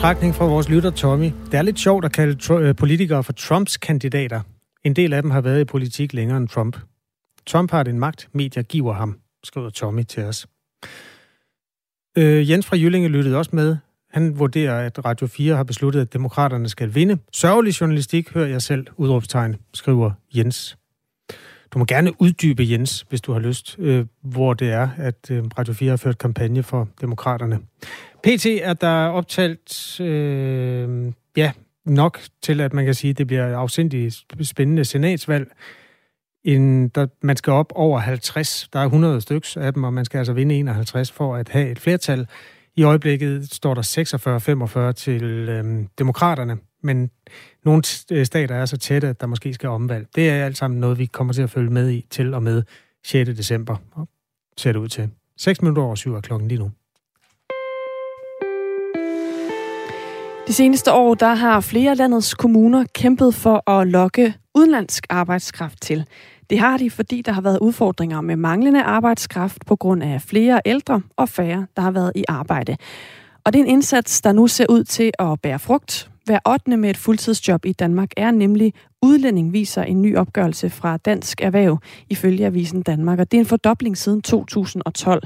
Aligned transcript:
Betragtning 0.00 0.34
fra 0.34 0.44
vores 0.44 0.68
lytter 0.68 0.90
Tommy. 0.90 1.32
Det 1.46 1.54
er 1.54 1.62
lidt 1.62 1.80
sjovt 1.80 2.04
at 2.04 2.12
kalde 2.12 2.36
tr- 2.42 2.52
øh, 2.52 2.76
politikere 2.76 3.24
for 3.24 3.32
Trumps 3.32 3.76
kandidater. 3.76 4.40
En 4.84 4.96
del 4.96 5.12
af 5.12 5.22
dem 5.22 5.30
har 5.30 5.40
været 5.40 5.60
i 5.60 5.64
politik 5.64 6.12
længere 6.12 6.36
end 6.36 6.48
Trump. 6.48 6.76
Trump 7.46 7.70
har 7.70 7.82
den 7.82 7.98
magt, 7.98 8.28
medier 8.32 8.62
giver 8.62 8.92
ham, 8.92 9.18
skriver 9.44 9.70
Tommy 9.70 10.02
til 10.02 10.22
os. 10.22 10.46
Øh, 12.18 12.50
Jens 12.50 12.66
fra 12.66 12.76
Jyllinge 12.76 13.08
lyttede 13.08 13.36
også 13.36 13.50
med. 13.52 13.76
Han 14.10 14.38
vurderer, 14.38 14.86
at 14.86 15.04
Radio 15.04 15.26
4 15.26 15.56
har 15.56 15.64
besluttet, 15.64 16.00
at 16.00 16.12
demokraterne 16.12 16.68
skal 16.68 16.94
vinde. 16.94 17.18
Sørgelig 17.32 17.80
journalistik, 17.80 18.30
hører 18.30 18.48
jeg 18.48 18.62
selv, 18.62 18.86
udråbstegn, 18.96 19.56
skriver 19.74 20.10
Jens. 20.36 20.76
Du 21.74 21.78
må 21.78 21.84
gerne 21.84 22.20
uddybe, 22.20 22.66
Jens, 22.70 23.06
hvis 23.08 23.20
du 23.20 23.32
har 23.32 23.40
lyst, 23.40 23.76
øh, 23.78 24.06
hvor 24.22 24.54
det 24.54 24.70
er, 24.70 24.88
at 24.96 25.30
øh, 25.30 25.44
Radio 25.58 25.74
4 25.74 25.90
har 25.90 25.96
ført 25.96 26.18
kampagne 26.18 26.62
for 26.62 26.88
demokraterne. 27.00 27.58
PT 28.22 28.46
er 28.46 28.72
der 28.72 29.06
optalt, 29.06 30.00
øh, 30.00 31.12
ja, 31.36 31.52
nok 31.84 32.20
til, 32.42 32.60
at 32.60 32.72
man 32.72 32.84
kan 32.84 32.94
sige, 32.94 33.10
at 33.10 33.18
det 33.18 33.26
bliver 33.26 33.56
afsindigt 33.56 34.24
spændende 34.42 34.84
senatsvalg. 34.84 35.52
En, 36.44 36.88
der, 36.88 37.06
man 37.22 37.36
skal 37.36 37.52
op 37.52 37.72
over 37.74 37.98
50. 37.98 38.68
Der 38.72 38.80
er 38.80 38.84
100 38.84 39.20
styks 39.20 39.56
af 39.56 39.74
dem, 39.74 39.84
og 39.84 39.92
man 39.92 40.04
skal 40.04 40.18
altså 40.18 40.32
vinde 40.32 40.54
51 40.54 41.12
for 41.12 41.36
at 41.36 41.48
have 41.48 41.70
et 41.70 41.78
flertal. 41.78 42.26
I 42.76 42.82
øjeblikket 42.82 43.52
står 43.52 43.74
der 43.74 44.88
46-45 44.90 44.92
til 44.92 45.22
øh, 45.22 45.84
demokraterne, 45.98 46.58
men 46.82 47.10
nogle 47.64 47.82
øh, 48.12 48.26
stater 48.26 48.54
er 48.54 48.66
så 48.66 48.76
tætte, 48.76 49.08
at 49.08 49.20
der 49.20 49.26
måske 49.26 49.54
skal 49.54 49.68
omvalg. 49.68 50.06
Det 50.14 50.30
er 50.30 50.44
alt 50.44 50.56
sammen 50.56 50.80
noget, 50.80 50.98
vi 50.98 51.06
kommer 51.06 51.32
til 51.32 51.42
at 51.42 51.50
følge 51.50 51.70
med 51.70 51.90
i 51.90 52.06
til 52.10 52.34
og 52.34 52.42
med 52.42 52.62
6. 53.04 53.30
december, 53.30 53.76
ser 54.56 54.72
det 54.72 54.80
ud 54.80 54.88
til. 54.88 55.10
6 55.36 55.62
minutter 55.62 55.82
over 55.82 55.94
7 55.94 56.14
er 56.14 56.20
klokken 56.20 56.48
lige 56.48 56.58
nu. 56.58 56.70
De 60.46 60.52
seneste 60.52 60.92
år 60.92 61.14
der 61.14 61.34
har 61.34 61.60
flere 61.60 61.94
landets 61.94 62.34
kommuner 62.34 62.84
kæmpet 62.94 63.34
for 63.34 63.70
at 63.70 63.86
lokke 63.86 64.34
udenlandsk 64.54 65.06
arbejdskraft 65.10 65.82
til. 65.82 66.04
Det 66.50 66.58
har 66.58 66.76
de, 66.76 66.90
fordi 66.90 67.22
der 67.22 67.32
har 67.32 67.40
været 67.40 67.58
udfordringer 67.58 68.20
med 68.20 68.36
manglende 68.36 68.82
arbejdskraft 68.82 69.66
på 69.66 69.76
grund 69.76 70.02
af 70.02 70.22
flere 70.22 70.60
ældre 70.64 71.02
og 71.16 71.28
færre, 71.28 71.66
der 71.76 71.82
har 71.82 71.90
været 71.90 72.12
i 72.14 72.24
arbejde. 72.28 72.76
Og 73.44 73.52
det 73.52 73.58
er 73.58 73.64
en 73.64 73.70
indsats, 73.70 74.20
der 74.20 74.32
nu 74.32 74.46
ser 74.46 74.66
ud 74.68 74.84
til 74.84 75.12
at 75.18 75.40
bære 75.40 75.58
frugt. 75.58 76.10
Hver 76.24 76.38
8. 76.48 76.76
med 76.76 76.90
et 76.90 76.96
fuldtidsjob 76.96 77.64
i 77.64 77.72
Danmark 77.72 78.10
er 78.16 78.30
nemlig 78.30 78.74
udlænding, 79.02 79.52
viser 79.52 79.82
en 79.82 80.02
ny 80.02 80.16
opgørelse 80.16 80.70
fra 80.70 80.96
Dansk 80.96 81.40
Erhverv 81.40 81.78
ifølge 82.10 82.46
Avisen 82.46 82.82
Danmark, 82.82 83.18
og 83.18 83.30
det 83.30 83.36
er 83.36 83.40
en 83.40 83.46
fordobling 83.46 83.96
siden 83.96 84.22
2012. 84.22 85.22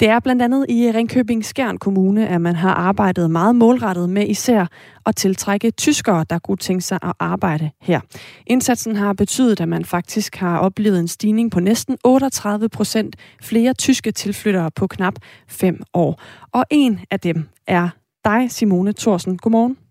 Det 0.00 0.08
er 0.08 0.20
blandt 0.20 0.42
andet 0.42 0.66
i 0.68 0.92
Ringkøbing 0.94 1.44
Skjern 1.44 1.78
Kommune, 1.78 2.28
at 2.28 2.40
man 2.40 2.54
har 2.54 2.74
arbejdet 2.74 3.30
meget 3.30 3.56
målrettet 3.56 4.10
med 4.10 4.28
især 4.28 4.66
at 5.06 5.16
tiltrække 5.16 5.70
tyskere, 5.70 6.24
der 6.30 6.38
kunne 6.38 6.56
tænke 6.56 6.84
sig 6.84 6.98
at 7.02 7.12
arbejde 7.18 7.70
her. 7.80 8.00
Indsatsen 8.46 8.96
har 8.96 9.12
betydet, 9.12 9.60
at 9.60 9.68
man 9.68 9.84
faktisk 9.84 10.36
har 10.36 10.58
oplevet 10.58 11.00
en 11.00 11.08
stigning 11.08 11.50
på 11.50 11.60
næsten 11.60 11.98
38 12.04 12.68
procent 12.68 13.16
flere 13.42 13.74
tyske 13.74 14.12
tilflyttere 14.12 14.70
på 14.70 14.86
knap 14.86 15.14
fem 15.48 15.82
år. 15.94 16.20
Og 16.52 16.64
en 16.70 17.00
af 17.10 17.20
dem 17.20 17.48
er 17.66 17.88
dig, 18.24 18.50
Simone 18.50 18.92
Thorsen. 18.92 19.38
Godmorgen. 19.38 19.89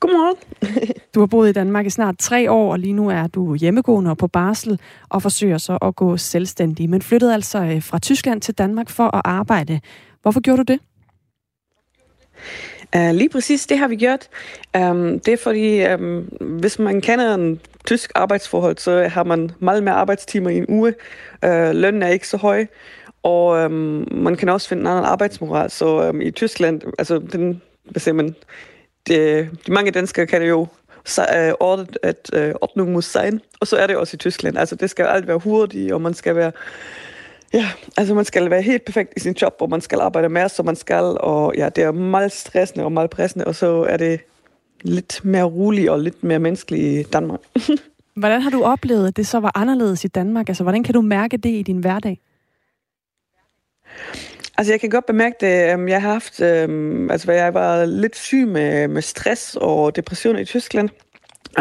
Godmorgen. 0.00 0.36
du 1.14 1.20
har 1.20 1.26
boet 1.26 1.48
i 1.48 1.52
Danmark 1.52 1.86
i 1.86 1.90
snart 1.90 2.18
tre 2.18 2.50
år, 2.50 2.72
og 2.72 2.78
lige 2.78 2.92
nu 2.92 3.08
er 3.08 3.26
du 3.26 3.54
hjemmegående 3.54 4.10
og 4.10 4.18
på 4.18 4.26
barsel 4.26 4.80
og 5.08 5.22
forsøger 5.22 5.58
så 5.58 5.78
at 5.82 5.96
gå 5.96 6.16
selvstændig, 6.16 6.90
men 6.90 7.02
flyttede 7.02 7.34
altså 7.34 7.58
øh, 7.58 7.82
fra 7.82 7.98
Tyskland 7.98 8.40
til 8.40 8.54
Danmark 8.54 8.90
for 8.90 9.16
at 9.16 9.22
arbejde. 9.24 9.80
Hvorfor 10.22 10.40
gjorde 10.40 10.64
du 10.64 10.72
det? 10.72 10.80
Uh, 12.96 13.14
lige 13.14 13.28
præcis, 13.28 13.66
det 13.66 13.78
har 13.78 13.88
vi 13.88 13.96
gjort. 13.96 14.28
Um, 14.78 15.20
det 15.20 15.28
er 15.28 15.36
fordi, 15.42 15.92
um, 15.92 16.20
hvis 16.40 16.78
man 16.78 17.00
kender 17.00 17.34
en 17.34 17.60
tysk 17.86 18.12
arbejdsforhold, 18.14 18.78
så 18.78 19.08
har 19.08 19.24
man 19.24 19.50
meget 19.58 19.82
mere 19.82 19.94
arbejdstimer 19.94 20.50
i 20.50 20.56
en 20.56 20.66
uge. 20.68 20.94
Uh, 21.46 21.70
lønnen 21.70 22.02
er 22.02 22.08
ikke 22.08 22.28
så 22.28 22.36
høj, 22.36 22.66
og 23.22 23.46
um, 23.64 24.08
man 24.12 24.36
kan 24.36 24.48
også 24.48 24.68
finde 24.68 24.80
en 24.80 24.86
anden 24.86 25.04
arbejdsmoral. 25.04 25.70
Så 25.70 26.08
um, 26.08 26.20
i 26.20 26.30
Tyskland, 26.30 26.80
altså 26.98 27.18
den, 27.18 27.62
hvad 27.84 28.00
siger 28.00 28.14
man, 28.14 28.34
de, 29.08 29.50
de 29.66 29.72
mange 29.72 29.90
danskere 29.90 30.26
kan 30.26 30.42
jo 30.42 30.66
øh, 31.18 31.52
ordet, 31.60 31.98
at 32.02 32.30
øh, 32.32 32.54
ordning 32.60 32.92
må 32.92 33.00
sein, 33.00 33.40
og 33.60 33.66
så 33.66 33.76
er 33.76 33.86
det 33.86 33.96
også 33.96 34.14
i 34.14 34.18
Tyskland. 34.18 34.58
Altså 34.58 34.76
det 34.76 34.90
skal 34.90 35.04
alt 35.04 35.26
være 35.26 35.38
hurtigt, 35.38 35.92
og 35.92 36.00
man 36.00 36.14
skal 36.14 36.36
være 36.36 36.52
Ja, 37.54 37.70
altså 37.96 38.14
man 38.14 38.24
skal 38.24 38.50
være 38.50 38.62
helt 38.62 38.84
perfekt 38.84 39.12
i 39.16 39.20
sin 39.20 39.36
job, 39.42 39.56
og 39.60 39.70
man 39.70 39.80
skal 39.80 40.00
arbejde 40.00 40.28
mere, 40.28 40.48
som 40.48 40.66
man 40.66 40.76
skal, 40.76 41.04
og 41.04 41.54
ja, 41.56 41.68
det 41.68 41.84
er 41.84 41.92
meget 41.92 42.32
stressende 42.32 42.84
og 42.84 42.92
meget 42.92 43.10
pressende, 43.10 43.44
og 43.44 43.54
så 43.54 43.86
er 43.88 43.96
det 43.96 44.20
lidt 44.82 45.20
mere 45.24 45.44
roligt 45.44 45.90
og 45.90 46.00
lidt 46.00 46.24
mere 46.24 46.38
menneskeligt 46.38 47.06
i 47.06 47.10
Danmark. 47.10 47.40
hvordan 48.16 48.40
har 48.40 48.50
du 48.50 48.62
oplevet, 48.62 49.08
at 49.08 49.16
det 49.16 49.26
så 49.26 49.40
var 49.40 49.52
anderledes 49.54 50.04
i 50.04 50.08
Danmark? 50.08 50.48
Altså, 50.48 50.62
hvordan 50.62 50.82
kan 50.82 50.94
du 50.94 51.00
mærke 51.00 51.36
det 51.36 51.50
i 51.50 51.62
din 51.62 51.78
hverdag? 51.78 52.20
Altså, 54.58 54.72
jeg 54.72 54.80
kan 54.80 54.90
godt 54.90 55.06
bemærke 55.06 55.36
det. 55.40 55.72
Øhm, 55.72 55.88
jeg 55.88 56.02
har 56.02 56.12
haft, 56.12 56.40
øhm, 56.40 57.10
altså, 57.10 57.32
jeg 57.32 57.54
var 57.54 57.84
lidt 57.84 58.16
syg 58.16 58.46
med, 58.48 58.88
med 58.88 59.02
stress 59.02 59.56
og 59.60 59.96
depression 59.96 60.38
i 60.38 60.44
Tyskland. 60.44 60.88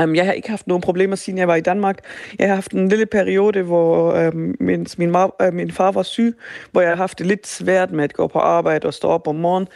Um, 0.03 0.15
jeg 0.15 0.25
har 0.25 0.33
ikke 0.33 0.49
haft 0.49 0.67
nogen 0.67 0.81
problemer, 0.81 1.15
siden 1.15 1.39
jeg 1.39 1.47
var 1.47 1.55
i 1.55 1.61
Danmark. 1.61 1.97
Jeg 2.39 2.47
har 2.47 2.55
haft 2.55 2.71
en 2.71 2.89
lille 2.89 3.05
periode, 3.05 3.61
hvor 3.61 4.27
um, 4.27 4.55
min, 4.59 4.87
min, 4.97 5.11
mar, 5.11 5.35
uh, 5.41 5.47
øh, 5.47 5.53
min 5.53 5.71
far 5.71 5.91
var 5.91 6.03
syg, 6.03 6.35
hvor 6.71 6.81
jeg 6.81 6.89
har 6.89 6.95
haft 6.95 7.19
det 7.19 7.25
lidt 7.25 7.47
svært 7.47 7.91
med 7.91 8.03
at 8.03 8.13
gå 8.13 8.27
på 8.27 8.39
arbejde 8.39 8.87
og 8.87 8.93
stå 8.93 9.07
op 9.07 9.27
om 9.27 9.35
morgenen. 9.35 9.67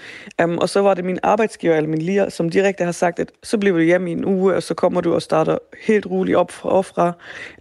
Um, 0.44 0.58
og 0.58 0.70
så 0.70 0.82
var 0.82 0.94
det 0.94 1.06
min 1.06 1.20
arbejdsgiver, 1.24 1.76
eller 1.76 1.90
min 1.90 2.02
lier, 2.02 2.30
som 2.30 2.50
direkte 2.50 2.84
har 2.84 2.92
sagt, 2.92 3.20
at 3.20 3.32
så 3.44 3.58
bliver 3.58 3.78
du 3.78 3.84
hjemme 3.84 4.10
i 4.10 4.14
en 4.14 4.26
uge, 4.26 4.56
og 4.56 4.64
så 4.64 4.74
kommer 4.74 5.02
du 5.02 5.14
og 5.14 5.22
starter 5.22 5.58
helt 5.88 6.06
roligt 6.06 6.38
op 6.38 6.52
fra. 6.52 7.12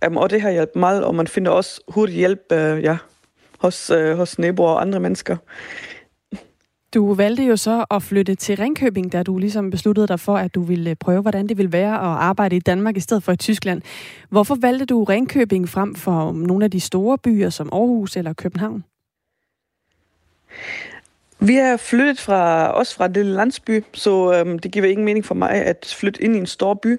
Um, 0.07 0.17
og 0.17 0.31
det 0.31 0.41
har 0.41 0.51
hjulpet 0.51 0.77
meget, 0.77 1.05
og 1.05 1.15
man 1.15 1.27
finder 1.27 1.51
også 1.51 1.81
hurtigt 1.89 2.19
hjælp 2.19 2.41
uh, 2.53 2.83
ja, 2.83 2.97
hos, 3.59 3.91
øh, 3.91 4.17
hos 4.17 4.39
naboer 4.39 4.69
og 4.69 4.81
andre 4.81 5.01
mennesker. 5.01 5.37
Du 6.95 7.15
valgte 7.15 7.43
jo 7.45 7.57
så 7.57 7.85
at 7.91 8.03
flytte 8.03 8.35
til 8.35 8.57
Ringkøbing, 8.57 9.13
da 9.13 9.23
du 9.23 9.39
ligesom 9.39 9.71
besluttede 9.71 10.07
dig 10.07 10.21
for, 10.21 10.37
at 10.37 10.55
du 10.55 10.63
ville 10.63 10.91
øh, 10.91 10.97
prøve, 10.97 11.23
hvordan 11.23 11.47
det 11.47 11.59
ville 11.59 11.73
være 11.73 11.95
at 11.95 12.19
arbejde 12.31 12.57
i 12.57 12.61
Danmark 12.61 12.97
i 12.97 13.01
stedet 13.01 13.23
for 13.23 13.33
i 13.33 13.37
Tyskland. 13.37 13.83
Hvorfor 14.29 14.55
valgte 14.55 14.85
du 14.87 15.05
Ringkøbing 15.05 15.69
frem 15.69 15.95
for 15.95 16.33
nogle 16.33 16.65
af 16.65 16.71
de 16.71 16.81
store 16.81 17.19
byer 17.19 17.51
som 17.51 17.69
Aarhus 17.73 18.17
eller 18.17 18.33
København? 18.33 18.85
Vi 21.39 21.57
er 21.57 21.77
flyttet 21.77 22.21
fra, 22.21 22.71
også 22.71 22.95
fra 22.95 23.07
en 23.07 23.13
lille 23.13 23.33
landsby, 23.33 23.85
så 23.93 24.33
øhm, 24.33 24.59
det 24.59 24.73
giver 24.73 24.87
ingen 24.87 25.05
mening 25.05 25.25
for 25.25 25.35
mig 25.35 25.51
at 25.51 25.95
flytte 25.99 26.23
ind 26.23 26.37
i 26.37 26.39
en 26.39 26.47
stor 26.47 26.75
by. 26.75 26.99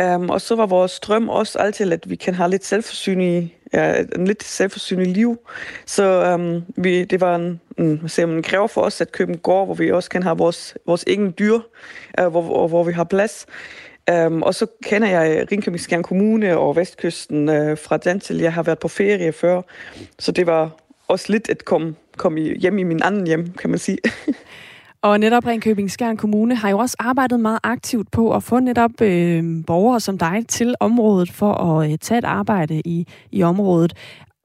Øhm, 0.00 0.30
og 0.30 0.40
så 0.40 0.56
var 0.56 0.66
vores 0.66 1.00
drøm 1.00 1.28
også 1.28 1.58
altid, 1.58 1.92
at 1.92 2.10
vi 2.10 2.16
kan 2.16 2.34
have 2.34 2.50
lidt 2.50 2.64
selvforsyning, 2.64 3.52
ja, 3.72 4.04
en 4.14 4.26
lidt 4.26 4.44
selvforsyning 4.44 5.12
liv. 5.12 5.38
Så 5.86 6.02
øhm, 6.02 6.62
vi, 6.76 7.04
det 7.04 7.20
var 7.20 7.36
en, 7.36 7.60
en, 7.78 8.10
en 8.18 8.42
kræver 8.42 8.66
for 8.66 8.80
os 8.80 9.00
at 9.00 9.12
købe 9.12 9.32
en 9.32 9.38
gård, 9.38 9.66
hvor 9.66 9.74
vi 9.74 9.92
også 9.92 10.10
kan 10.10 10.22
have 10.22 10.38
vores, 10.38 10.74
vores 10.86 11.04
egen 11.06 11.34
dyr, 11.38 11.58
øh, 12.20 12.26
hvor, 12.26 12.42
hvor 12.42 12.68
hvor 12.68 12.84
vi 12.84 12.92
har 12.92 13.04
plads. 13.04 13.46
Um, 14.10 14.42
og 14.42 14.54
så 14.54 14.66
kender 14.84 15.08
jeg 15.08 15.46
Ringkøbing 15.52 15.80
Skjern 15.80 16.02
Kommune 16.02 16.58
og 16.58 16.76
Vestkysten 16.76 17.48
uh, 17.48 17.78
fra 17.78 17.96
den 17.96 18.20
til. 18.20 18.38
Jeg 18.38 18.52
har 18.52 18.62
været 18.62 18.78
på 18.78 18.88
ferie 18.88 19.32
før, 19.32 19.62
så 20.18 20.32
det 20.32 20.46
var 20.46 20.70
også 21.08 21.32
lidt 21.32 21.48
at 21.48 21.64
komme, 21.64 21.94
komme 22.16 22.40
hjem 22.40 22.78
i 22.78 22.82
min 22.82 23.02
anden 23.02 23.26
hjem, 23.26 23.52
kan 23.52 23.70
man 23.70 23.78
sige. 23.78 23.98
Og 25.02 25.20
netop 25.20 25.46
Ringkøbing 25.46 25.90
Skjern 25.90 26.16
Kommune 26.16 26.54
har 26.54 26.70
jo 26.70 26.78
også 26.78 26.96
arbejdet 26.98 27.40
meget 27.40 27.58
aktivt 27.62 28.10
på 28.10 28.34
at 28.34 28.42
få 28.42 28.60
netop 28.60 29.00
øh, 29.00 29.44
borgere 29.66 30.00
som 30.00 30.18
dig 30.18 30.44
til 30.48 30.74
området 30.80 31.32
for 31.32 31.52
at 31.52 31.90
øh, 31.90 31.98
tage 31.98 32.18
et 32.18 32.24
arbejde 32.24 32.82
i, 32.84 33.06
i 33.32 33.42
området. 33.42 33.94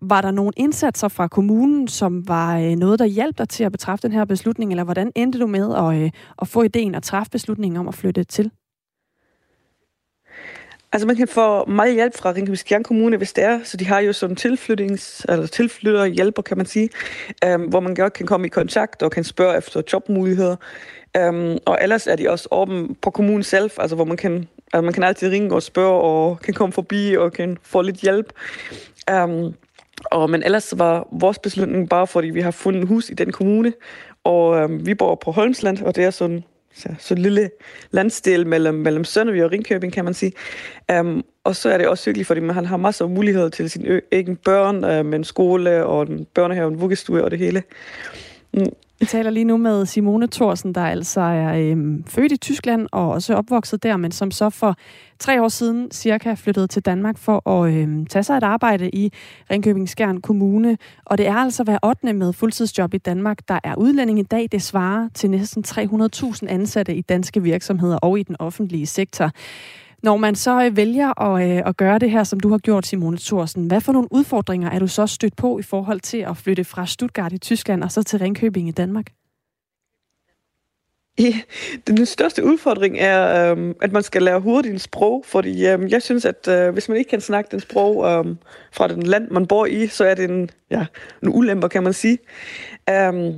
Var 0.01 0.21
der 0.21 0.31
nogle 0.31 0.51
indsatser 0.57 1.07
fra 1.07 1.27
kommunen, 1.27 1.87
som 1.87 2.27
var 2.27 2.57
øh, 2.59 2.75
noget, 2.75 2.99
der 2.99 3.05
hjalp 3.05 3.37
dig 3.37 3.49
til 3.49 3.63
at 3.63 3.71
betræffe 3.71 4.07
den 4.07 4.11
her 4.11 4.25
beslutning, 4.25 4.71
eller 4.71 4.83
hvordan 4.83 5.11
endte 5.15 5.39
du 5.39 5.47
med 5.47 5.75
at, 5.75 6.03
øh, 6.03 6.11
at 6.41 6.47
få 6.47 6.63
ideen 6.63 6.95
at 6.95 7.03
træffe 7.03 7.29
beslutningen 7.31 7.77
om 7.79 7.87
at 7.87 7.95
flytte 7.95 8.23
til? 8.23 8.51
Altså 10.91 11.07
man 11.07 11.15
kan 11.15 11.27
få 11.27 11.65
meget 11.65 11.93
hjælp 11.93 12.17
fra 12.17 12.31
Ringkøbing 12.31 12.85
Kommune, 12.85 13.17
hvis 13.17 13.33
det 13.33 13.43
er. 13.43 13.59
Så 13.63 13.77
de 13.77 13.85
har 13.85 13.99
jo 13.99 14.13
sådan 14.13 14.35
tilflyttings, 14.35 15.25
eller 15.29 15.47
tilflytterhjælper, 15.47 16.41
kan 16.41 16.57
man 16.57 16.65
sige, 16.65 16.89
øhm, 17.45 17.61
hvor 17.61 17.79
man 17.79 17.95
godt 17.95 18.13
kan 18.13 18.25
komme 18.25 18.47
i 18.47 18.49
kontakt 18.49 19.03
og 19.03 19.11
kan 19.11 19.23
spørge 19.23 19.57
efter 19.57 19.81
jobmuligheder. 19.93 20.55
Øhm, 21.17 21.57
og 21.65 21.77
ellers 21.81 22.07
er 22.07 22.15
de 22.15 22.29
også 22.29 22.47
åben 22.51 22.95
på 23.01 23.09
kommunen 23.09 23.43
selv, 23.43 23.71
altså 23.77 23.95
hvor 23.95 24.05
man 24.05 24.17
kan, 24.17 24.47
altså 24.73 24.81
man 24.81 24.93
kan 24.93 25.03
altid 25.03 25.31
ringe 25.31 25.55
og 25.55 25.63
spørge 25.63 26.01
og 26.01 26.39
kan 26.39 26.53
komme 26.53 26.73
forbi 26.73 27.15
og 27.17 27.33
kan 27.33 27.57
få 27.63 27.81
lidt 27.81 27.97
hjælp. 27.97 28.33
Øhm, 29.09 29.53
og, 30.05 30.29
men 30.29 30.43
ellers 30.43 30.73
var 30.77 31.07
vores 31.11 31.39
beslutning 31.39 31.89
bare, 31.89 32.07
fordi 32.07 32.29
vi 32.29 32.41
har 32.41 32.51
fundet 32.51 32.87
hus 32.87 33.09
i 33.09 33.13
den 33.13 33.31
kommune, 33.31 33.73
og 34.23 34.57
øhm, 34.57 34.85
vi 34.85 34.93
bor 34.93 35.15
på 35.15 35.31
Holmsland, 35.31 35.81
og 35.81 35.95
det 35.95 36.03
er 36.03 36.11
sådan 36.11 36.43
så, 36.77 36.89
så 36.99 37.15
lille 37.15 37.49
landsdel 37.91 38.47
mellem, 38.47 38.75
mellem 38.75 39.03
Sønderby 39.03 39.43
og 39.43 39.51
Ringkøbing, 39.51 39.93
kan 39.93 40.05
man 40.05 40.13
sige. 40.13 40.31
Um, 40.99 41.23
og 41.43 41.55
så 41.55 41.69
er 41.69 41.77
det 41.77 41.87
også 41.87 42.05
hyggeligt, 42.05 42.27
fordi 42.27 42.41
man 42.41 42.65
har 42.65 42.77
masser 42.77 43.05
af 43.05 43.11
muligheder 43.11 43.49
til 43.49 43.69
sin 43.69 44.01
egen 44.11 44.35
børn, 44.35 44.75
uh, 44.75 45.05
med 45.05 45.19
en 45.19 45.23
skole 45.23 45.85
og 45.85 46.07
en 46.09 46.25
børnehave, 46.33 46.67
en 46.67 46.81
vuggestue 46.81 47.23
og 47.23 47.31
det 47.31 47.39
hele. 47.39 47.63
Mm. 48.53 48.65
Vi 48.99 49.05
taler 49.05 49.29
lige 49.29 49.43
nu 49.43 49.57
med 49.57 49.85
Simone 49.85 50.27
Thorsen, 50.27 50.75
der 50.75 50.81
altså 50.81 51.21
er 51.21 51.53
øhm, 51.53 52.03
født 52.07 52.31
i 52.31 52.37
Tyskland 52.37 52.87
og 52.91 53.11
også 53.11 53.35
opvokset 53.35 53.83
der, 53.83 53.97
men 53.97 54.11
som 54.11 54.31
så 54.31 54.49
for 54.49 54.75
tre 55.19 55.41
år 55.41 55.47
siden 55.47 55.91
cirka 55.91 56.33
flyttede 56.33 56.67
til 56.67 56.81
Danmark 56.81 57.17
for 57.17 57.49
at 57.49 57.73
øhm, 57.73 58.05
tage 58.05 58.23
sig 58.23 58.37
et 58.37 58.43
arbejde 58.43 58.89
i 58.89 59.11
Ringkøbing 59.51 59.89
Skjern 59.89 60.21
Kommune. 60.21 60.77
Og 61.05 61.17
det 61.17 61.27
er 61.27 61.35
altså 61.35 61.63
hver 61.63 61.77
8. 61.83 62.13
med 62.13 62.33
fuldtidsjob 62.33 62.93
i 62.93 62.97
Danmark, 62.97 63.37
der 63.47 63.59
er 63.63 63.75
udlænding 63.75 64.19
i 64.19 64.23
dag. 64.23 64.47
Det 64.51 64.61
svarer 64.61 65.09
til 65.13 65.29
næsten 65.29 65.63
300.000 65.67 66.47
ansatte 66.47 66.95
i 66.95 67.01
danske 67.01 67.43
virksomheder 67.43 67.97
og 67.97 68.19
i 68.19 68.23
den 68.23 68.35
offentlige 68.39 68.85
sektor. 68.85 69.31
Når 70.03 70.17
man 70.17 70.35
så 70.35 70.65
øh, 70.65 70.77
vælger 70.77 71.21
at, 71.21 71.49
øh, 71.49 71.63
at 71.65 71.77
gøre 71.77 71.99
det 71.99 72.11
her, 72.11 72.23
som 72.23 72.39
du 72.39 72.49
har 72.49 72.57
gjort, 72.57 72.85
Simone 72.85 73.17
Thorsen, 73.17 73.67
hvad 73.67 73.81
for 73.81 73.91
nogle 73.91 74.07
udfordringer 74.11 74.69
er 74.69 74.79
du 74.79 74.87
så 74.87 75.07
stødt 75.07 75.35
på 75.35 75.59
i 75.59 75.61
forhold 75.61 75.99
til 75.99 76.17
at 76.17 76.37
flytte 76.37 76.63
fra 76.63 76.85
Stuttgart 76.85 77.33
i 77.33 77.37
Tyskland 77.37 77.83
og 77.83 77.91
så 77.91 78.03
til 78.03 78.19
Ringkøbing 78.19 78.67
i 78.67 78.71
Danmark? 78.71 79.05
Ja, 81.19 81.33
den 81.87 82.05
største 82.05 82.45
udfordring 82.45 82.97
er, 82.99 83.51
øhm, 83.51 83.75
at 83.81 83.91
man 83.91 84.03
skal 84.03 84.23
lære 84.23 84.39
hurtigt 84.39 84.73
en 84.73 84.79
sprog, 84.79 85.23
fordi 85.27 85.67
øhm, 85.67 85.87
jeg 85.87 86.01
synes, 86.01 86.25
at 86.25 86.47
øh, 86.47 86.73
hvis 86.73 86.89
man 86.89 86.97
ikke 86.97 87.09
kan 87.09 87.21
snakke 87.21 87.51
den 87.51 87.59
sprog 87.59 88.05
øhm, 88.05 88.37
fra 88.71 88.87
den 88.87 89.03
land, 89.03 89.31
man 89.31 89.47
bor 89.47 89.65
i, 89.65 89.87
så 89.87 90.05
er 90.05 90.13
det 90.13 90.29
en, 90.29 90.49
ja, 90.71 90.85
en 91.23 91.29
ulemper, 91.29 91.67
kan 91.67 91.83
man 91.83 91.93
sige. 91.93 92.17
Øhm, 92.89 93.33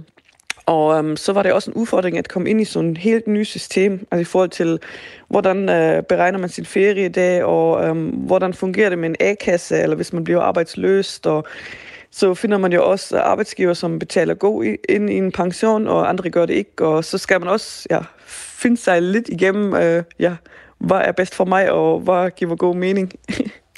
og 0.70 0.98
øhm, 0.98 1.18
så 1.18 1.34
var 1.34 1.44
det 1.44 1.54
også 1.54 1.72
en 1.72 1.78
udfordring 1.78 2.18
at 2.18 2.28
komme 2.28 2.50
ind 2.50 2.62
i 2.62 2.66
sådan 2.66 2.92
et 2.92 2.98
helt 2.98 3.28
nyt 3.28 3.48
system, 3.48 4.08
altså 4.12 4.22
i 4.22 4.24
forhold 4.24 4.50
til, 4.50 4.80
hvordan 5.28 5.70
øh, 5.70 6.04
beregner 6.04 6.40
man 6.40 6.50
sin 6.50 6.66
feriedag, 6.66 7.44
og 7.44 7.86
øhm, 7.86 8.10
hvordan 8.10 8.54
fungerer 8.54 8.90
det 8.90 9.00
med 9.00 9.10
en 9.10 9.16
A-kasse, 9.20 9.78
eller 9.78 9.96
hvis 9.96 10.14
man 10.14 10.24
bliver 10.24 10.42
arbejdsløst, 10.42 11.28
og 11.28 11.46
så 12.12 12.34
finder 12.34 12.58
man 12.58 12.74
jo 12.74 12.90
også 12.90 13.20
arbejdsgiver, 13.20 13.74
som 13.74 14.00
betaler 14.00 14.34
god 14.34 14.76
ind 14.90 15.10
i 15.10 15.18
en 15.18 15.32
pension, 15.32 15.88
og 15.88 16.10
andre 16.10 16.30
gør 16.30 16.46
det 16.46 16.54
ikke, 16.54 16.86
og 16.86 17.06
så 17.06 17.18
skal 17.18 17.40
man 17.40 17.50
også 17.50 17.88
ja, 17.92 18.00
finde 18.62 18.78
sig 18.78 19.02
lidt 19.02 19.30
igennem, 19.30 19.74
øh, 19.74 20.04
ja, 20.20 20.36
hvad 20.78 20.98
er 20.98 21.12
bedst 21.12 21.36
for 21.36 21.46
mig, 21.46 21.72
og 21.72 22.00
hvad 22.00 22.32
giver 22.32 22.56
god 22.56 22.76
mening. 22.76 23.12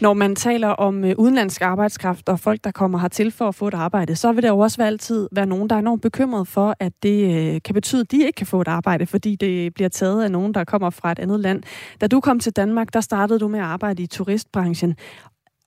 Når 0.00 0.12
man 0.14 0.36
taler 0.36 0.68
om 0.68 1.04
øh, 1.04 1.14
udenlandsk 1.18 1.62
arbejdskraft 1.62 2.28
og 2.28 2.40
folk, 2.40 2.64
der 2.64 2.70
kommer 2.70 2.98
hertil 2.98 3.30
for 3.30 3.48
at 3.48 3.54
få 3.54 3.68
et 3.68 3.74
arbejde, 3.74 4.16
så 4.16 4.32
vil 4.32 4.42
der 4.42 4.48
jo 4.48 4.58
også 4.58 4.82
altid 4.82 5.28
være 5.32 5.46
nogen, 5.46 5.70
der 5.70 5.76
er 5.76 5.80
enormt 5.80 6.02
bekymret 6.02 6.48
for, 6.48 6.76
at 6.80 6.92
det 7.02 7.54
øh, 7.54 7.60
kan 7.64 7.74
betyde, 7.74 8.00
at 8.00 8.10
de 8.10 8.26
ikke 8.26 8.36
kan 8.36 8.46
få 8.46 8.60
et 8.60 8.68
arbejde, 8.68 9.06
fordi 9.06 9.36
det 9.36 9.74
bliver 9.74 9.88
taget 9.88 10.24
af 10.24 10.30
nogen, 10.30 10.54
der 10.54 10.64
kommer 10.64 10.90
fra 10.90 11.12
et 11.12 11.18
andet 11.18 11.40
land. 11.40 11.62
Da 12.00 12.06
du 12.06 12.20
kom 12.20 12.40
til 12.40 12.52
Danmark, 12.52 12.92
der 12.92 13.00
startede 13.00 13.38
du 13.38 13.48
med 13.48 13.58
at 13.58 13.64
arbejde 13.64 14.02
i 14.02 14.06
turistbranchen. 14.06 14.96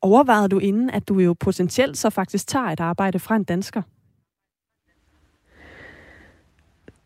Overvejede 0.02 0.50
du 0.50 0.60
inden, 0.60 0.90
at 0.90 1.08
du 1.08 1.20
jo 1.20 1.36
potentielt 1.40 1.98
så 1.98 2.10
faktisk 2.10 2.48
tager 2.48 2.66
et 2.66 2.80
arbejde 2.80 3.20
fra 3.20 3.36
en 3.36 3.44
dansker? 3.44 3.82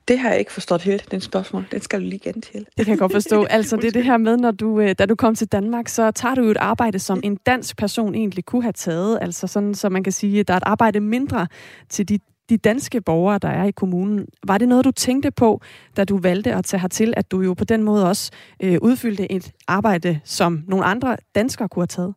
Det 0.09 0.19
har 0.19 0.29
jeg 0.29 0.39
ikke 0.39 0.51
forstået 0.51 0.81
helt, 0.81 1.11
den 1.11 1.21
spørgsmål. 1.21 1.65
Den 1.71 1.81
skal 1.81 1.99
du 1.99 2.05
lige 2.05 2.19
gentage. 2.19 2.65
Det 2.77 2.85
kan 2.85 2.91
jeg 2.91 2.99
godt 2.99 3.11
forstå. 3.11 3.45
Altså, 3.59 3.75
det 3.75 3.85
er 3.85 3.91
det 3.91 4.03
her 4.03 4.17
med, 4.17 4.37
når 4.37 4.51
du, 4.51 4.79
øh, 4.79 4.95
da 4.99 5.05
du 5.05 5.15
kom 5.15 5.35
til 5.35 5.47
Danmark, 5.47 5.87
så 5.87 6.11
tager 6.11 6.35
du 6.35 6.43
jo 6.43 6.51
et 6.51 6.57
arbejde, 6.57 6.99
som 6.99 7.19
en 7.23 7.35
dansk 7.35 7.77
person 7.77 8.15
egentlig 8.15 8.45
kunne 8.45 8.61
have 8.61 8.73
taget. 8.73 9.19
Altså 9.21 9.47
sådan, 9.47 9.73
så 9.73 9.89
man 9.89 10.03
kan 10.03 10.13
sige, 10.13 10.39
at 10.39 10.47
der 10.47 10.53
er 10.53 10.57
et 10.57 10.63
arbejde 10.65 10.99
mindre 10.99 11.47
til 11.89 12.09
de, 12.09 12.19
de 12.49 12.57
danske 12.57 13.01
borgere, 13.01 13.37
der 13.37 13.49
er 13.49 13.63
i 13.63 13.71
kommunen. 13.71 14.25
Var 14.47 14.57
det 14.57 14.67
noget, 14.67 14.85
du 14.85 14.91
tænkte 14.91 15.31
på, 15.31 15.61
da 15.97 16.03
du 16.03 16.17
valgte 16.17 16.53
at 16.53 16.65
tage 16.65 16.81
hertil, 16.81 17.13
at 17.17 17.31
du 17.31 17.41
jo 17.41 17.53
på 17.53 17.63
den 17.63 17.83
måde 17.83 18.07
også 18.07 18.31
øh, 18.63 18.77
udfyldte 18.81 19.31
et 19.31 19.51
arbejde, 19.67 20.19
som 20.23 20.63
nogle 20.67 20.85
andre 20.85 21.17
danskere 21.35 21.69
kunne 21.69 21.81
have 21.81 21.87
taget? 21.87 22.13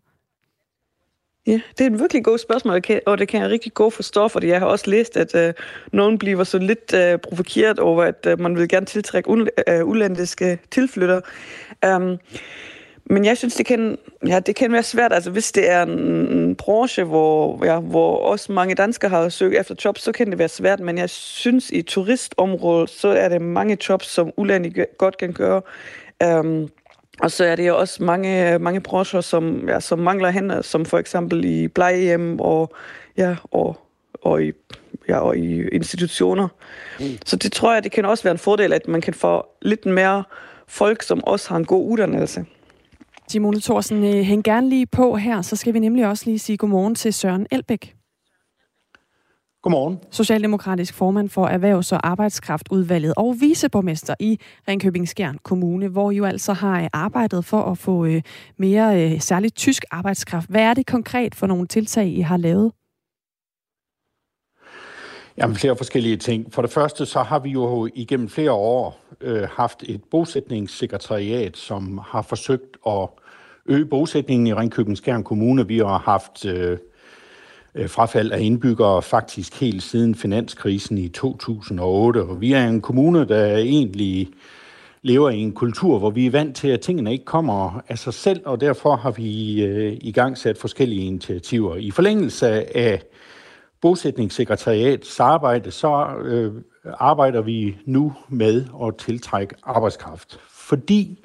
Ja, 1.46 1.60
det 1.78 1.80
er 1.80 1.90
et 1.90 2.00
virkelig 2.00 2.24
godt 2.24 2.40
spørgsmål, 2.40 2.82
og 3.06 3.18
det 3.18 3.28
kan 3.28 3.42
jeg 3.42 3.50
rigtig 3.50 3.74
godt 3.74 3.94
forstå, 3.94 4.28
fordi 4.28 4.46
jeg 4.46 4.58
har 4.58 4.66
også 4.66 4.90
læst, 4.90 5.16
at 5.16 5.34
øh, 5.34 5.54
nogen 5.92 6.18
bliver 6.18 6.44
så 6.44 6.58
lidt 6.58 6.94
øh, 6.94 7.18
provokeret 7.18 7.78
over, 7.78 8.02
at 8.02 8.26
øh, 8.28 8.40
man 8.40 8.56
vil 8.56 8.68
gerne 8.68 8.86
tiltrække 8.86 9.30
øh, 9.68 9.84
udlændiske 9.84 10.58
tilflytter. 10.70 11.20
Um, 11.86 12.02
øhm, 12.02 12.18
men 13.04 13.24
jeg 13.24 13.38
synes, 13.38 13.54
det 13.54 13.66
kan, 13.66 13.98
ja, 14.26 14.40
det 14.40 14.56
kan 14.56 14.72
være 14.72 14.82
svært. 14.82 15.12
Altså, 15.12 15.30
hvis 15.30 15.52
det 15.52 15.70
er 15.70 15.82
en, 15.82 15.98
en 15.98 16.56
branche, 16.56 17.04
hvor, 17.04 17.64
ja, 17.64 17.80
hvor 17.80 18.16
også 18.16 18.52
mange 18.52 18.74
danskere 18.74 19.10
har 19.10 19.28
søgt 19.28 19.54
efter 19.54 19.74
jobs, 19.84 20.02
så 20.02 20.12
kan 20.12 20.30
det 20.30 20.38
være 20.38 20.48
svært. 20.48 20.80
Men 20.80 20.98
jeg 20.98 21.10
synes, 21.10 21.70
i 21.70 21.82
turistområdet, 21.82 22.90
så 22.90 23.08
er 23.08 23.28
det 23.28 23.42
mange 23.42 23.78
jobs, 23.88 24.06
som 24.06 24.30
udlændinge 24.36 24.86
godt 24.98 25.18
kan 25.18 25.32
gøre. 25.32 25.62
Um, 26.24 26.68
og 27.20 27.30
så 27.30 27.44
er 27.44 27.56
det 27.56 27.68
jo 27.68 27.78
også 27.78 28.04
mange, 28.04 28.58
mange 28.58 28.80
brancher, 28.80 29.20
som, 29.20 29.68
ja, 29.68 29.80
som 29.80 29.98
mangler 29.98 30.30
hænder, 30.30 30.62
som 30.62 30.84
for 30.84 30.98
eksempel 30.98 31.44
i 31.44 31.68
plejehjem 31.68 32.40
og, 32.40 32.74
ja, 33.16 33.36
og, 33.44 33.76
og, 34.14 34.44
i, 34.44 34.52
ja, 35.08 35.18
og 35.18 35.36
i 35.36 35.68
institutioner. 35.68 36.48
Mm. 37.00 37.06
Så 37.26 37.36
det 37.36 37.52
tror 37.52 37.72
jeg, 37.72 37.84
det 37.84 37.92
kan 37.92 38.04
også 38.04 38.24
være 38.24 38.32
en 38.32 38.38
fordel, 38.38 38.72
at 38.72 38.88
man 38.88 39.00
kan 39.00 39.14
få 39.14 39.46
lidt 39.62 39.86
mere 39.86 40.24
folk, 40.66 41.02
som 41.02 41.24
også 41.24 41.48
har 41.48 41.56
en 41.56 41.64
god 41.64 41.90
uddannelse. 41.90 42.44
Simone 43.28 43.60
Thorsen, 43.60 44.04
øh, 44.04 44.22
hæng 44.22 44.44
gerne 44.44 44.68
lige 44.68 44.86
på 44.86 45.16
her, 45.16 45.42
så 45.42 45.56
skal 45.56 45.74
vi 45.74 45.78
nemlig 45.78 46.06
også 46.06 46.24
lige 46.26 46.38
sige 46.38 46.56
godmorgen 46.56 46.94
til 46.94 47.14
Søren 47.14 47.46
Elbæk. 47.50 47.94
Godmorgen. 49.62 49.98
Socialdemokratisk 50.10 50.94
formand 50.94 51.28
for 51.28 51.46
Erhvervs- 51.46 51.92
og 51.92 52.06
Arbejdskraftudvalget 52.06 53.14
og 53.16 53.36
viceborgmester 53.40 54.14
i 54.20 54.38
Ringkøbing 54.68 55.08
Skjern 55.08 55.38
Kommune, 55.42 55.88
hvor 55.88 56.10
jo 56.10 56.24
altså 56.24 56.52
har 56.52 56.88
arbejdet 56.92 57.44
for 57.44 57.62
at 57.62 57.78
få 57.78 58.04
øh, 58.04 58.22
mere 58.56 59.12
øh, 59.12 59.20
særligt 59.20 59.56
tysk 59.56 59.84
arbejdskraft. 59.90 60.50
Hvad 60.50 60.62
er 60.62 60.74
det 60.74 60.86
konkret 60.86 61.34
for 61.34 61.46
nogle 61.46 61.66
tiltag, 61.66 62.06
I 62.06 62.20
har 62.20 62.36
lavet? 62.36 62.72
Jamen 65.36 65.56
flere 65.56 65.76
forskellige 65.76 66.16
ting. 66.16 66.52
For 66.52 66.62
det 66.62 66.70
første 66.70 67.06
så 67.06 67.22
har 67.22 67.38
vi 67.38 67.50
jo 67.50 67.88
igennem 67.94 68.28
flere 68.28 68.52
år 68.52 69.00
øh, 69.20 69.48
haft 69.48 69.82
et 69.82 70.00
bosætningssekretariat, 70.10 71.56
som 71.56 72.00
har 72.06 72.22
forsøgt 72.22 72.76
at 72.86 73.08
øge 73.66 73.86
bosætningen 73.86 74.46
i 74.46 74.54
Ringkøbing 74.54 74.96
Skjern 74.96 75.24
Kommune. 75.24 75.66
Vi 75.68 75.78
har 75.78 75.98
haft 75.98 76.46
øh, 76.46 76.52
Øh, 76.70 76.78
Øh, 77.74 77.88
frafald 77.88 78.32
af 78.32 78.40
indbyggere 78.40 79.02
faktisk 79.02 79.60
helt 79.60 79.82
siden 79.82 80.14
finanskrisen 80.14 80.98
i 80.98 81.08
2008. 81.08 82.22
Og 82.22 82.40
vi 82.40 82.52
er 82.52 82.68
en 82.68 82.80
kommune, 82.80 83.24
der 83.24 83.56
egentlig 83.56 84.28
lever 85.02 85.30
i 85.30 85.38
en 85.38 85.52
kultur, 85.52 85.98
hvor 85.98 86.10
vi 86.10 86.26
er 86.26 86.30
vant 86.30 86.56
til, 86.56 86.68
at 86.68 86.80
tingene 86.80 87.12
ikke 87.12 87.24
kommer 87.24 87.80
af 87.88 87.98
sig 87.98 88.14
selv, 88.14 88.40
og 88.44 88.60
derfor 88.60 88.96
har 88.96 89.10
vi 89.10 89.62
øh, 89.64 89.98
i 90.00 90.12
gang 90.12 90.38
sat 90.38 90.58
forskellige 90.58 91.06
initiativer. 91.06 91.76
I 91.76 91.90
forlængelse 91.90 92.76
af 92.76 93.02
bosætningssekretariats 93.80 95.20
arbejde, 95.20 95.70
så 95.70 96.06
øh, 96.24 96.52
arbejder 96.98 97.42
vi 97.42 97.76
nu 97.84 98.12
med 98.28 98.64
at 98.84 98.96
tiltrække 98.96 99.54
arbejdskraft. 99.62 100.40
Fordi 100.50 101.24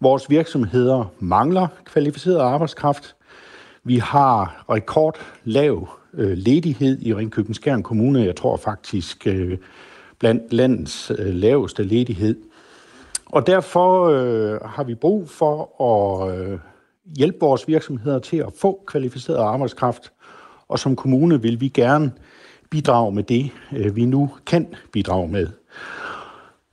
vores 0.00 0.30
virksomheder 0.30 1.12
mangler 1.18 1.66
kvalificeret 1.84 2.38
arbejdskraft, 2.38 3.16
vi 3.84 3.98
har 3.98 4.64
rekordlav 4.70 5.88
øh, 6.14 6.36
ledighed 6.36 7.02
i 7.02 7.14
Ringkøbens 7.14 7.56
Skjern 7.56 7.82
Kommune. 7.82 8.24
Jeg 8.24 8.36
tror 8.36 8.56
faktisk 8.56 9.26
øh, 9.26 9.58
blandt 10.18 10.52
landets 10.52 11.12
øh, 11.18 11.34
laveste 11.34 11.84
ledighed. 11.84 12.36
Og 13.26 13.46
derfor 13.46 14.04
øh, 14.04 14.60
har 14.60 14.84
vi 14.84 14.94
brug 14.94 15.28
for 15.28 15.82
at 15.82 16.38
øh, 16.38 16.58
hjælpe 17.16 17.38
vores 17.40 17.68
virksomheder 17.68 18.18
til 18.18 18.36
at 18.36 18.52
få 18.60 18.84
kvalificeret 18.86 19.36
arbejdskraft. 19.36 20.12
Og 20.68 20.78
som 20.78 20.96
kommune 20.96 21.42
vil 21.42 21.60
vi 21.60 21.68
gerne 21.68 22.12
bidrage 22.70 23.12
med 23.12 23.22
det, 23.22 23.50
øh, 23.76 23.96
vi 23.96 24.04
nu 24.04 24.30
kan 24.46 24.66
bidrage 24.92 25.28
med. 25.28 25.48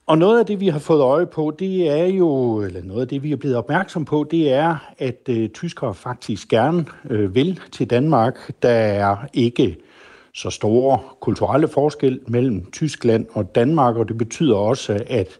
Og 0.06 0.18
noget 0.18 0.40
af 0.40 0.46
det, 0.46 0.60
vi 0.60 0.68
har 0.68 0.80
fået 0.80 1.02
øje 1.02 1.26
på, 1.26 1.56
det 1.60 1.90
er 1.90 2.06
jo, 2.06 2.62
eller 2.62 2.84
noget 2.84 3.02
af 3.02 3.08
det, 3.08 3.24
vi 3.24 3.32
er 3.32 3.36
blevet 3.36 3.58
opmærksom 3.58 4.06
på, 4.06 4.28
det 4.32 4.54
er, 4.54 4.94
at 4.98 5.20
øh, 5.30 5.50
tyskere 5.50 5.94
faktisk 5.94 6.48
gerne 6.48 6.86
øh, 7.10 7.36
vil 7.36 7.60
til 7.72 7.90
Danmark. 7.90 8.52
Der 8.62 8.70
er 8.70 9.18
ikke 9.34 9.78
så 10.34 10.50
store 10.50 11.00
kulturelle 11.20 11.68
forskel 11.68 12.20
mellem 12.28 12.72
Tyskland 12.72 13.26
og 13.34 13.56
Danmark, 13.56 13.96
og 13.96 14.08
det 14.08 14.18
betyder 14.18 14.56
også, 14.56 15.04
at 15.08 15.40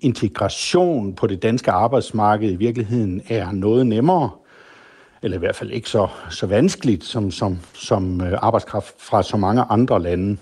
integration 0.00 1.14
på 1.14 1.26
det 1.26 1.42
danske 1.42 1.70
arbejdsmarked 1.70 2.50
i 2.50 2.56
virkeligheden 2.56 3.22
er 3.28 3.52
noget 3.52 3.86
nemmere, 3.86 4.30
eller 5.22 5.36
i 5.36 5.38
hvert 5.38 5.56
fald 5.56 5.70
ikke 5.70 5.88
så, 5.88 6.08
så 6.30 6.46
vanskeligt 6.46 7.04
som, 7.04 7.30
som, 7.30 7.58
som 7.72 8.20
øh, 8.20 8.38
arbejdskraft 8.42 8.94
fra 8.98 9.22
så 9.22 9.36
mange 9.36 9.62
andre 9.62 10.02
lande. 10.02 10.36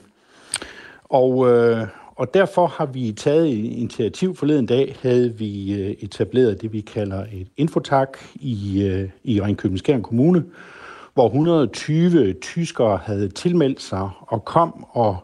Og, 1.04 1.48
øh, 1.48 1.86
og 2.22 2.34
derfor 2.34 2.66
har 2.66 2.86
vi 2.86 3.12
taget 3.12 3.46
initiativ 3.48 4.36
forleden 4.36 4.66
dag, 4.66 4.96
havde 5.02 5.34
vi 5.38 5.74
øh, 5.74 5.90
etableret 5.90 6.62
det, 6.62 6.72
vi 6.72 6.80
kalder 6.80 7.26
et 7.32 7.48
infotak 7.56 8.18
i, 8.34 8.82
øh, 8.82 9.08
i 9.24 9.40
Ringkøbing 9.40 10.04
Kommune, 10.04 10.44
hvor 11.14 11.26
120 11.26 12.32
tyskere 12.32 12.96
havde 12.96 13.28
tilmeldt 13.28 13.82
sig 13.82 14.10
og 14.20 14.44
kom 14.44 14.86
og 14.90 15.16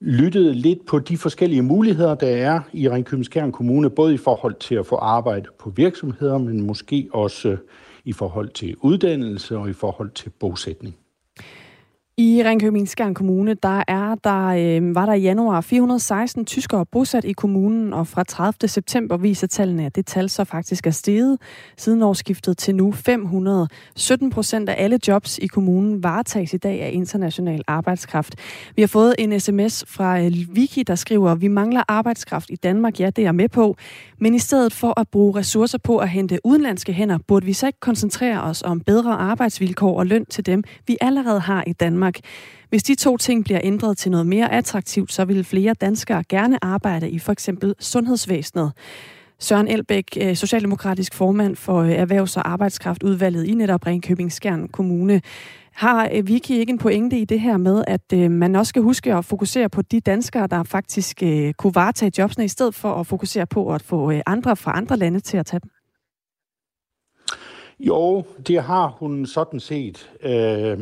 lyttede 0.00 0.54
lidt 0.54 0.86
på 0.86 0.98
de 0.98 1.18
forskellige 1.18 1.62
muligheder, 1.62 2.14
der 2.14 2.28
er 2.28 2.60
i 2.72 2.88
Ringkøbing 2.88 3.52
Kommune, 3.52 3.90
både 3.90 4.14
i 4.14 4.18
forhold 4.18 4.54
til 4.54 4.74
at 4.74 4.86
få 4.86 4.96
arbejde 4.96 5.48
på 5.58 5.70
virksomheder, 5.70 6.38
men 6.38 6.66
måske 6.66 7.08
også 7.12 7.48
øh, 7.48 7.58
i 8.04 8.12
forhold 8.12 8.48
til 8.48 8.76
uddannelse 8.80 9.58
og 9.58 9.70
i 9.70 9.72
forhold 9.72 10.10
til 10.10 10.30
bosætning. 10.30 10.96
I 12.20 12.42
Ringkøbing 12.44 12.88
Skjern 12.88 13.14
Kommune, 13.14 13.54
der 13.54 13.82
er 13.88 14.14
der, 14.24 14.46
øh, 14.46 14.94
var 14.94 15.06
der 15.06 15.12
i 15.12 15.20
januar 15.20 15.60
416 15.60 16.44
tyskere 16.44 16.86
bosat 16.86 17.24
i 17.24 17.32
kommunen, 17.32 17.92
og 17.92 18.06
fra 18.06 18.24
30. 18.24 18.68
september 18.68 19.16
viser 19.16 19.46
tallene, 19.46 19.86
at 19.86 19.96
det 19.96 20.06
tal 20.06 20.30
så 20.30 20.44
faktisk 20.44 20.86
er 20.86 20.90
steget 20.90 21.38
siden 21.76 22.02
årsskiftet 22.02 22.58
til 22.58 22.74
nu 22.74 22.92
500. 22.92 23.68
17 23.96 24.30
procent 24.30 24.68
af 24.68 24.84
alle 24.84 24.98
jobs 25.08 25.38
i 25.38 25.46
kommunen 25.46 26.02
varetages 26.02 26.54
i 26.54 26.56
dag 26.56 26.82
af 26.82 26.90
international 26.92 27.62
arbejdskraft. 27.66 28.34
Vi 28.76 28.82
har 28.82 28.86
fået 28.86 29.14
en 29.18 29.40
sms 29.40 29.84
fra 29.88 30.20
øh, 30.20 30.32
Vicky, 30.52 30.84
der 30.86 30.94
skriver, 30.94 31.34
vi 31.34 31.48
mangler 31.48 31.82
arbejdskraft 31.88 32.50
i 32.50 32.56
Danmark, 32.56 33.00
ja, 33.00 33.06
det 33.06 33.18
er 33.18 33.26
jeg 33.26 33.34
med 33.34 33.48
på, 33.48 33.76
men 34.20 34.34
i 34.34 34.38
stedet 34.38 34.72
for 34.72 35.00
at 35.00 35.08
bruge 35.08 35.38
ressourcer 35.38 35.78
på 35.78 35.98
at 35.98 36.08
hente 36.08 36.38
udenlandske 36.44 36.92
hænder, 36.92 37.18
burde 37.28 37.46
vi 37.46 37.52
så 37.52 37.66
ikke 37.66 37.80
koncentrere 37.80 38.42
os 38.42 38.62
om 38.62 38.80
bedre 38.80 39.12
arbejdsvilkår 39.12 39.98
og 39.98 40.06
løn 40.06 40.26
til 40.26 40.46
dem, 40.46 40.64
vi 40.86 40.96
allerede 41.00 41.40
har 41.40 41.64
i 41.66 41.72
Danmark. 41.72 42.07
Hvis 42.68 42.82
de 42.82 42.94
to 42.94 43.16
ting 43.16 43.44
bliver 43.44 43.60
ændret 43.62 43.98
til 43.98 44.10
noget 44.10 44.26
mere 44.26 44.52
attraktivt, 44.52 45.12
så 45.12 45.24
vil 45.24 45.44
flere 45.44 45.74
danskere 45.74 46.24
gerne 46.28 46.64
arbejde 46.64 47.10
i 47.10 47.18
for 47.18 47.32
eksempel 47.32 47.74
sundhedsvæsenet. 47.80 48.72
Søren 49.38 49.68
Elbæk, 49.68 50.18
øh, 50.20 50.36
socialdemokratisk 50.36 51.14
formand 51.14 51.56
for 51.56 51.80
øh, 51.82 51.90
Erhvervs- 51.90 52.36
og 52.36 52.48
Arbejdskraftudvalget 52.48 53.46
i 53.46 53.54
netop 53.54 53.86
Ringkøbing 53.86 54.32
Skjern 54.32 54.68
Kommune. 54.68 55.22
Har 55.72 56.08
øh, 56.14 56.28
Vicky 56.28 56.50
ikke 56.50 56.70
en 56.70 56.78
pointe 56.78 57.18
i 57.18 57.24
det 57.24 57.40
her 57.40 57.56
med, 57.56 57.84
at 57.86 58.30
man 58.30 58.56
også 58.56 58.68
skal 58.70 58.82
huske 58.82 59.14
at 59.14 59.24
fokusere 59.24 59.68
på 59.68 59.82
de 59.82 60.00
danskere, 60.00 60.46
der 60.46 60.62
faktisk 60.62 61.22
kunne 61.56 61.74
varetage 61.74 62.12
jobsene, 62.18 62.44
i 62.44 62.48
stedet 62.48 62.74
for 62.74 62.94
at 62.94 63.06
fokusere 63.06 63.46
på 63.46 63.74
at 63.74 63.82
få 63.82 64.12
andre 64.26 64.56
fra 64.56 64.72
andre 64.76 64.96
lande 64.96 65.20
til 65.20 65.36
at 65.36 65.46
tage 65.46 65.60
dem? 65.60 65.70
Jo, 67.80 68.24
det 68.46 68.62
har 68.62 68.96
hun 68.98 69.26
sådan 69.26 69.60
set. 69.60 70.10
Øh, 70.22 70.78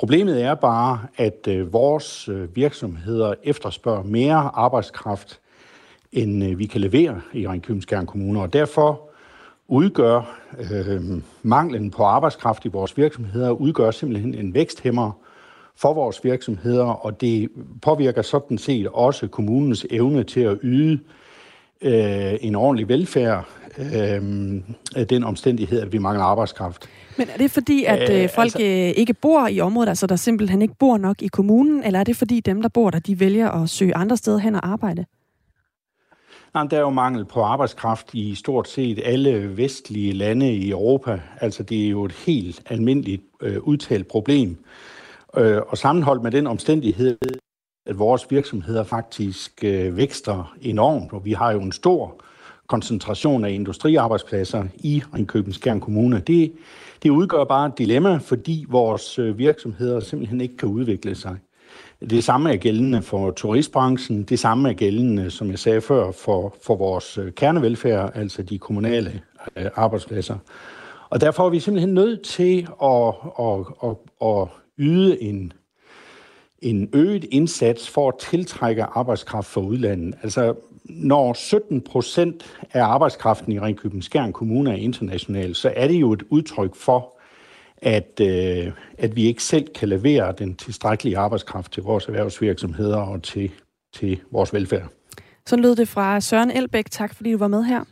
problemet 0.00 0.42
er 0.42 0.54
bare, 0.54 0.98
at 1.16 1.48
øh, 1.48 1.72
vores 1.72 2.28
øh, 2.28 2.56
virksomheder 2.56 3.34
efterspørger 3.42 4.02
mere 4.02 4.50
arbejdskraft, 4.54 5.40
end 6.12 6.44
øh, 6.44 6.58
vi 6.58 6.66
kan 6.66 6.80
levere 6.80 7.20
i 7.32 7.48
Ringkøbing 7.48 8.06
Kommune, 8.06 8.40
og 8.40 8.52
derfor 8.52 9.10
udgør 9.68 10.38
øh, 10.58 11.02
manglen 11.42 11.90
på 11.90 12.04
arbejdskraft 12.04 12.64
i 12.64 12.68
vores 12.68 12.96
virksomheder, 12.96 13.50
udgør 13.50 13.90
simpelthen 13.90 14.34
en 14.34 14.54
væksthæmmer 14.54 15.12
for 15.76 15.94
vores 15.94 16.24
virksomheder, 16.24 16.86
og 16.86 17.20
det 17.20 17.48
påvirker 17.82 18.22
sådan 18.22 18.58
set 18.58 18.88
også 18.88 19.26
kommunens 19.26 19.86
evne 19.90 20.24
til 20.24 20.40
at 20.40 20.58
yde 20.62 21.00
øh, 21.80 22.34
en 22.40 22.54
ordentlig 22.54 22.88
velfærd, 22.88 23.48
øh, 23.78 24.22
den 25.10 25.24
omstændighed, 25.24 25.80
at 25.80 25.92
vi 25.92 25.98
mangler 25.98 26.24
arbejdskraft. 26.24 26.88
Men 27.20 27.28
er 27.28 27.36
det 27.36 27.50
fordi, 27.50 27.84
at 27.84 28.10
øh, 28.10 28.30
folk 28.34 28.44
altså, 28.44 28.62
øh, 28.62 28.92
ikke 28.96 29.14
bor 29.14 29.48
i 29.48 29.60
området, 29.60 29.88
altså 29.88 30.06
der 30.06 30.16
simpelthen 30.16 30.62
ikke 30.62 30.74
bor 30.78 30.98
nok 30.98 31.22
i 31.22 31.26
kommunen, 31.26 31.82
eller 31.82 32.00
er 32.00 32.04
det 32.04 32.16
fordi 32.16 32.40
dem, 32.40 32.62
der 32.62 32.68
bor 32.68 32.90
der, 32.90 32.98
de 32.98 33.20
vælger 33.20 33.50
at 33.50 33.70
søge 33.70 33.96
andre 33.96 34.16
steder 34.16 34.38
hen 34.38 34.54
og 34.54 34.68
arbejde? 34.68 35.04
Nej, 36.54 36.64
der 36.64 36.76
er 36.76 36.80
jo 36.80 36.90
mangel 36.90 37.24
på 37.24 37.42
arbejdskraft 37.42 38.14
i 38.14 38.34
stort 38.34 38.68
set 38.68 39.00
alle 39.04 39.56
vestlige 39.56 40.12
lande 40.12 40.52
i 40.52 40.70
Europa. 40.70 41.20
Altså 41.40 41.62
det 41.62 41.84
er 41.86 41.88
jo 41.88 42.04
et 42.04 42.12
helt 42.12 42.62
almindeligt 42.66 43.22
øh, 43.42 43.58
udtalt 43.62 44.08
problem. 44.08 44.64
Øh, 45.36 45.58
og 45.68 45.78
sammenholdt 45.78 46.22
med 46.22 46.30
den 46.30 46.46
omstændighed, 46.46 47.18
at 47.86 47.98
vores 47.98 48.30
virksomheder 48.30 48.84
faktisk 48.84 49.64
øh, 49.64 49.96
vækster 49.96 50.54
enormt, 50.62 51.12
og 51.12 51.24
vi 51.24 51.32
har 51.32 51.52
jo 51.52 51.60
en 51.60 51.72
stor 51.72 52.22
koncentration 52.70 53.44
af 53.44 53.50
industriarbejdspladser 53.50 54.64
i 54.78 55.02
Ringkøbing 55.14 55.54
Skjern 55.54 55.80
Kommune. 55.80 56.22
Det, 56.26 56.52
det 57.02 57.10
udgør 57.10 57.44
bare 57.44 57.66
et 57.66 57.78
dilemma, 57.78 58.16
fordi 58.16 58.66
vores 58.68 59.18
øh, 59.18 59.38
virksomheder 59.38 60.00
simpelthen 60.00 60.40
ikke 60.40 60.56
kan 60.56 60.68
udvikle 60.68 61.14
sig. 61.14 61.36
Det 62.10 62.24
samme 62.24 62.52
er 62.52 62.56
gældende 62.56 63.02
for 63.02 63.30
turistbranchen. 63.30 64.22
Det 64.22 64.38
samme 64.38 64.68
er 64.68 64.72
gældende, 64.72 65.30
som 65.30 65.50
jeg 65.50 65.58
sagde 65.58 65.80
før, 65.80 66.12
for, 66.12 66.54
for 66.62 66.76
vores 66.76 67.18
øh, 67.18 67.32
kernevelfærd, 67.32 68.12
altså 68.14 68.42
de 68.42 68.58
kommunale 68.58 69.20
øh, 69.56 69.66
arbejdspladser. 69.74 70.36
Og 71.10 71.20
derfor 71.20 71.46
er 71.46 71.50
vi 71.50 71.60
simpelthen 71.60 71.94
nødt 71.94 72.22
til 72.22 72.68
at, 72.82 73.14
at, 73.40 73.66
at, 73.84 73.96
at 74.28 74.48
yde 74.78 75.22
en, 75.22 75.52
en 76.62 76.88
øget 76.92 77.24
indsats 77.24 77.90
for 77.90 78.08
at 78.08 78.14
tiltrække 78.30 78.82
arbejdskraft 78.82 79.46
fra 79.46 79.60
udlandet. 79.60 80.14
Altså, 80.22 80.54
når 80.94 81.32
17 81.32 81.80
procent 81.80 82.58
af 82.72 82.82
arbejdskraften 82.82 83.52
i 83.52 83.60
Ringkøbing 83.60 84.04
Skjern 84.04 84.32
Kommune 84.32 84.70
er 84.70 84.76
international, 84.76 85.54
så 85.54 85.72
er 85.76 85.88
det 85.88 85.94
jo 85.94 86.12
et 86.12 86.22
udtryk 86.30 86.74
for, 86.74 87.16
at, 87.76 88.20
øh, 88.20 88.72
at 88.98 89.16
vi 89.16 89.24
ikke 89.24 89.42
selv 89.42 89.68
kan 89.74 89.88
levere 89.88 90.34
den 90.38 90.54
tilstrækkelige 90.54 91.18
arbejdskraft 91.18 91.72
til 91.72 91.82
vores 91.82 92.06
erhvervsvirksomheder 92.06 92.96
og 92.96 93.22
til, 93.22 93.50
til 93.92 94.20
vores 94.30 94.54
velfærd. 94.54 94.88
Så 95.46 95.56
lød 95.56 95.76
det 95.76 95.88
fra 95.88 96.20
Søren 96.20 96.50
Elbæk. 96.50 96.90
Tak 96.90 97.14
fordi 97.14 97.32
du 97.32 97.38
var 97.38 97.48
med 97.48 97.64
her. 97.64 97.84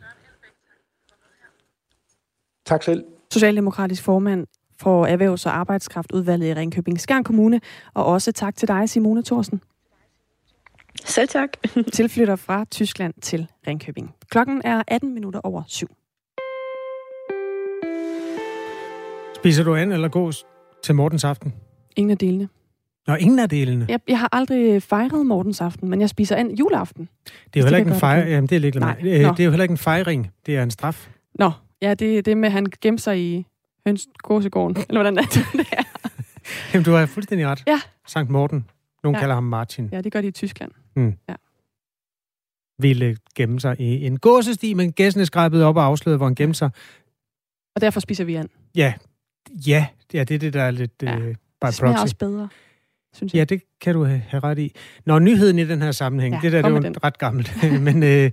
Tak 2.65 2.83
selv. 2.83 3.05
Socialdemokratisk 3.31 4.03
formand 4.03 4.47
for 4.79 5.05
Erhvervs- 5.05 5.45
og 5.45 5.57
Arbejdskraftudvalget 5.57 6.47
i 6.47 6.53
Ringkøbing 6.53 6.99
Skjern 6.99 7.23
Kommune. 7.23 7.61
Og 7.93 8.05
også 8.05 8.31
tak 8.31 8.55
til 8.55 8.67
dig, 8.67 8.89
Simone 8.89 9.23
Thorsen. 9.23 9.61
Selv 11.05 11.27
tak. 11.27 11.49
Tilflytter 11.93 12.35
fra 12.35 12.65
Tyskland 12.71 13.13
til 13.21 13.47
Ringkøbing. 13.67 14.15
Klokken 14.29 14.61
er 14.65 14.83
18 14.87 15.13
minutter 15.13 15.39
over 15.43 15.63
syv. 15.67 15.87
Spiser 19.35 19.63
du 19.63 19.75
an 19.75 19.91
eller 19.91 20.07
gås 20.07 20.45
til 20.83 20.95
Mortens 20.95 21.23
aften? 21.23 21.53
Ingen 21.95 22.11
af 22.11 22.17
delene. 22.17 22.49
Nå, 23.07 23.15
ingen 23.15 23.39
af 23.39 23.49
delene? 23.49 23.85
Jeg, 23.89 23.99
jeg 24.07 24.19
har 24.19 24.29
aldrig 24.31 24.83
fejret 24.83 25.25
Mortens 25.25 25.61
aften, 25.61 25.89
men 25.89 26.01
jeg 26.01 26.09
spiser 26.09 26.35
an 26.35 26.51
juleaften. 26.55 27.09
Det 27.25 27.31
er 27.59 27.59
jo 27.59 27.65
heller 27.65 27.77
ikke 27.79 27.91
en 27.91 27.99
fejring. 27.99 28.29
Jamen, 28.29 28.47
det 28.47 28.55
er, 28.55 28.59
lidt 28.59 28.75
Nej, 28.75 28.95
øh, 28.99 29.07
det 29.07 29.39
er 29.39 29.43
jo 29.43 29.49
heller 29.49 29.63
ikke 29.63 29.71
en 29.71 29.77
fejring. 29.77 30.31
Det 30.45 30.57
er 30.57 30.63
en 30.63 30.71
straf. 30.71 31.09
Nå, 31.35 31.51
ja, 31.81 31.93
det 31.93 32.17
er 32.17 32.21
det 32.21 32.37
med, 32.37 32.47
at 32.47 32.53
han 32.53 32.65
gemte 32.81 33.03
sig 33.03 33.19
i 33.19 33.45
høns 33.87 34.07
gåsegården. 34.17 34.77
Eller 34.89 35.01
hvordan 35.01 35.17
er 35.17 35.21
det, 35.21 35.45
det 35.53 35.67
er? 35.71 35.83
Jamen, 36.73 36.85
du 36.85 36.91
har 36.91 37.05
fuldstændig 37.05 37.47
ret. 37.47 37.63
Ja. 37.67 37.81
Sankt 38.07 38.31
Morten. 38.31 38.65
Nogen 39.03 39.15
ja. 39.15 39.19
kalder 39.19 39.35
ham 39.35 39.43
Martin. 39.43 39.89
Ja, 39.91 40.01
det 40.01 40.11
gør 40.11 40.21
de 40.21 40.27
i 40.27 40.31
Tyskland. 40.31 40.71
Mm. 40.95 41.13
Ja. 41.29 41.35
Ville 42.79 43.17
gemme 43.35 43.59
sig 43.59 43.79
i 43.79 44.05
en 44.05 44.19
gåsesti, 44.19 44.73
men 44.73 44.91
gæsten 44.91 45.21
er 45.21 45.25
skræbet 45.25 45.63
op 45.63 45.77
og 45.77 45.83
afsløret, 45.83 46.19
hvor 46.19 46.25
han 46.25 46.35
gemte 46.35 46.57
sig. 46.57 46.69
Og 47.75 47.81
derfor 47.81 47.99
spiser 47.99 48.23
vi 48.23 48.35
an. 48.35 48.49
Ja, 48.75 48.93
ja, 49.67 49.87
ja 50.13 50.23
det 50.23 50.35
er 50.35 50.39
det, 50.39 50.53
der 50.53 50.61
er 50.61 50.71
lidt 50.71 50.91
ja. 51.01 51.19
øh, 51.19 51.35
by 51.61 51.67
det 51.67 51.73
smager 51.73 52.01
også 52.01 52.15
bedre, 52.15 52.49
synes 53.13 53.33
jeg. 53.33 53.39
Ja, 53.39 53.43
det 53.43 53.61
kan 53.81 53.95
du 53.95 54.03
have 54.03 54.39
ret 54.39 54.59
i. 54.59 54.75
Når 55.05 55.19
nyheden 55.19 55.59
i 55.59 55.65
den 55.65 55.81
her 55.81 55.91
sammenhæng, 55.91 56.33
ja, 56.33 56.39
det 56.41 56.51
der 56.51 56.61
det 56.61 56.85
er 56.85 56.89
jo 56.89 56.93
ret 57.03 57.17
gammelt, 57.17 57.51
men 57.87 58.03
øh, 58.03 58.31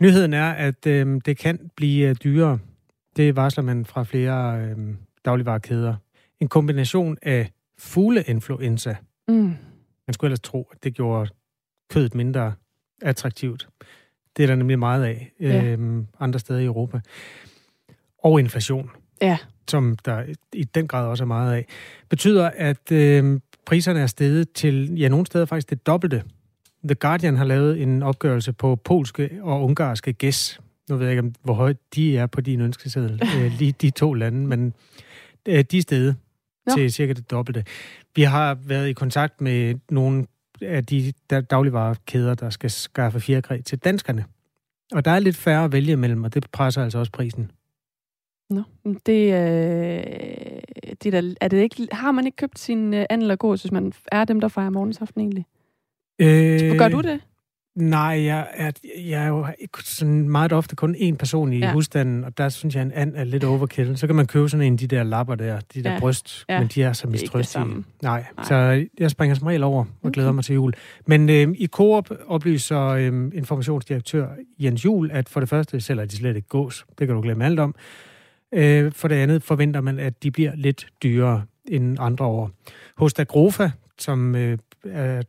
nyheden 0.00 0.32
er, 0.32 0.50
at 0.50 0.86
øh, 0.86 1.20
det 1.24 1.38
kan 1.38 1.70
blive 1.76 2.08
øh, 2.08 2.16
dyrere. 2.24 2.58
Det 3.16 3.36
varsler 3.36 3.64
man 3.64 3.84
fra 3.84 4.04
flere 4.04 4.60
øh, 4.60 4.76
dagligvarekæder. 5.24 5.94
En 6.40 6.48
kombination 6.48 7.16
af 7.22 7.50
fugleinfluenza. 7.78 8.96
Mm. 9.28 9.54
Man 10.06 10.14
skulle 10.14 10.28
ellers 10.28 10.40
tro, 10.40 10.68
at 10.72 10.84
det 10.84 10.94
gjorde 10.94 11.30
kødet 11.90 12.14
mindre 12.14 12.52
attraktivt. 13.02 13.68
Det 14.36 14.42
er 14.42 14.46
der 14.46 14.54
nemlig 14.54 14.78
meget 14.78 15.04
af 15.04 15.32
ja. 15.40 15.64
øh, 15.64 16.04
andre 16.20 16.38
steder 16.38 16.60
i 16.60 16.64
Europa. 16.64 17.00
Og 18.18 18.40
inflation. 18.40 18.90
Ja 19.22 19.38
som 19.70 19.96
der 20.04 20.24
i 20.52 20.64
den 20.64 20.88
grad 20.88 21.06
også 21.06 21.24
er 21.24 21.26
meget 21.26 21.52
af, 21.52 21.66
betyder, 22.08 22.50
at 22.56 22.92
øh, 22.92 23.40
priserne 23.66 24.00
er 24.00 24.06
steget 24.06 24.52
til, 24.52 25.00
ja, 25.00 25.08
nogle 25.08 25.26
steder 25.26 25.44
faktisk 25.44 25.70
det 25.70 25.86
dobbelte. 25.86 26.22
The 26.84 26.94
Guardian 26.94 27.36
har 27.36 27.44
lavet 27.44 27.82
en 27.82 28.02
opgørelse 28.02 28.52
på 28.52 28.76
polske 28.76 29.30
og 29.42 29.64
ungarske 29.64 30.12
gæs. 30.12 30.60
Nu 30.88 30.96
ved 30.96 31.06
jeg 31.06 31.16
ikke, 31.16 31.32
hvor 31.42 31.54
højt 31.54 31.76
de 31.94 32.16
er 32.16 32.26
på 32.26 32.40
din 32.40 32.60
ønskeseddel, 32.60 33.22
øh, 33.38 33.52
lige 33.58 33.72
de 33.72 33.90
to 33.90 34.12
lande, 34.12 34.46
men 34.46 34.74
øh, 35.48 35.64
de 35.70 35.78
er 35.78 35.82
steget 35.82 36.16
ja. 36.68 36.74
til 36.74 36.92
cirka 36.92 37.12
det 37.12 37.30
dobbelte. 37.30 37.64
Vi 38.16 38.22
har 38.22 38.54
været 38.54 38.88
i 38.88 38.92
kontakt 38.92 39.40
med 39.40 39.74
nogle 39.90 40.26
af 40.62 40.86
de 40.86 41.12
dagligvarekæder, 41.30 42.34
der 42.34 42.50
skal 42.50 42.70
skaffe 42.70 43.20
fjerkræ 43.20 43.60
til 43.60 43.78
danskerne. 43.78 44.24
Og 44.92 45.04
der 45.04 45.10
er 45.10 45.18
lidt 45.18 45.36
færre 45.36 45.64
at 45.64 45.72
vælge 45.72 45.92
imellem, 45.92 46.24
og 46.24 46.34
det 46.34 46.50
presser 46.52 46.82
altså 46.82 46.98
også 46.98 47.12
prisen. 47.12 47.50
Nå, 48.50 48.62
det, 49.06 49.34
øh, 49.34 50.02
det 51.02 51.12
der, 51.12 51.34
er 51.40 51.48
det 51.48 51.62
ikke, 51.62 51.88
har 51.92 52.12
man 52.12 52.26
ikke 52.26 52.36
købt 52.36 52.58
sin 52.58 52.94
øh, 52.94 53.06
andel 53.10 53.30
og 53.30 53.38
gås, 53.38 53.62
hvis 53.62 53.72
man 53.72 53.92
er 54.12 54.24
dem, 54.24 54.40
der 54.40 54.48
fejrer 54.48 54.70
morgensaften 54.70 55.20
egentlig? 55.20 55.46
Øh, 56.18 56.78
Gør 56.78 56.88
du 56.88 57.00
det? 57.00 57.20
Nej, 57.78 58.24
jeg 58.24 58.46
er, 58.54 58.70
jeg 59.06 59.24
er 59.24 59.28
jo 59.28 59.46
sådan 59.84 60.28
meget 60.28 60.52
ofte 60.52 60.76
kun 60.76 60.94
én 60.94 61.16
person 61.16 61.52
i 61.52 61.58
ja. 61.58 61.72
husstanden, 61.72 62.24
og 62.24 62.38
der 62.38 62.48
synes 62.48 62.74
jeg, 62.74 62.82
en 62.82 62.92
and 62.92 63.12
er 63.16 63.24
lidt 63.24 63.44
overkill. 63.44 63.96
Så 63.96 64.06
kan 64.06 64.16
man 64.16 64.26
købe 64.26 64.48
sådan 64.48 64.66
en 64.66 64.72
af 64.72 64.78
de 64.78 64.86
der 64.86 65.02
lapper 65.02 65.34
der, 65.34 65.60
de 65.74 65.82
der 65.82 65.92
ja. 65.92 66.00
bryst, 66.00 66.44
ja. 66.48 66.58
men 66.58 66.68
de 66.74 66.82
er 66.82 66.92
så 66.92 67.08
mistrøstige. 67.08 67.64
Nej. 67.64 68.24
Nej, 68.36 68.44
så 68.44 68.86
jeg 68.98 69.10
springer 69.10 69.34
som 69.34 69.46
regel 69.46 69.62
over 69.62 69.84
og 69.84 69.86
okay. 70.02 70.14
glæder 70.14 70.32
mig 70.32 70.44
til 70.44 70.54
jul. 70.54 70.72
Men 71.06 71.28
øh, 71.28 71.54
i 71.58 71.66
Coop 71.66 72.10
oplyser 72.26 72.80
øh, 72.80 73.30
informationsdirektør 73.34 74.28
Jens 74.58 74.84
Jul, 74.84 75.10
at 75.10 75.28
for 75.28 75.40
det 75.40 75.48
første 75.48 75.80
sælger 75.80 76.04
de 76.04 76.16
slet 76.16 76.36
ikke 76.36 76.48
gås. 76.48 76.86
Det 76.98 77.06
kan 77.06 77.16
du 77.16 77.22
glemme 77.22 77.44
alt 77.44 77.60
om. 77.60 77.74
Øh, 78.54 78.92
for 78.92 79.08
det 79.08 79.16
andet 79.16 79.42
forventer 79.42 79.80
man, 79.80 79.98
at 79.98 80.22
de 80.22 80.30
bliver 80.30 80.52
lidt 80.54 80.86
dyrere 81.02 81.42
end 81.64 81.96
andre 82.00 82.24
år. 82.24 82.50
Hos 82.96 83.14
Dagrofa, 83.14 83.70
som 83.98 84.34
øh, 84.34 84.58
er 84.84 85.22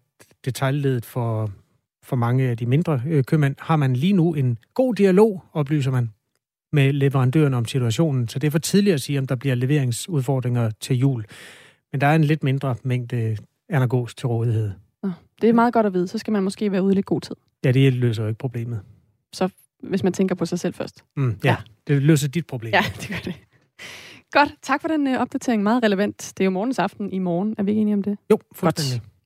detaljledet 0.46 1.06
for, 1.06 1.52
for 2.10 2.16
mange 2.16 2.50
af 2.50 2.58
de 2.58 2.66
mindre 2.66 3.02
øh, 3.08 3.24
købmænd, 3.24 3.56
har 3.60 3.76
man 3.76 3.96
lige 3.96 4.14
nu 4.14 4.34
en 4.34 4.58
god 4.74 4.96
dialog, 4.96 5.44
oplyser 5.54 5.92
man, 5.92 6.10
med 6.72 6.94
leverandøren 6.94 7.54
om 7.54 7.66
situationen. 7.66 8.28
Så 8.28 8.40
det 8.40 8.48
er 8.48 8.52
for 8.52 8.60
tidligt 8.60 8.94
at 8.94 9.02
sige, 9.02 9.20
om 9.20 9.28
der 9.28 9.36
bliver 9.36 9.56
leveringsudfordringer 9.56 10.72
til 10.80 10.98
jul. 10.98 11.26
Men 11.92 12.02
der 12.02 12.08
er 12.08 12.16
en 12.16 12.24
lidt 12.24 12.44
mindre 12.44 12.76
mængde 12.84 13.38
anagos 13.70 14.16
til 14.16 14.28
rådighed. 14.28 14.72
Det 15.42 15.50
er 15.50 15.54
meget 15.54 15.74
godt 15.74 15.86
at 15.86 15.94
vide. 15.94 16.08
Så 16.08 16.18
skal 16.18 16.34
man 16.34 16.44
måske 16.44 16.72
være 16.72 16.84
ude 16.84 16.94
i 16.94 16.96
lidt 16.96 17.06
god 17.06 17.22
tid. 17.22 17.36
Ja, 17.66 17.72
det 17.72 17.94
løser 17.94 18.24
jo 18.24 18.30
ikke 18.30 18.38
problemet. 18.38 18.82
Så 19.34 19.50
hvis 19.84 20.04
man 20.04 20.14
tænker 20.14 20.36
på 20.36 20.46
sig 20.46 20.60
selv 20.60 20.74
først. 20.74 21.04
Mm, 21.18 21.36
ja, 21.44 21.50
ja, 21.50 21.56
det 21.88 22.02
løser 22.02 22.28
dit 22.28 22.48
problem. 22.48 22.74
Ja, 22.74 22.84
det 23.02 23.08
gør 23.08 23.16
det. 23.26 23.34
Godt, 24.32 24.56
tak 24.62 24.82
for 24.82 24.88
den 24.88 25.08
uh, 25.08 25.14
opdatering. 25.22 25.64
Meget 25.64 25.84
relevant. 25.84 26.34
Det 26.38 26.44
er 26.44 26.46
jo 26.46 26.52
morgens 26.52 26.80
aften 26.80 27.14
i 27.14 27.20
morgen. 27.20 27.56
Er 27.58 27.64
vi 27.64 27.72
ikke 27.72 27.82
enige 27.82 27.94
om 27.94 28.04
det? 28.04 28.18
Jo, 28.32 28.40
fuldstændig. 28.56 29.02
Godt. 29.02 29.19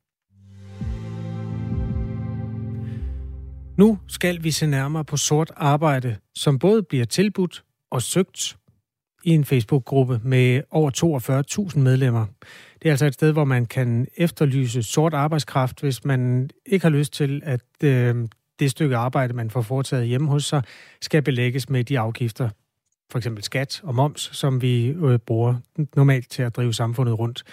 Nu 3.77 3.99
skal 4.07 4.43
vi 4.43 4.51
se 4.51 4.67
nærmere 4.67 5.05
på 5.05 5.17
sort 5.17 5.51
arbejde, 5.55 6.15
som 6.35 6.59
både 6.59 6.83
bliver 6.83 7.05
tilbudt 7.05 7.63
og 7.91 8.01
søgt 8.01 8.57
i 9.23 9.29
en 9.29 9.45
Facebook-gruppe 9.45 10.19
med 10.23 10.61
over 10.71 11.71
42.000 11.71 11.79
medlemmer. 11.79 12.25
Det 12.81 12.89
er 12.89 12.91
altså 12.91 13.05
et 13.05 13.13
sted, 13.13 13.31
hvor 13.31 13.43
man 13.43 13.65
kan 13.65 14.07
efterlyse 14.17 14.83
sort 14.83 15.13
arbejdskraft, 15.13 15.81
hvis 15.81 16.05
man 16.05 16.49
ikke 16.65 16.85
har 16.85 16.89
lyst 16.89 17.13
til, 17.13 17.41
at 17.45 17.61
øh, 17.83 18.15
det 18.59 18.71
stykke 18.71 18.95
arbejde, 18.95 19.33
man 19.33 19.49
får 19.49 19.61
foretaget 19.61 20.07
hjemme 20.07 20.29
hos 20.29 20.45
sig, 20.45 20.63
skal 21.01 21.21
belægges 21.21 21.69
med 21.69 21.83
de 21.83 21.99
afgifter, 21.99 22.49
for 23.11 23.17
eksempel 23.17 23.43
skat 23.43 23.81
og 23.83 23.95
moms, 23.95 24.29
som 24.33 24.61
vi 24.61 24.87
øh, 24.87 25.19
bruger 25.19 25.55
normalt 25.95 26.29
til 26.29 26.43
at 26.43 26.55
drive 26.55 26.73
samfundet 26.73 27.19
rundt. 27.19 27.43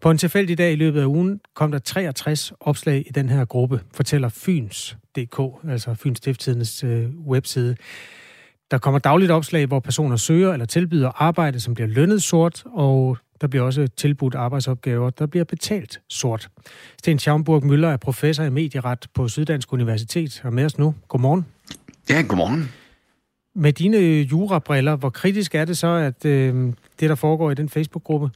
På 0.00 0.10
en 0.10 0.18
tilfældig 0.18 0.58
dag 0.58 0.72
i 0.72 0.76
løbet 0.76 1.00
af 1.00 1.06
ugen 1.06 1.40
kom 1.54 1.70
der 1.70 1.78
63 1.78 2.52
opslag 2.60 3.04
i 3.06 3.10
den 3.10 3.28
her 3.28 3.44
gruppe, 3.44 3.80
fortæller 3.94 4.28
Fyns 4.28 4.96
Fyns.dk, 5.16 5.70
altså 5.70 5.94
Fyns 5.94 6.18
Stifttidens 6.18 6.84
øh, 6.84 7.08
webside. 7.26 7.76
Der 8.70 8.78
kommer 8.78 8.98
dagligt 8.98 9.30
opslag, 9.30 9.66
hvor 9.66 9.80
personer 9.80 10.16
søger 10.16 10.52
eller 10.52 10.66
tilbyder 10.66 11.22
arbejde, 11.22 11.60
som 11.60 11.74
bliver 11.74 11.88
lønnet 11.88 12.22
sort, 12.22 12.62
og 12.66 13.18
der 13.40 13.46
bliver 13.46 13.64
også 13.64 13.88
tilbudt 13.96 14.34
arbejdsopgaver, 14.34 15.10
der 15.10 15.26
bliver 15.26 15.44
betalt 15.44 16.00
sort. 16.08 16.48
Sten 16.98 17.18
Schaumburg 17.18 17.66
Møller 17.66 17.88
er 17.88 17.96
professor 17.96 18.44
i 18.44 18.50
medieret 18.50 19.06
på 19.14 19.28
Syddansk 19.28 19.72
Universitet 19.72 20.40
og 20.44 20.52
med 20.52 20.64
os 20.64 20.78
nu. 20.78 20.94
Godmorgen. 21.08 21.46
Ja, 22.10 22.22
godmorgen. 22.28 22.72
Med 23.54 23.72
dine 23.72 23.98
jurabriller, 23.98 24.96
hvor 24.96 25.10
kritisk 25.10 25.54
er 25.54 25.64
det 25.64 25.78
så, 25.78 25.86
at 25.86 26.24
øh, 26.24 26.72
det, 27.00 27.08
der 27.08 27.14
foregår 27.14 27.50
i 27.50 27.54
den 27.54 27.68
Facebook-gruppe? 27.68 28.30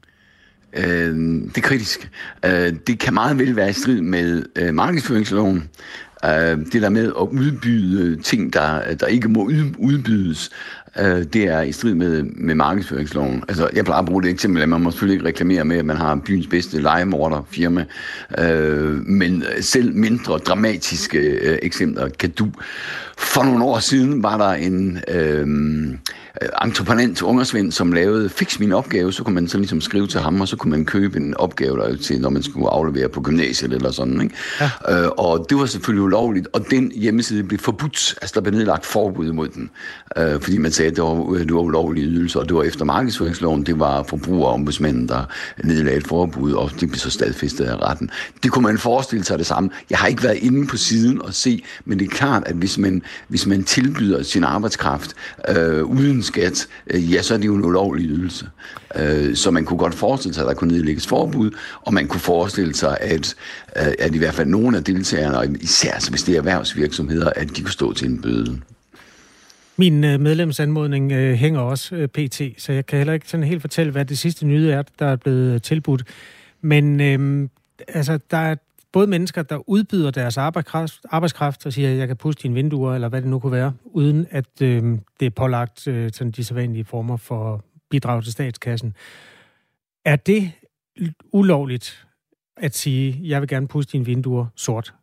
Øh, 0.77 1.17
det 1.45 1.57
er 1.57 1.61
kritisk. 1.61 2.11
Øh, 2.45 2.73
det 2.87 2.99
kan 2.99 3.15
meget 3.15 3.39
vel 3.39 3.57
være 3.57 3.71
i 3.71 3.73
strid 3.73 4.01
med 4.01 4.45
øh, 4.57 4.75
markedsføringsloven. 4.75 5.69
Øh, 6.25 6.59
det 6.73 6.83
der 6.83 6.89
med 6.89 7.07
at 7.07 7.29
udbyde 7.31 8.23
ting, 8.23 8.53
der, 8.53 8.95
der 8.95 9.07
ikke 9.07 9.29
må 9.29 9.45
udbydes, 9.79 10.51
øh, 10.99 11.25
det 11.33 11.45
er 11.45 11.61
i 11.61 11.73
strid 11.73 11.95
med, 11.95 12.23
med 12.23 12.55
markedsføringsloven. 12.55 13.45
Altså, 13.49 13.69
jeg 13.75 13.85
plejer 13.85 14.01
at 14.03 14.07
bruge 14.07 14.23
det 14.23 14.31
eksempel, 14.31 14.63
at 14.63 14.69
man 14.69 14.81
må 14.81 14.91
selvfølgelig 14.91 15.15
ikke 15.15 15.29
reklamere 15.29 15.65
med, 15.65 15.77
at 15.77 15.85
man 15.85 15.97
har 15.97 16.15
byens 16.15 16.47
bedste 16.47 16.83
legemorderfirma, 16.83 17.85
øh, 18.39 19.07
men 19.07 19.45
selv 19.61 19.95
mindre 19.95 20.39
dramatiske 20.39 21.19
øh, 21.19 21.59
eksempler 21.63 22.09
kan 22.09 22.31
du. 22.31 22.49
For 23.19 23.43
nogle 23.43 23.65
år 23.65 23.79
siden 23.79 24.23
var 24.23 24.39
der 24.39 24.53
en... 24.53 24.99
Øh, 25.09 25.47
Øh, 26.43 26.49
entreprenant 26.65 27.23
ungersvend, 27.23 27.73
som 27.73 27.93
lavede 27.93 28.29
Fix 28.29 28.59
min 28.59 28.73
opgave, 28.73 29.13
så 29.13 29.23
kunne 29.23 29.35
man 29.35 29.49
så 29.49 29.59
ligesom 29.59 29.81
skrive 29.81 30.07
til 30.07 30.21
ham, 30.21 30.41
og 30.41 30.49
så 30.49 30.57
kunne 30.57 30.71
man 30.71 30.85
købe 30.85 31.19
en 31.19 31.37
opgave 31.37 31.77
der 31.79 31.97
til, 31.97 32.21
når 32.21 32.31
man 32.31 32.43
skulle 32.43 32.69
aflevere 32.69 33.09
på 33.09 33.21
gymnasiet 33.21 33.73
eller 33.73 33.91
sådan. 33.91 34.21
Ikke? 34.21 34.35
Ja. 34.61 35.05
Øh, 35.05 35.09
og 35.09 35.47
det 35.51 35.59
var 35.59 35.67
selvfølgelig 35.67 36.03
ulovligt, 36.03 36.49
og 36.53 36.71
den 36.71 36.93
hjemmeside 36.95 37.43
blev 37.45 37.59
forbudt. 37.59 38.15
Altså 38.23 38.33
der 38.35 38.41
blev 38.41 38.55
nedlagt 38.55 38.87
forbud 38.87 39.33
mod 39.33 39.49
den, 39.49 39.71
øh, 40.17 40.41
fordi 40.41 40.59
man 40.59 40.73
sagde, 40.73 40.91
at 40.91 40.97
det 40.97 41.05
var, 41.05 41.15
det 41.35 41.55
var 41.55 41.61
ulovlige 41.61 42.07
ydelser, 42.07 42.41
og 42.41 42.49
det 42.49 42.57
var 42.57 42.63
efter 42.63 42.85
markedsføringsloven, 42.85 43.67
det 43.67 43.79
var 43.79 44.03
forbrugerombudsmanden, 44.03 45.09
der 45.09 45.25
nedlagde 45.65 45.99
et 45.99 46.07
forbud, 46.07 46.53
og 46.53 46.71
det 46.81 46.89
blev 46.89 46.99
så 46.99 47.11
stadfæstet 47.11 47.65
af 47.65 47.77
retten. 47.77 48.11
Det 48.43 48.51
kunne 48.51 48.63
man 48.63 48.79
forestille 48.79 49.25
sig 49.25 49.39
det 49.39 49.47
samme. 49.47 49.71
Jeg 49.91 49.99
har 49.99 50.07
ikke 50.07 50.23
været 50.23 50.37
inde 50.37 50.67
på 50.67 50.77
siden 50.77 51.23
og 51.23 51.35
se, 51.35 51.65
men 51.85 51.99
det 51.99 52.05
er 52.05 52.11
klart, 52.11 52.43
at 52.47 52.55
hvis 52.55 52.79
man, 52.79 53.03
hvis 53.29 53.47
man 53.47 53.65
tilbyder 53.65 54.23
sin 54.23 54.45
arbejdskraft 54.45 55.15
øh, 55.49 55.85
uden 55.85 56.23
skat, 56.33 56.69
øh, 56.87 57.13
ja, 57.13 57.23
så 57.23 57.35
er 57.35 57.39
det 57.39 57.47
jo 57.47 57.55
en 57.55 57.65
ulovlig 57.65 58.07
ydelse. 58.07 58.47
Øh, 58.97 59.37
så 59.37 59.51
man 59.51 59.65
kunne 59.65 59.79
godt 59.79 59.95
forestille 59.95 60.35
sig, 60.35 60.43
at 60.43 60.49
der 60.49 60.55
kunne 60.55 60.73
nedlægges 60.73 61.07
forbud, 61.07 61.51
og 61.83 61.95
man 61.95 62.09
kunne 62.09 62.21
forestille 62.21 62.75
sig, 62.75 62.99
at, 63.01 63.35
øh, 63.77 63.93
at 63.99 64.15
i 64.15 64.19
hvert 64.19 64.35
fald 64.35 64.49
nogle 64.49 64.77
af 64.77 64.85
deltagerne, 64.85 65.39
og 65.39 65.47
især 65.61 65.93
altså, 65.93 66.11
hvis 66.11 66.23
det 66.23 66.35
er 66.35 66.39
erhvervsvirksomheder, 66.39 67.31
at 67.37 67.57
de 67.57 67.63
kunne 67.63 67.73
stå 67.73 67.93
til 67.93 68.09
en 68.09 68.23
bøde. 68.23 68.61
Min 69.77 70.05
øh, 70.05 70.21
medlemsanmodning 70.21 71.13
øh, 71.13 71.35
hænger 71.35 71.61
også 71.61 71.95
øh, 71.95 72.09
pt, 72.09 72.41
så 72.59 72.73
jeg 72.73 72.87
kan 72.87 72.99
heller 72.99 73.13
ikke 73.13 73.29
sådan 73.29 73.47
helt 73.47 73.61
fortælle, 73.61 73.93
hvad 73.93 74.05
det 74.05 74.19
sidste 74.19 74.47
nye 74.47 74.71
er, 74.71 74.83
der 74.99 75.07
er 75.07 75.17
blevet 75.17 75.63
tilbudt. 75.63 76.03
Men 76.61 77.01
øh, 77.01 77.49
altså, 77.89 78.19
der 78.31 78.37
er 78.37 78.55
både 78.93 79.07
mennesker, 79.07 79.43
der 79.43 79.71
udbyder 79.71 80.11
deres 80.11 80.37
arbejdskraft, 80.37 81.01
arbejdskraft 81.11 81.67
og 81.67 81.73
siger, 81.73 81.91
at 81.91 81.99
jeg 81.99 82.09
kan 82.09 82.17
puste 82.17 82.43
dine 82.43 82.55
vinduer, 82.55 82.95
eller 82.95 83.09
hvad 83.09 83.23
det 83.23 83.31
nu 83.31 83.39
kunne 83.39 83.53
være, 83.53 83.73
uden 83.85 84.27
at 84.31 84.63
øh, 84.63 84.99
det 85.21 85.27
er 85.27 85.31
pålagt 85.31 85.89
øh, 85.89 86.11
sådan 86.13 86.31
de 86.31 86.45
sædvanlige 86.45 86.85
former 86.85 87.17
for 87.17 87.65
bidrag 87.91 88.23
til 88.23 88.33
statskassen. 88.33 88.95
Er 90.05 90.17
det 90.17 90.53
ulovligt 91.33 92.07
at 92.57 92.77
sige, 92.77 93.21
jeg 93.23 93.41
vil 93.41 93.49
gerne 93.49 93.69
puste 93.69 93.93
dine 93.93 94.05
vinduer 94.05 94.47
sort? 94.57 94.95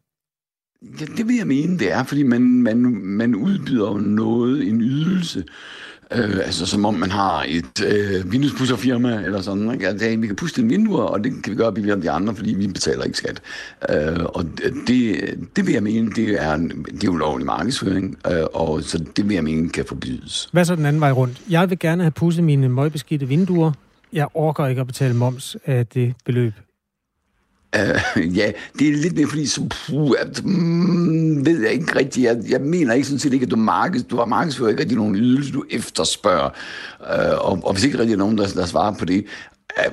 Ja, 1.00 1.06
det 1.06 1.28
vil 1.28 1.36
jeg 1.36 1.48
mene, 1.48 1.80
det 1.80 1.92
er, 1.92 2.04
fordi 2.04 2.24
man, 2.24 2.42
man, 2.42 2.78
man 3.04 3.36
udbyder 3.36 3.98
noget, 4.00 4.68
en 4.68 4.82
ydelse, 4.82 5.44
Øh, 6.12 6.38
altså 6.38 6.66
som 6.66 6.86
om 6.86 6.94
man 6.94 7.12
har 7.12 7.46
et 7.48 7.86
øh, 7.86 8.32
vinduespusserfirma 8.32 9.22
eller 9.26 9.42
sådan. 9.42 9.72
Ikke? 9.74 9.88
Altså, 9.88 10.18
vi 10.18 10.28
kan 10.28 10.36
puste 10.36 10.62
en 10.62 10.70
vinduer, 10.70 11.04
og 11.04 11.24
det 11.24 11.44
kan 11.44 11.52
vi 11.52 11.58
gøre 11.58 11.74
billigere 11.74 11.96
end 11.96 12.04
de 12.04 12.12
andre, 12.12 12.36
fordi 12.36 12.54
vi 12.54 12.68
betaler 12.68 13.04
ikke 13.04 13.18
skat. 13.18 13.42
Øh, 13.90 14.26
og 14.26 14.46
det, 14.88 15.20
det 15.56 15.66
vil 15.66 15.74
jeg 15.74 15.84
mene, 15.84 16.12
det 16.12 16.44
er, 16.44 16.58
det 16.58 17.04
er 17.04 17.10
ulovlig 17.10 17.46
markedsføring, 17.46 18.18
øh, 18.32 18.44
og 18.54 18.84
så 18.84 18.98
det 19.18 19.30
vil 19.30 19.34
jeg 19.36 19.44
mene 19.44 19.70
kan 19.70 19.86
forbydes. 19.86 20.50
Hvad 20.52 20.66
så 20.66 20.76
den 20.76 20.86
anden 20.86 21.00
vej 21.02 21.12
rundt? 21.12 21.42
Jeg 21.50 21.70
vil 21.70 21.80
gerne 21.80 22.04
have 22.04 22.12
pusset 22.12 22.44
mine 22.44 22.70
møgbeskidte 22.70 23.28
vinduer. 23.28 23.72
Jeg 24.14 24.28
orker 24.34 24.68
ikke 24.68 24.82
at 24.82 24.88
betale 24.88 25.14
moms 25.14 25.58
af 25.66 25.88
det 25.88 26.14
beløb. 26.26 26.54
Uh, 27.76 28.38
ja, 28.38 28.52
det 28.80 28.88
er 28.88 28.94
lidt 28.94 29.16
mere 29.16 29.28
fordi, 29.28 29.46
så 29.46 29.62
puh, 29.70 30.12
at, 30.20 30.46
mm, 30.46 31.46
ved 31.46 31.62
jeg 31.62 31.72
ikke 31.72 31.96
rigtigt, 31.96 32.26
jeg, 32.26 32.38
jeg 32.50 32.62
mener 32.62 32.94
ikke 32.94 33.08
sådan 33.08 33.20
set 33.20 33.34
ikke, 33.34 33.44
at 33.44 33.52
du, 33.52 33.56
markeds, 33.56 34.04
du 34.04 34.18
har 34.18 34.26
markedsført 34.26 34.70
ikke 34.70 34.82
rigtig 34.82 34.98
nogen 34.98 35.16
ydelse, 35.16 35.52
du 35.52 35.64
efterspørger, 35.72 36.50
uh, 37.00 37.52
og, 37.52 37.60
og 37.64 37.74
hvis 37.74 37.84
ikke 37.84 38.00
rigtig 38.00 38.18
nogen, 38.18 38.38
der, 38.38 38.48
der 38.48 38.66
svarer 38.66 38.94
på 38.94 39.06
det, 39.06 39.26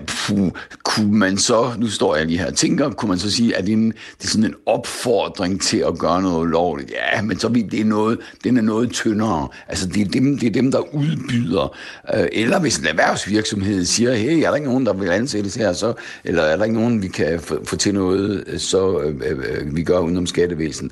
puh, 0.07 0.51
kunne 0.83 1.19
man 1.19 1.39
så, 1.39 1.73
nu 1.79 1.89
står 1.89 2.17
jeg 2.17 2.27
lige 2.27 2.39
her 2.39 2.47
og 2.47 2.55
tænker, 2.55 2.91
kunne 2.91 3.09
man 3.09 3.19
så 3.19 3.31
sige, 3.31 3.57
at 3.57 3.65
det 3.65 3.73
er, 3.73 3.77
en, 3.77 3.93
det 3.93 4.25
er 4.25 4.29
sådan 4.29 4.45
en 4.45 4.55
opfordring 4.67 5.63
til 5.63 5.79
at 5.79 5.99
gøre 5.99 6.23
noget 6.23 6.51
lovligt? 6.51 6.91
Ja, 6.91 7.23
men 7.23 7.39
så 7.39 7.49
det 7.49 7.81
er 7.81 7.85
noget, 7.85 8.19
den 8.45 8.57
er 8.57 8.63
noget 8.63 8.91
tyndere. 8.91 9.49
Altså, 9.69 9.87
det 9.87 10.01
er 10.03 10.11
dem, 10.11 10.39
det 10.39 10.47
er 10.47 10.51
dem 10.51 10.71
der 10.71 10.95
udbyder. 10.95 11.77
Øh, 12.15 12.27
eller 12.33 12.61
hvis 12.61 12.79
en 12.79 12.87
erhvervsvirksomhed 12.87 13.85
siger, 13.85 14.15
hey, 14.15 14.43
er 14.43 14.49
der 14.49 14.55
ikke 14.55 14.69
nogen, 14.69 14.87
der 14.87 14.93
vil 14.93 15.09
ansættes 15.09 15.55
her, 15.55 15.73
så, 15.73 15.93
eller 16.25 16.43
er 16.43 16.57
der 16.57 16.65
ikke 16.65 16.81
nogen, 16.81 17.03
vi 17.03 17.09
kan 17.09 17.41
få, 17.41 17.65
få 17.65 17.77
til 17.77 17.95
noget, 17.95 18.45
øh, 18.47 18.59
så 18.59 19.01
øh, 19.01 19.15
øh, 19.23 19.77
vi 19.77 19.83
gør 19.83 19.99
udenom 19.99 20.27
skattevæsen 20.27 20.91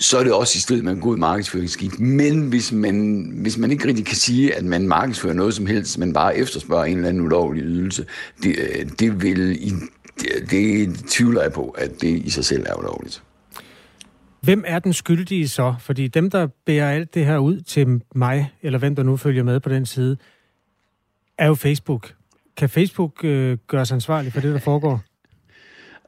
så 0.00 0.18
er 0.18 0.24
det 0.24 0.32
også 0.32 0.56
i 0.56 0.60
strid 0.60 0.82
med 0.82 0.92
en 0.92 1.00
god 1.00 1.16
markedsføringsskik. 1.16 2.00
Men 2.00 2.48
hvis 2.48 2.72
man, 2.72 3.26
hvis 3.42 3.58
man 3.58 3.70
ikke 3.70 3.88
rigtig 3.88 4.06
kan 4.06 4.16
sige, 4.16 4.54
at 4.54 4.64
man 4.64 4.88
markedsfører 4.88 5.34
noget 5.34 5.54
som 5.54 5.66
helst, 5.66 5.98
men 5.98 6.12
bare 6.12 6.36
efterspørger 6.36 6.84
en 6.84 6.96
eller 6.96 7.08
anden 7.08 7.22
ulovlig 7.22 7.62
ydelse, 7.64 8.06
det, 8.42 8.56
øh, 8.58 8.90
det 8.98 9.22
vil 9.22 9.66
i, 9.66 9.72
det, 10.20 10.50
det 10.50 10.94
tvivler 11.08 11.42
jeg 11.42 11.52
på, 11.52 11.68
at 11.68 12.00
det 12.00 12.08
i 12.08 12.30
sig 12.30 12.44
selv 12.44 12.66
er 12.66 12.78
ulovligt. 12.78 13.22
Hvem 14.40 14.64
er 14.66 14.78
den 14.78 14.92
skyldige 14.92 15.48
så? 15.48 15.74
Fordi 15.80 16.08
dem, 16.08 16.30
der 16.30 16.46
bærer 16.66 16.90
alt 16.90 17.14
det 17.14 17.26
her 17.26 17.38
ud 17.38 17.60
til 17.60 18.02
mig, 18.14 18.52
eller 18.62 18.78
hvem 18.78 18.96
der 18.96 19.02
nu 19.02 19.16
følger 19.16 19.42
med 19.42 19.60
på 19.60 19.68
den 19.68 19.86
side, 19.86 20.16
er 21.38 21.46
jo 21.46 21.54
Facebook. 21.54 22.14
Kan 22.56 22.68
Facebook 22.68 23.24
øh, 23.24 23.58
gøre 23.66 23.86
sig 23.86 23.94
ansvarlig 23.94 24.32
for 24.32 24.40
det, 24.40 24.54
der 24.54 24.60
foregår? 24.60 25.09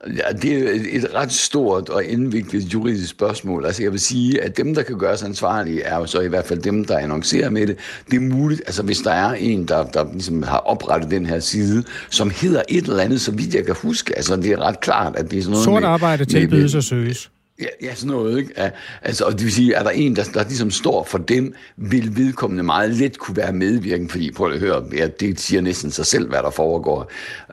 Ja, 0.06 0.32
det 0.42 0.52
er 0.52 0.98
et 0.98 1.14
ret 1.14 1.32
stort 1.32 1.88
og 1.88 2.04
indviklet 2.04 2.62
juridisk 2.62 3.10
spørgsmål. 3.10 3.66
Altså 3.66 3.82
jeg 3.82 3.92
vil 3.92 4.00
sige, 4.00 4.42
at 4.42 4.56
dem, 4.56 4.74
der 4.74 4.82
kan 4.82 4.98
gøre 4.98 5.16
sig 5.16 5.28
ansvarlige, 5.28 5.82
er 5.82 5.96
jo 5.96 6.06
så 6.06 6.20
i 6.20 6.28
hvert 6.28 6.46
fald 6.46 6.62
dem, 6.62 6.84
der 6.84 6.98
annoncerer 6.98 7.50
med 7.50 7.66
det. 7.66 7.76
Det 8.10 8.16
er 8.16 8.20
muligt, 8.20 8.62
altså 8.66 8.82
hvis 8.82 8.98
der 8.98 9.10
er 9.10 9.32
en, 9.32 9.68
der, 9.68 9.84
der 9.84 10.12
ligesom 10.12 10.42
har 10.42 10.58
oprettet 10.58 11.10
den 11.10 11.26
her 11.26 11.40
side, 11.40 11.84
som 12.10 12.30
hedder 12.30 12.62
et 12.68 12.84
eller 12.84 13.02
andet, 13.02 13.20
så 13.20 13.32
vidt 13.32 13.54
jeg 13.54 13.66
kan 13.66 13.74
huske, 13.82 14.16
altså 14.16 14.36
det 14.36 14.52
er 14.52 14.58
ret 14.58 14.80
klart, 14.80 15.16
at 15.16 15.30
det 15.30 15.38
er 15.38 15.42
sådan 15.42 15.52
noget 15.52 15.64
Sort 15.64 15.84
arbejde 15.84 16.24
tilbydes 16.24 16.74
og 16.74 16.82
søges. 16.82 17.30
Ja, 17.60 17.66
ja, 17.82 17.94
sådan 17.94 18.10
noget, 18.10 18.38
ikke? 18.38 18.50
Ja, 18.56 18.70
altså, 19.02 19.24
og 19.24 19.32
det 19.32 19.44
vil 19.44 19.52
sige, 19.52 19.74
er 19.74 19.82
der 19.82 19.90
en, 19.90 20.16
der, 20.16 20.24
der 20.34 20.44
ligesom 20.44 20.70
står 20.70 21.04
for 21.04 21.18
dem, 21.18 21.54
vil 21.76 22.16
vedkommende 22.16 22.62
meget 22.62 22.90
let 22.90 23.18
kunne 23.18 23.36
være 23.36 23.52
medvirkende, 23.52 24.10
fordi 24.10 24.30
prøv 24.32 24.52
at 24.52 24.58
høre, 24.58 24.84
ja, 24.96 25.06
det 25.20 25.40
siger 25.40 25.60
næsten 25.60 25.90
sig 25.90 26.06
selv, 26.06 26.28
hvad 26.28 26.38
der 26.38 26.50
foregår. 26.50 27.10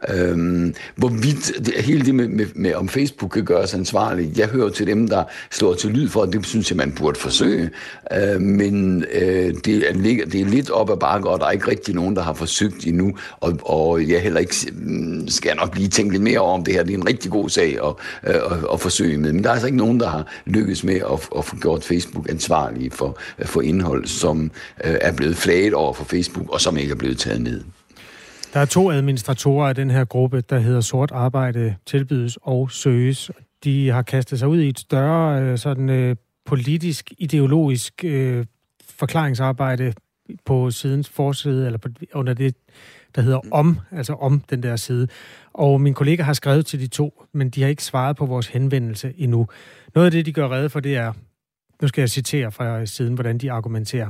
Øhm, 0.09 0.73
hvorvidt 0.95 1.65
det, 1.65 1.73
hele 1.73 2.05
det 2.05 2.15
med, 2.15 2.27
med, 2.27 2.45
med, 2.55 2.73
om 2.73 2.89
Facebook 2.89 3.31
kan 3.31 3.45
gøres 3.45 3.73
ansvarlig, 3.73 4.37
jeg 4.37 4.47
hører 4.47 4.69
til 4.69 4.87
dem, 4.87 5.07
der 5.07 5.23
slår 5.51 5.73
til 5.73 5.89
lyd 5.89 6.09
for, 6.09 6.23
at 6.23 6.33
det 6.33 6.45
synes 6.45 6.71
jeg, 6.71 6.77
man 6.77 6.91
burde 6.91 7.19
forsøge, 7.19 7.69
øh, 8.13 8.41
men 8.41 9.05
øh, 9.13 9.53
det, 9.65 9.89
er, 9.89 9.93
det 10.25 10.41
er 10.41 10.45
lidt 10.45 10.69
op 10.69 10.89
ad 10.89 10.97
bakke, 10.97 11.29
og 11.29 11.39
der 11.39 11.45
er 11.45 11.51
ikke 11.51 11.67
rigtig 11.67 11.95
nogen, 11.95 12.15
der 12.15 12.21
har 12.21 12.33
forsøgt 12.33 12.87
endnu, 12.87 13.17
og, 13.39 13.59
og 13.63 14.09
jeg 14.09 14.21
heller 14.21 14.39
ikke 14.39 14.55
mm, 14.73 15.27
skal 15.27 15.55
nok 15.55 15.75
lige 15.77 15.89
tænke 15.89 16.11
lidt 16.11 16.23
mere 16.23 16.39
om 16.39 16.63
det 16.63 16.73
her, 16.73 16.83
det 16.83 16.93
er 16.93 16.97
en 16.97 17.07
rigtig 17.07 17.31
god 17.31 17.49
sag 17.49 17.77
at, 17.85 17.93
øh, 18.27 18.35
at, 18.35 18.57
at 18.73 18.79
forsøge 18.79 19.17
med, 19.17 19.33
men 19.33 19.43
der 19.43 19.49
er 19.49 19.53
altså 19.53 19.67
ikke 19.67 19.77
nogen 19.77 19.88
nogen, 19.89 19.99
der 19.99 20.09
har 20.09 20.27
lykkes 20.45 20.83
med 20.83 20.95
at, 20.95 21.29
at 21.37 21.45
få 21.45 21.55
gjort 21.55 21.83
Facebook 21.83 22.29
ansvarlige 22.29 22.91
for, 22.91 23.17
for 23.45 23.61
indhold, 23.61 24.05
som 24.05 24.51
øh, 24.83 24.95
er 25.01 25.13
blevet 25.13 25.35
flaget 25.35 25.73
over 25.73 25.93
for 25.93 26.03
Facebook, 26.03 26.49
og 26.53 26.61
som 26.61 26.77
ikke 26.77 26.91
er 26.91 26.95
blevet 26.95 27.17
taget 27.17 27.41
ned. 27.41 27.63
Der 28.53 28.59
er 28.59 28.65
to 28.65 28.91
administratorer 28.91 29.69
af 29.69 29.75
den 29.75 29.91
her 29.91 30.05
gruppe, 30.05 30.41
der 30.41 30.59
hedder 30.59 30.81
Sort 30.81 31.11
Arbejde 31.11 31.75
Tilbydes 31.85 32.37
og 32.41 32.71
Søges. 32.71 33.31
De 33.63 33.89
har 33.89 34.01
kastet 34.01 34.39
sig 34.39 34.47
ud 34.47 34.59
i 34.59 34.69
et 34.69 34.79
større 34.79 35.41
øh, 35.41 35.57
sådan, 35.57 35.89
øh, 35.89 36.15
politisk, 36.45 37.13
ideologisk 37.17 37.93
øh, 38.03 38.45
forklaringsarbejde 38.99 39.93
på 40.45 40.71
sidens 40.71 41.09
forside, 41.09 41.65
eller 41.65 41.79
på, 41.79 41.89
under 42.13 42.33
det, 42.33 42.55
der 43.15 43.21
hedder 43.21 43.39
om, 43.51 43.79
altså 43.91 44.13
om 44.13 44.43
den 44.49 44.63
der 44.63 44.75
side. 44.75 45.07
Og 45.53 45.81
min 45.81 45.93
kollega 45.93 46.23
har 46.23 46.33
skrevet 46.33 46.65
til 46.65 46.79
de 46.79 46.87
to, 46.87 47.23
men 47.33 47.49
de 47.49 47.61
har 47.61 47.69
ikke 47.69 47.83
svaret 47.83 48.17
på 48.17 48.25
vores 48.25 48.47
henvendelse 48.47 49.13
endnu. 49.17 49.47
Noget 49.95 50.05
af 50.05 50.11
det, 50.11 50.25
de 50.25 50.33
gør 50.33 50.51
redde 50.51 50.69
for, 50.69 50.79
det 50.79 50.95
er, 50.95 51.13
nu 51.81 51.87
skal 51.87 52.01
jeg 52.01 52.09
citere 52.09 52.51
fra 52.51 52.85
siden, 52.85 53.13
hvordan 53.13 53.37
de 53.37 53.51
argumenterer. 53.51 54.09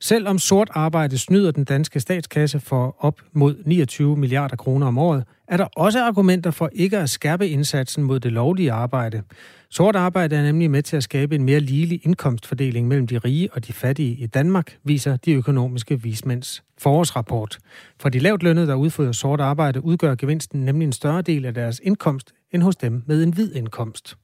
Selvom 0.00 0.38
sort 0.38 0.68
arbejde 0.70 1.18
snyder 1.18 1.50
den 1.50 1.64
danske 1.64 2.00
statskasse 2.00 2.60
for 2.60 2.96
op 2.98 3.20
mod 3.32 3.56
29 3.66 4.16
milliarder 4.16 4.56
kroner 4.56 4.86
om 4.86 4.98
året, 4.98 5.24
er 5.48 5.56
der 5.56 5.64
også 5.76 6.04
argumenter 6.04 6.50
for 6.50 6.70
ikke 6.72 6.98
at 6.98 7.10
skærpe 7.10 7.48
indsatsen 7.48 8.04
mod 8.04 8.20
det 8.20 8.32
lovlige 8.32 8.72
arbejde. 8.72 9.22
Sort 9.70 9.96
arbejde 9.96 10.36
er 10.36 10.42
nemlig 10.42 10.70
med 10.70 10.82
til 10.82 10.96
at 10.96 11.02
skabe 11.02 11.34
en 11.34 11.44
mere 11.44 11.60
ligelig 11.60 12.00
indkomstfordeling 12.04 12.88
mellem 12.88 13.06
de 13.06 13.18
rige 13.18 13.52
og 13.52 13.66
de 13.66 13.72
fattige 13.72 14.14
i 14.14 14.26
Danmark, 14.26 14.78
viser 14.84 15.16
de 15.16 15.32
økonomiske 15.32 16.02
vismænds 16.02 16.62
forårsrapport. 16.78 17.58
For 18.00 18.08
de 18.08 18.18
lavt 18.18 18.42
lønnede, 18.42 18.66
der 18.66 18.74
udfører 18.74 19.12
sort 19.12 19.40
arbejde, 19.40 19.84
udgør 19.84 20.14
gevinsten 20.14 20.64
nemlig 20.64 20.86
en 20.86 20.92
større 20.92 21.22
del 21.22 21.44
af 21.44 21.54
deres 21.54 21.80
indkomst 21.84 22.32
end 22.52 22.62
hos 22.62 22.76
dem 22.76 23.02
med 23.06 23.22
en 23.22 23.32
hvid 23.32 23.54
indkomst. 23.54 24.16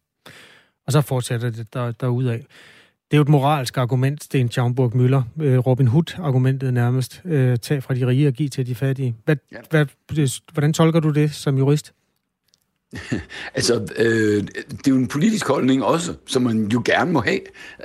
Og 0.86 0.92
så 0.92 1.00
fortsætter 1.00 1.50
det 1.50 1.74
der, 1.74 1.90
derudaf. 1.90 2.44
Det 3.14 3.16
er 3.16 3.20
jo 3.20 3.22
et 3.22 3.28
moralsk 3.28 3.78
argument, 3.78 4.24
Sten 4.24 4.50
Schaumburg 4.50 4.96
Møller. 4.96 5.22
Øh, 5.40 5.58
Robin 5.58 5.86
Hood-argumentet 5.86 6.74
nærmest. 6.74 7.22
Øh, 7.24 7.58
tag 7.58 7.82
fra 7.82 7.94
de 7.94 8.06
rige 8.06 8.28
og 8.28 8.32
giv 8.32 8.48
til 8.48 8.66
de 8.66 8.74
fattige. 8.74 9.14
Hvad, 9.24 9.36
ja. 9.52 9.56
hvad, 9.70 9.86
hvordan 10.52 10.72
tolker 10.72 11.00
du 11.00 11.10
det 11.10 11.34
som 11.34 11.58
jurist? 11.58 11.92
altså, 13.54 13.86
øh, 13.98 14.42
det 14.70 14.86
er 14.86 14.90
jo 14.90 14.96
en 14.96 15.06
politisk 15.06 15.48
holdning 15.48 15.84
også, 15.84 16.12
som 16.26 16.42
man 16.42 16.68
jo 16.72 16.82
gerne 16.84 17.12
må 17.12 17.20
have, 17.20 17.40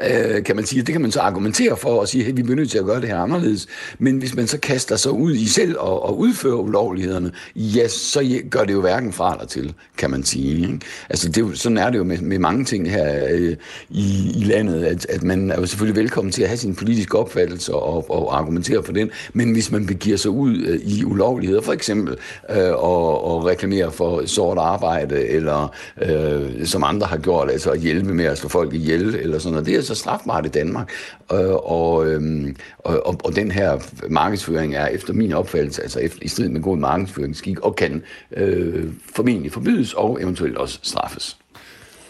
øh, 0.09 0.43
kan 0.43 0.55
man 0.55 0.65
sige. 0.65 0.81
Det 0.81 0.91
kan 0.91 1.01
man 1.01 1.11
så 1.11 1.19
argumentere 1.19 1.77
for 1.77 1.99
og 1.99 2.07
sige, 2.07 2.21
at 2.21 2.25
hey, 2.25 2.35
vi 2.35 2.43
bliver 2.43 2.55
nødt 2.55 2.71
til 2.71 2.77
at 2.77 2.85
gøre 2.85 3.01
det 3.01 3.09
her 3.09 3.17
anderledes. 3.17 3.67
Men 3.99 4.17
hvis 4.17 4.35
man 4.35 4.47
så 4.47 4.59
kaster 4.59 4.95
sig 4.95 5.11
ud 5.11 5.33
i 5.33 5.47
selv 5.47 5.75
og, 5.79 6.05
og 6.05 6.19
udfører 6.19 6.55
ulovlighederne, 6.55 7.31
ja, 7.55 7.87
så 7.87 8.41
gør 8.49 8.63
det 8.63 8.73
jo 8.73 8.81
hverken 8.81 9.13
fra 9.13 9.33
eller 9.33 9.45
til, 9.45 9.73
kan 9.97 10.11
man 10.11 10.23
sige. 10.23 10.61
Ikke? 10.61 10.79
Altså, 11.09 11.27
det 11.27 11.37
er 11.37 11.41
jo, 11.41 11.55
sådan 11.55 11.77
er 11.77 11.89
det 11.89 11.97
jo 11.97 12.03
med, 12.03 12.17
med 12.17 12.39
mange 12.39 12.65
ting 12.65 12.91
her 12.91 13.27
øh, 13.31 13.55
i, 13.89 14.33
i 14.35 14.43
landet, 14.43 14.83
at, 14.83 15.05
at 15.09 15.23
man 15.23 15.51
er 15.51 15.59
jo 15.59 15.65
selvfølgelig 15.65 16.01
velkommen 16.01 16.31
til 16.31 16.41
at 16.41 16.47
have 16.49 16.57
sin 16.57 16.75
politiske 16.75 17.17
opfattelse 17.17 17.73
og, 17.73 18.11
og 18.11 18.37
argumentere 18.37 18.83
for 18.83 18.93
den, 18.93 19.09
men 19.33 19.51
hvis 19.51 19.71
man 19.71 19.85
begiver 19.85 20.17
sig 20.17 20.31
ud 20.31 20.57
øh, 20.57 20.79
i 20.81 21.03
ulovligheder, 21.03 21.61
for 21.61 21.73
eksempel, 21.73 22.15
øh, 22.49 22.71
og, 22.71 23.23
og 23.25 23.45
reklamerer 23.45 23.89
for 23.89 24.25
sort 24.25 24.57
arbejde, 24.57 24.98
arbejde, 24.99 25.27
eller 25.27 25.75
øh, 26.01 26.65
som 26.65 26.83
andre 26.83 27.07
har 27.07 27.17
gjort, 27.17 27.49
altså 27.51 27.71
at 27.71 27.79
hjælpe 27.79 28.13
med 28.13 28.25
at 28.25 28.37
slå 28.37 28.49
folk 28.49 28.73
ihjel, 28.73 29.15
eller 29.15 29.39
sådan 29.39 29.51
noget. 29.51 29.65
Det 29.65 29.75
er 29.75 29.81
så 29.81 29.95
strafbart 29.95 30.45
i 30.45 30.49
Danmark. 30.49 30.89
Øh, 31.33 31.53
og, 31.53 32.07
øh, 32.07 32.53
og, 32.79 33.07
og, 33.07 33.15
og 33.23 33.35
den 33.35 33.51
her 33.51 33.79
markedsføring 34.09 34.75
er 34.75 34.87
efter 34.87 35.13
min 35.13 35.33
opfattelse, 35.33 35.81
altså 35.81 35.99
efter, 35.99 36.19
i 36.21 36.27
strid 36.27 36.49
med 36.49 36.61
god 36.61 36.77
markedsføringsskik, 36.77 37.59
og 37.59 37.75
kan 37.75 38.03
øh, 38.31 38.93
formentlig 39.15 39.51
forbydes 39.51 39.93
og 39.93 40.21
eventuelt 40.21 40.57
også 40.57 40.79
straffes. 40.83 41.37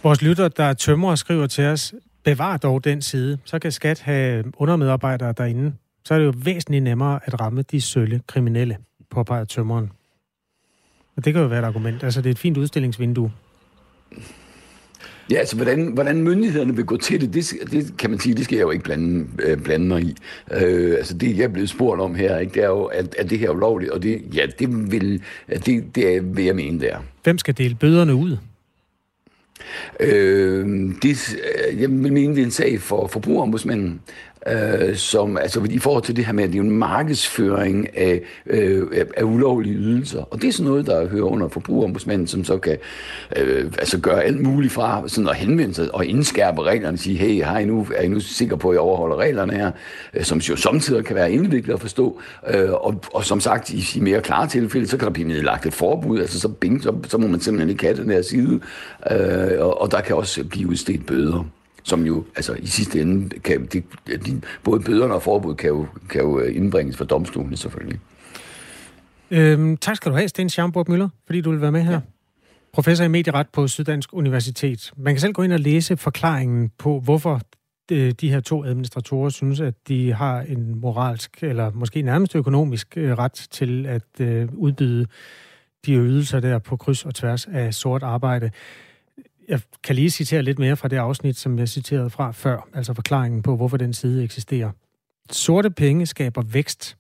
Vores 0.04 0.22
lytter, 0.22 0.48
der 0.48 0.74
tømmer 0.74 1.10
og 1.10 1.18
skriver 1.18 1.48
til 1.48 1.66
os, 1.66 1.94
bevar 2.24 2.58
dog 2.58 2.84
den 2.84 3.02
side, 3.02 3.38
så 3.46 3.60
kan 3.60 3.72
skat 3.72 4.00
have 4.00 4.44
undermedarbejdere 4.58 5.34
derinde. 5.38 5.74
Så 6.06 6.14
er 6.14 6.20
det 6.20 6.26
jo 6.26 6.34
væsentligt 6.38 6.84
nemmere 6.84 7.20
at 7.24 7.40
ramme 7.42 7.62
de 7.62 7.82
sølle 7.82 8.22
kriminelle, 8.28 8.78
påpeger 9.12 9.46
tømmeren. 9.46 9.92
Og 11.20 11.26
det 11.26 11.34
kan 11.34 11.42
jo 11.42 11.48
være 11.48 11.60
et 11.60 11.66
argument. 11.66 12.04
Altså, 12.04 12.22
det 12.22 12.30
er 12.30 12.32
et 12.32 12.40
fint 12.40 12.58
udstillingsvindue. 12.58 13.32
Ja, 15.32 15.36
altså, 15.36 15.56
hvordan, 15.56 15.92
hvordan 15.94 16.24
myndighederne 16.24 16.76
vil 16.76 16.86
gå 16.86 16.98
til 16.98 17.22
det, 17.22 17.34
det, 17.34 17.72
det 17.72 17.98
kan 17.98 18.10
man 18.10 18.20
sige, 18.20 18.36
det 18.36 18.46
skal 18.46 18.56
jeg 18.56 18.64
jo 18.64 18.72
ikke 18.72 18.84
blande, 18.84 19.28
øh, 19.44 19.58
blande 19.64 19.88
mig 19.88 20.02
i. 20.02 20.16
Øh, 20.52 20.92
altså, 20.98 21.14
det 21.14 21.38
jeg 21.38 21.44
er 21.44 21.48
blevet 21.48 21.70
spurgt 21.70 22.02
om 22.02 22.16
her, 22.16 22.38
ikke, 22.38 22.54
det 22.54 22.64
er 22.64 22.68
jo, 22.68 22.84
at, 22.84 23.16
at 23.16 23.30
det 23.30 23.40
her 23.40 23.48
er 23.48 23.52
ulovligt, 23.52 23.92
og 23.92 24.04
det, 24.04 24.22
ja, 24.34 24.46
det 24.60 24.92
vil, 24.92 25.24
det, 25.66 25.96
det 25.96 26.38
vil 26.38 26.46
jeg 26.46 26.56
mene, 26.56 26.80
det 26.80 26.92
er. 26.92 27.00
Hvem 27.24 27.38
skal 27.38 27.58
dele 27.58 27.76
bøderne 27.76 28.16
ud? 28.16 28.38
Øh, 30.00 30.68
det, 31.02 31.36
jeg 31.80 31.90
vil 31.90 31.92
mene, 31.92 32.36
det 32.36 32.42
er 32.42 32.46
en 32.46 32.52
sag 32.52 32.82
for 32.82 33.08
forbrugerombudsmanden 33.08 34.02
øh, 34.48 34.96
som, 34.96 35.38
altså 35.38 35.68
i 35.70 35.80
forhold 35.80 36.04
til 36.04 36.16
det 36.16 36.26
her 36.26 36.34
med, 36.34 36.44
at 36.44 36.50
det 36.50 36.58
er 36.58 36.62
en 36.62 36.72
markedsføring 36.72 37.98
af, 37.98 38.22
øh, 38.46 38.88
af 39.18 39.24
ulovlige 39.24 39.76
ydelser. 39.76 40.24
Og 40.32 40.42
det 40.42 40.48
er 40.48 40.52
sådan 40.52 40.72
noget, 40.72 40.86
der 40.86 41.08
hører 41.08 41.26
under 41.26 41.48
forbrugerombudsmanden, 41.48 42.28
som 42.28 42.44
så 42.44 42.58
kan 42.58 42.78
øh, 43.36 43.72
altså 43.80 44.00
gøre 44.00 44.24
alt 44.24 44.42
muligt 44.42 44.74
fra 44.74 45.04
sådan 45.08 45.30
at 45.30 45.36
henvende 45.36 45.74
sig 45.74 45.96
og 45.96 46.06
indskærpe 46.06 46.64
reglerne 46.64 46.96
og 46.96 47.00
sige, 47.00 47.18
hey, 47.18 47.44
har 47.44 47.60
I 47.60 47.66
nu, 47.66 47.88
er 47.96 48.02
I 48.02 48.08
nu 48.08 48.20
sikre 48.20 48.58
på, 48.58 48.70
at 48.70 48.76
I 48.76 48.78
overholder 48.78 49.16
reglerne 49.16 49.54
her, 49.54 49.72
øh, 50.14 50.24
som 50.24 50.38
jo 50.38 50.56
samtidig 50.56 51.06
kan 51.06 51.16
være 51.16 51.32
indviklet 51.32 51.74
at 51.74 51.82
forstå. 51.82 52.22
Øh, 52.54 52.72
og, 52.72 53.04
og 53.14 53.26
som 53.26 53.40
sagt, 53.40 53.70
i, 53.70 53.84
i 53.96 54.00
mere 54.00 54.22
klare 54.22 54.48
tilfælde, 54.48 54.88
så 54.88 54.98
kan 54.98 55.06
der 55.06 55.14
blive 55.14 55.28
nedlagt 55.28 55.66
et 55.66 55.74
forbud, 55.74 56.20
altså 56.20 56.40
så, 56.40 56.48
bing, 56.48 56.84
så, 56.84 56.94
så 57.08 57.18
må 57.18 57.28
man 57.28 57.40
simpelthen 57.40 57.70
ikke 57.70 57.84
have 57.84 57.98
den 57.98 58.10
her 58.10 58.22
side, 58.22 58.60
øh, 59.12 59.60
og, 59.60 59.82
og 59.82 59.92
der 59.92 60.02
kan 60.02 60.16
også 60.16 60.44
blive 60.44 60.70
udstedt 60.70 61.06
bøder 61.06 61.46
som 61.84 62.06
jo 62.06 62.26
altså 62.36 62.54
i 62.54 62.68
sidste 62.68 63.02
ende, 63.02 63.40
kan, 63.40 63.66
de, 63.66 63.82
de, 64.08 64.42
både 64.64 64.80
bøderne 64.80 65.14
og 65.14 65.24
forbud 65.24 65.56
kan 65.56 65.70
jo, 65.70 65.88
kan 66.10 66.22
jo 66.22 66.40
øh, 66.40 66.56
indbringes 66.56 66.98
for 66.98 67.06
domstolene 67.06 67.58
selvfølgelig. 67.58 68.00
Øhm, 69.32 69.78
tak 69.78 69.96
skal 69.96 70.12
du 70.12 70.18
have, 70.18 70.28
Sten 70.28 70.50
Schamburg 70.50 70.86
Møller, 70.90 71.10
fordi 71.26 71.42
du 71.42 71.52
vil 71.52 71.62
være 71.62 71.72
med 71.72 71.82
her. 71.82 71.92
Ja. 71.92 72.00
Professor 72.74 73.06
i 73.06 73.08
medieret 73.08 73.48
på 73.54 73.68
Syddansk 73.68 74.14
Universitet. 74.14 74.92
Man 74.98 75.14
kan 75.14 75.20
selv 75.20 75.34
gå 75.34 75.42
ind 75.42 75.54
og 75.54 75.60
læse 75.60 75.98
forklaringen 75.98 76.72
på, 76.78 77.00
hvorfor 77.00 77.42
de, 77.90 78.12
de 78.12 78.30
her 78.30 78.40
to 78.40 78.66
administratorer 78.66 79.30
synes, 79.30 79.60
at 79.60 79.74
de 79.88 80.14
har 80.14 80.42
en 80.42 80.80
moralsk, 80.80 81.44
eller 81.44 81.72
måske 81.72 82.02
nærmest 82.02 82.36
økonomisk 82.36 82.98
øh, 82.98 83.18
ret 83.18 83.48
til 83.52 83.86
at 83.86 84.22
øh, 84.22 84.48
udbyde 84.54 85.06
de 85.86 85.94
ydelser 85.94 86.40
der 86.40 86.60
på 86.60 86.78
kryds 86.78 87.06
og 87.06 87.16
tværs 87.16 87.48
af 87.52 87.74
sort 87.74 88.04
arbejde 88.04 88.52
jeg 89.50 89.62
kan 89.84 89.96
lige 89.96 90.10
citere 90.10 90.42
lidt 90.42 90.60
mere 90.60 90.76
fra 90.76 90.88
det 90.88 90.98
afsnit, 90.98 91.38
som 91.38 91.60
jeg 91.60 91.70
citerede 91.70 92.10
fra 92.10 92.32
før, 92.32 92.68
altså 92.74 92.94
forklaringen 92.94 93.42
på, 93.42 93.56
hvorfor 93.56 93.78
den 93.78 93.94
side 93.94 94.24
eksisterer. 94.24 94.72
Sorte 95.32 95.72
penge 95.72 96.06
skaber 96.06 96.42
vækst, 96.42 96.98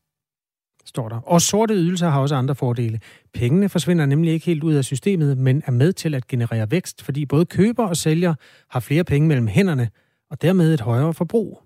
står 0.85 1.09
der. 1.09 1.19
Og 1.19 1.41
sorte 1.41 1.73
ydelser 1.73 2.09
har 2.09 2.21
også 2.21 2.35
andre 2.35 2.55
fordele. 2.55 2.99
Pengene 3.33 3.69
forsvinder 3.69 4.05
nemlig 4.05 4.33
ikke 4.33 4.45
helt 4.45 4.63
ud 4.63 4.73
af 4.73 4.85
systemet, 4.85 5.37
men 5.37 5.63
er 5.65 5.71
med 5.71 5.93
til 5.93 6.15
at 6.15 6.27
generere 6.27 6.71
vækst, 6.71 7.01
fordi 7.01 7.25
både 7.25 7.45
køber 7.45 7.87
og 7.87 7.97
sælger 7.97 8.35
har 8.69 8.79
flere 8.79 9.03
penge 9.03 9.27
mellem 9.27 9.47
hænderne, 9.47 9.89
og 10.29 10.41
dermed 10.41 10.73
et 10.73 10.81
højere 10.81 11.13
forbrug. 11.13 11.63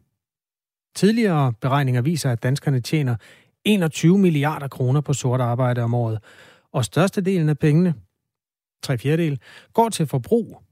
Tidligere 0.95 1.53
beregninger 1.61 2.01
viser, 2.01 2.31
at 2.31 2.43
danskerne 2.43 2.79
tjener 2.79 3.15
21 3.65 4.17
milliarder 4.19 4.67
kroner 4.67 5.01
på 5.01 5.13
sort 5.13 5.41
arbejde 5.41 5.81
om 5.81 5.93
året, 5.93 6.19
og 6.71 6.85
størstedelen 6.85 7.49
af 7.49 7.57
pengene, 7.57 7.93
tre 8.83 8.97
fjerdedel, 8.97 9.39
går 9.73 9.89
til 9.89 10.07
forbrug, 10.07 10.62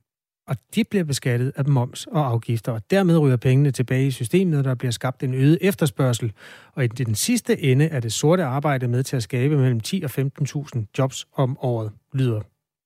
og 0.52 0.58
de 0.76 0.84
bliver 0.84 1.04
beskattet 1.04 1.52
af 1.56 1.68
moms 1.68 2.06
og 2.06 2.28
afgifter, 2.28 2.72
og 2.72 2.82
dermed 2.92 3.18
ryger 3.18 3.38
pengene 3.38 3.72
tilbage 3.72 4.08
i 4.08 4.12
systemet, 4.12 4.66
der 4.66 4.76
bliver 4.76 4.92
skabt 4.92 5.24
en 5.24 5.34
øget 5.34 5.58
efterspørgsel. 5.62 6.34
Og 6.74 6.84
i 6.84 6.88
den 6.88 7.16
sidste 7.16 7.64
ende 7.64 7.86
er 7.86 8.00
det 8.00 8.14
sorte 8.14 8.44
arbejde 8.44 8.88
med 8.88 9.04
til 9.04 9.16
at 9.16 9.24
skabe 9.24 9.58
mellem 9.58 9.80
10 9.80 10.02
og 10.06 10.12
15.000 10.12 10.84
jobs 10.98 11.28
om 11.36 11.58
året, 11.62 11.92
lyder 12.14 12.42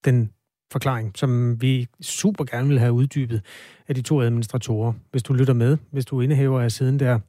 den 0.06 0.32
forklaring, 0.72 1.12
som 1.16 1.62
vi 1.62 1.88
super 2.02 2.44
gerne 2.44 2.68
vil 2.68 2.80
have 2.80 2.94
uddybet 2.94 3.42
af 3.88 3.96
de 3.96 4.02
to 4.02 4.22
administratorer. 4.22 4.94
Hvis 5.12 5.24
du 5.24 5.34
lytter 5.34 5.54
med, 5.54 5.78
hvis 5.92 6.06
du 6.06 6.22
indehaver 6.22 6.62
af 6.62 6.72
siden 6.72 7.00
der 7.00 7.20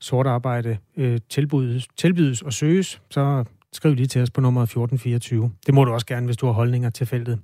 sort 0.00 0.26
arbejde 0.26 0.78
øh, 0.96 1.18
tilbydes, 1.28 1.88
tilbydes 1.96 2.42
og 2.42 2.52
søges, 2.52 3.00
så 3.10 3.44
skriv 3.72 3.94
lige 3.94 4.06
til 4.06 4.22
os 4.22 4.30
på 4.30 4.40
nummer 4.40 4.62
1424. 4.62 5.52
Det 5.66 5.74
må 5.74 5.84
du 5.84 5.92
også 5.92 6.06
gerne, 6.06 6.26
hvis 6.26 6.36
du 6.36 6.46
har 6.46 6.52
holdninger 6.52 6.90
til 6.90 7.06
feltet. 7.06 7.38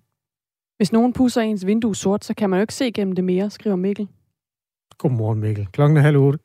Hvis 0.77 0.93
nogen 0.93 1.13
pusser 1.13 1.41
ens 1.41 1.67
vindue 1.67 1.97
sort, 1.97 2.25
så 2.25 2.35
kan 2.35 2.51
man 2.51 2.59
jo 2.59 2.61
ikke 2.61 2.75
se 2.75 2.93
gennem 2.93 3.15
det 3.15 3.25
mere, 3.25 3.51
skriver 3.51 3.77
Mikkel. 3.77 4.09
Godmorgen, 4.99 5.41
Mikkel. 5.41 5.67
Klokken 5.67 5.97
er 5.97 6.01
halv 6.03 6.17
otte. 6.17 6.39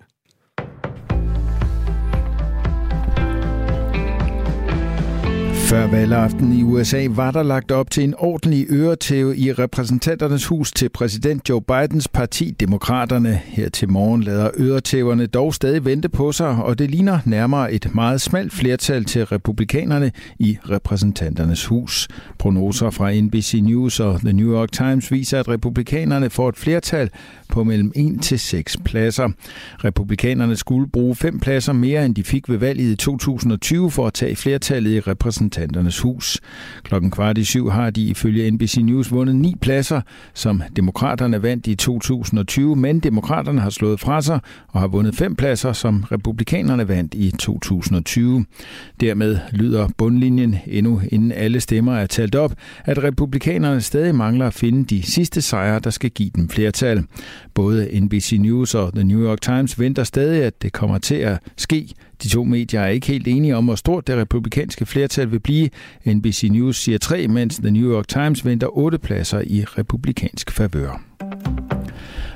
Før 5.70 5.88
valgaften 5.88 6.54
i 6.54 6.64
USA 6.64 7.08
var 7.10 7.32
der 7.32 7.44
lagt 7.44 7.72
op 7.72 7.92
til 7.92 8.04
en 8.04 8.14
ordentlig 8.18 8.66
øretæve 8.70 9.38
i 9.38 9.52
repræsentanternes 9.52 10.46
hus 10.46 10.72
til 10.72 10.90
præsident 10.90 11.50
Joe 11.50 11.62
Bidens 11.62 12.08
parti, 12.08 12.52
Demokraterne. 12.60 13.42
Her 13.46 13.70
til 13.70 13.90
morgen 13.90 14.24
lader 14.24 14.50
øretæverne 14.60 15.26
dog 15.26 15.54
stadig 15.54 15.86
vente 15.86 16.10
på 16.10 16.32
sig, 16.32 16.48
og 16.48 16.80
det 16.80 16.92
ligner 16.92 17.20
nærmere 17.26 17.74
et 17.74 17.96
meget 17.96 18.22
smalt 18.22 18.54
flertal 18.54 19.06
til 19.06 19.26
republikanerne 19.26 20.12
i 20.40 20.58
repræsentanternes 20.70 21.66
hus. 21.66 22.08
Prognoser 22.38 22.90
fra 22.90 23.22
NBC 23.22 23.60
News 23.64 24.00
og 24.00 24.20
The 24.20 24.34
New 24.34 24.54
York 24.54 24.72
Times 24.72 25.12
viser, 25.12 25.40
at 25.40 25.50
republikanerne 25.50 26.30
får 26.30 26.50
et 26.50 26.58
flertal 26.58 27.10
på 27.50 27.64
mellem 27.64 27.92
1 27.96 28.22
til 28.22 28.40
6 28.40 28.78
pladser. 28.86 29.30
Republikanerne 29.84 30.56
skulle 30.56 30.90
bruge 30.90 31.16
fem 31.16 31.40
pladser 31.40 31.74
mere, 31.74 32.06
end 32.06 32.16
de 32.16 32.24
fik 32.24 32.50
ved 32.50 32.58
valget 32.58 32.92
i 32.92 32.96
2020 32.96 33.92
for 33.92 34.08
at 34.08 34.14
tage 34.14 34.36
flertallet 34.36 34.92
i 34.92 35.00
repræsentanternes 35.00 35.59
hus. 36.04 36.39
Klokken 36.84 37.12
kvart 37.12 37.38
i 37.38 37.43
syv 37.43 37.69
har 37.69 37.89
de 37.89 38.04
ifølge 38.04 38.52
NBC 38.52 38.78
News 38.78 39.12
vundet 39.12 39.36
ni 39.36 39.56
pladser, 39.62 40.02
som 40.34 40.62
demokraterne 40.76 41.43
vandt 41.43 41.67
i 41.67 41.76
2020, 41.76 42.76
men 42.76 43.00
demokraterne 43.00 43.62
har 43.62 43.69
slået 43.69 44.00
fra 44.00 44.22
sig 44.22 44.39
og 44.67 44.80
har 44.80 44.88
vundet 44.88 45.15
fem 45.15 45.36
pladser, 45.36 45.74
som 45.74 46.04
republikanerne 46.12 46.88
vandt 46.88 47.13
i 47.13 47.32
2020. 47.32 48.45
Dermed 49.00 49.39
lyder 49.52 49.88
bundlinjen 49.98 50.56
endnu 50.67 51.02
inden 51.12 51.32
alle 51.32 51.60
stemmer 51.60 51.95
er 51.95 52.06
talt 52.06 52.36
op, 52.36 52.54
at 52.86 53.04
republikanerne 53.04 53.82
stadig 53.82 54.15
mangler 54.15 54.48
at 54.48 54.54
finde 54.54 54.86
de 54.86 55.04
sidste 55.04 55.41
sejre, 55.41 55.80
der 55.80 55.89
skal 55.89 56.10
give 56.10 56.30
dem 56.36 56.50
flertal. 56.50 57.04
Både 57.54 58.00
NBC 58.02 58.38
News 58.39 58.76
og 58.76 58.93
The 58.93 59.04
New 59.04 59.24
York 59.24 59.41
Times 59.41 59.80
venter 59.80 60.04
stadig, 60.04 60.43
at 60.43 60.62
det 60.62 60.74
kommer 60.74 60.98
til 60.98 61.15
at 61.15 61.39
ske. 61.58 61.93
De 62.24 62.30
to 62.30 62.44
medier 62.44 62.82
er 62.82 62.88
ikke 62.88 63.08
helt 63.08 63.28
enige 63.28 63.56
om, 63.56 63.66
hvor 63.66 63.76
stort 63.76 64.08
det 64.08 64.18
republikanske 64.18 64.86
flertal 64.86 65.32
vil 65.32 65.40
blive. 65.40 65.70
NBC 66.06 66.48
News 66.52 66.76
siger 66.76 66.98
tre, 66.98 67.28
mens 67.28 67.58
The 67.58 67.72
New 67.72 67.92
York 67.92 68.08
Times 68.08 68.46
venter 68.46 68.78
otte 68.78 68.98
pladser 68.98 69.42
i 69.42 69.64
republikansk 69.64 70.52
favør. 70.52 71.02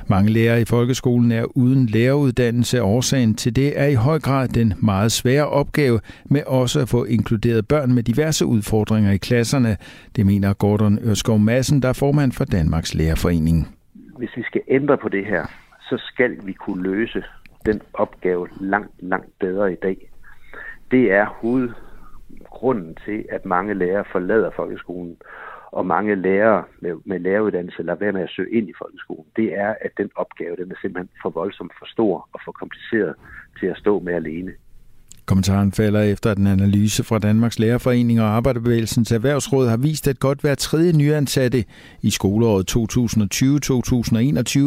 Mange 0.08 0.30
lærere 0.30 0.60
i 0.60 0.64
folkeskolen 0.64 1.32
er 1.32 1.44
uden 1.56 1.86
læreruddannelse. 1.86 2.82
Årsagen 2.82 3.34
til 3.34 3.56
det 3.56 3.80
er 3.80 3.86
i 3.86 3.94
høj 3.94 4.18
grad 4.18 4.48
den 4.48 4.74
meget 4.82 5.12
svære 5.12 5.48
opgave 5.48 6.00
med 6.24 6.42
også 6.46 6.80
at 6.80 6.88
få 6.88 7.04
inkluderet 7.04 7.68
børn 7.68 7.94
med 7.94 8.02
diverse 8.02 8.46
udfordringer 8.46 9.12
i 9.12 9.16
klasserne. 9.16 9.76
Det 10.16 10.26
mener 10.26 10.52
Gordon 10.52 10.98
Ørskov 10.98 11.38
Madsen, 11.38 11.82
der 11.82 11.88
er 11.88 11.92
formand 11.92 12.32
for 12.32 12.44
Danmarks 12.44 12.94
Lærerforening 12.94 13.68
hvis 14.18 14.36
vi 14.36 14.42
skal 14.42 14.60
ændre 14.68 14.98
på 14.98 15.08
det 15.08 15.26
her, 15.26 15.44
så 15.80 15.96
skal 15.98 16.46
vi 16.46 16.52
kunne 16.52 16.82
løse 16.82 17.24
den 17.66 17.82
opgave 17.94 18.48
langt, 18.60 18.92
langt 18.98 19.38
bedre 19.38 19.72
i 19.72 19.76
dag. 19.76 20.10
Det 20.90 21.12
er 21.12 21.26
hovedgrunden 21.26 22.96
til, 23.04 23.24
at 23.30 23.44
mange 23.44 23.74
lærere 23.74 24.04
forlader 24.12 24.50
folkeskolen, 24.56 25.16
og 25.72 25.86
mange 25.86 26.14
lærere 26.14 26.64
med, 26.80 26.94
med 27.04 27.18
læreruddannelse 27.18 27.82
lader 27.82 27.98
være 27.98 28.12
med 28.12 28.22
at 28.22 28.30
søge 28.30 28.50
ind 28.50 28.68
i 28.68 28.74
folkeskolen. 28.78 29.26
Det 29.36 29.58
er, 29.58 29.74
at 29.80 29.90
den 29.96 30.10
opgave 30.14 30.56
den 30.56 30.70
er 30.70 30.76
simpelthen 30.80 31.10
for 31.22 31.30
voldsomt 31.30 31.72
for 31.78 31.86
stor 31.86 32.28
og 32.32 32.40
for 32.44 32.52
kompliceret 32.52 33.14
til 33.60 33.66
at 33.66 33.76
stå 33.76 33.98
med 33.98 34.14
alene. 34.14 34.52
Kommentaren 35.26 35.72
falder 35.72 36.02
efter, 36.02 36.30
at 36.30 36.38
en 36.38 36.46
analyse 36.46 37.04
fra 37.04 37.18
Danmarks 37.18 37.58
Lærerforening 37.58 38.20
og 38.20 38.26
Arbejderbevægelsens 38.26 39.12
Erhvervsråd 39.12 39.68
har 39.68 39.76
vist, 39.76 40.08
at 40.08 40.20
godt 40.20 40.40
hver 40.40 40.54
tredje 40.54 40.92
nyansatte 40.92 41.64
i 42.02 42.10
skoleåret 42.10 42.76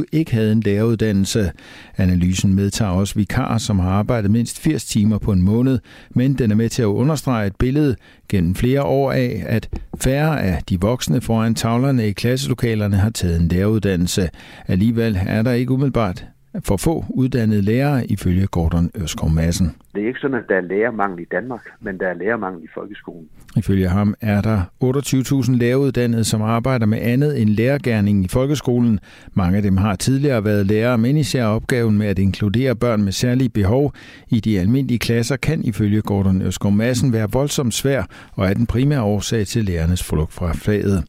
2020-2021 0.02 0.04
ikke 0.12 0.34
havde 0.34 0.52
en 0.52 0.60
læreruddannelse. 0.60 1.52
Analysen 1.98 2.54
medtager 2.54 2.92
også 2.92 3.16
vikarer, 3.16 3.58
som 3.58 3.80
har 3.80 3.90
arbejdet 3.90 4.32
mindst 4.32 4.60
80 4.60 4.86
timer 4.86 5.18
på 5.18 5.32
en 5.32 5.42
måned, 5.42 5.80
men 6.10 6.34
den 6.34 6.52
er 6.52 6.56
med 6.56 6.70
til 6.70 6.82
at 6.82 6.86
understrege 6.86 7.48
et 7.48 7.56
billede 7.56 7.96
gennem 8.30 8.56
flere 8.56 8.84
år 8.84 9.12
af, 9.12 9.44
at 9.48 9.70
færre 10.02 10.42
af 10.42 10.62
de 10.70 10.82
voksne 10.82 11.22
foran 11.22 11.56
tavlerne 11.56 12.08
i 12.08 12.12
klasselokalerne 12.12 12.98
har 12.98 13.10
taget 13.10 13.42
en 13.42 13.48
læreruddannelse. 13.48 14.30
Alligevel 14.68 15.20
er 15.28 15.42
der 15.42 15.52
ikke 15.52 15.72
umiddelbart 15.72 16.26
for 16.64 16.78
få 16.78 17.06
uddannede 17.10 17.62
lærere, 17.62 18.06
ifølge 18.06 18.48
Gordon 18.48 18.92
Ørskov 19.02 19.30
Madsen. 19.30 19.76
Det 19.96 20.04
er 20.04 20.08
ikke 20.08 20.20
sådan, 20.20 20.38
at 20.38 20.44
der 20.50 20.56
er 20.56 20.62
lærermangel 20.62 21.20
i 21.20 21.26
Danmark, 21.32 21.62
men 21.82 22.00
der 22.00 22.08
er 22.08 22.14
lærermangel 22.14 22.64
i 22.64 22.68
folkeskolen. 22.74 23.28
Ifølge 23.58 23.88
ham 23.88 24.16
er 24.22 24.42
der 24.42 24.62
28.000 24.84 25.58
læreruddannede, 25.58 26.24
som 26.24 26.42
arbejder 26.42 26.86
med 26.86 26.98
andet 27.02 27.42
end 27.42 27.50
lærergærningen 27.50 28.26
i 28.26 28.28
folkeskolen. 28.28 29.00
Mange 29.34 29.58
af 29.58 29.64
dem 29.64 29.78
har 29.78 29.96
tidligere 29.96 30.44
været 30.44 30.66
lærere, 30.66 30.98
men 30.98 31.18
især 31.18 31.46
opgaven 31.46 31.98
med 31.98 32.08
at 32.08 32.20
inkludere 32.20 32.76
børn 32.76 33.04
med 33.04 33.12
særlige 33.12 33.50
behov 33.50 33.94
i 34.30 34.40
de 34.40 34.60
almindelige 34.60 35.00
klasser 35.00 35.36
kan 35.36 35.64
ifølge 35.64 36.02
Gordon 36.02 36.42
Ørskov 36.42 36.72
Madsen 36.72 37.14
være 37.14 37.28
voldsomt 37.34 37.74
svær 37.74 38.04
og 38.34 38.50
er 38.50 38.54
den 38.54 38.66
primære 38.66 39.02
årsag 39.02 39.48
til 39.48 39.66
lærernes 39.66 40.04
flugt 40.04 40.34
fra 40.34 40.52
faget. 40.54 41.04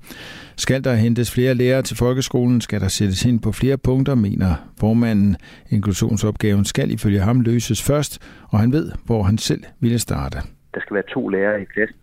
Skal 0.58 0.84
der 0.84 0.94
hentes 0.94 1.34
flere 1.34 1.54
lærere 1.54 1.82
til 1.82 1.96
folkeskolen, 1.96 2.60
skal 2.60 2.80
der 2.80 2.88
sættes 2.88 3.24
ind 3.24 3.40
på 3.42 3.52
flere 3.52 3.78
punkter, 3.78 4.14
mener 4.14 4.50
formanden. 4.80 5.36
Inklusionsopgaven 5.70 6.64
skal 6.64 6.90
ifølge 6.90 7.20
ham 7.20 7.40
løses 7.40 7.86
først, 7.86 8.12
og 8.52 8.58
han 8.58 8.72
ved, 8.72 8.92
hvor 9.06 9.22
han 9.22 9.38
selv 9.38 9.64
ville 9.80 9.98
starte. 9.98 10.38
Der 10.74 10.80
skal 10.80 10.94
være 10.94 11.08
to 11.14 11.28
lærere 11.28 11.62
i 11.62 11.64
klassen 11.64 11.96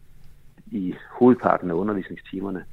i 0.72 0.94
hovedparten 1.20 1.70
af 1.70 1.74
undervisningstimerne. 1.74 2.64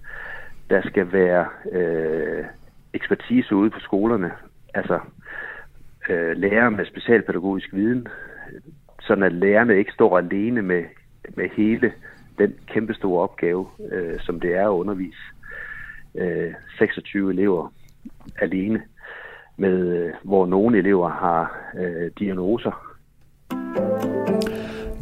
Der 0.70 0.82
skal 0.82 1.12
være 1.12 1.46
øh, 1.72 2.44
ekspertise 2.92 3.54
ude 3.54 3.70
på 3.70 3.80
skolerne, 3.80 4.30
altså 4.74 5.00
øh, 6.10 6.36
lærere 6.36 6.70
med 6.70 6.86
specialpædagogisk 6.86 7.68
viden, 7.72 8.06
sådan 9.00 9.24
at 9.24 9.32
lærerne 9.32 9.78
ikke 9.78 9.92
står 9.92 10.18
alene 10.18 10.62
med, 10.62 10.84
med 11.36 11.48
hele 11.56 11.92
den 12.38 12.54
kæmpestore 12.66 13.22
opgave, 13.22 13.66
øh, 13.92 14.20
som 14.20 14.40
det 14.40 14.54
er 14.54 14.64
at 14.64 14.78
undervise 14.82 15.22
øh, 16.14 16.54
26 16.78 17.32
elever 17.32 17.72
alene, 18.38 18.82
med 19.56 19.96
øh, 19.96 20.12
hvor 20.22 20.46
nogle 20.46 20.78
elever 20.78 21.08
har 21.08 21.56
øh, 21.78 22.10
diagnoser. 22.18 22.92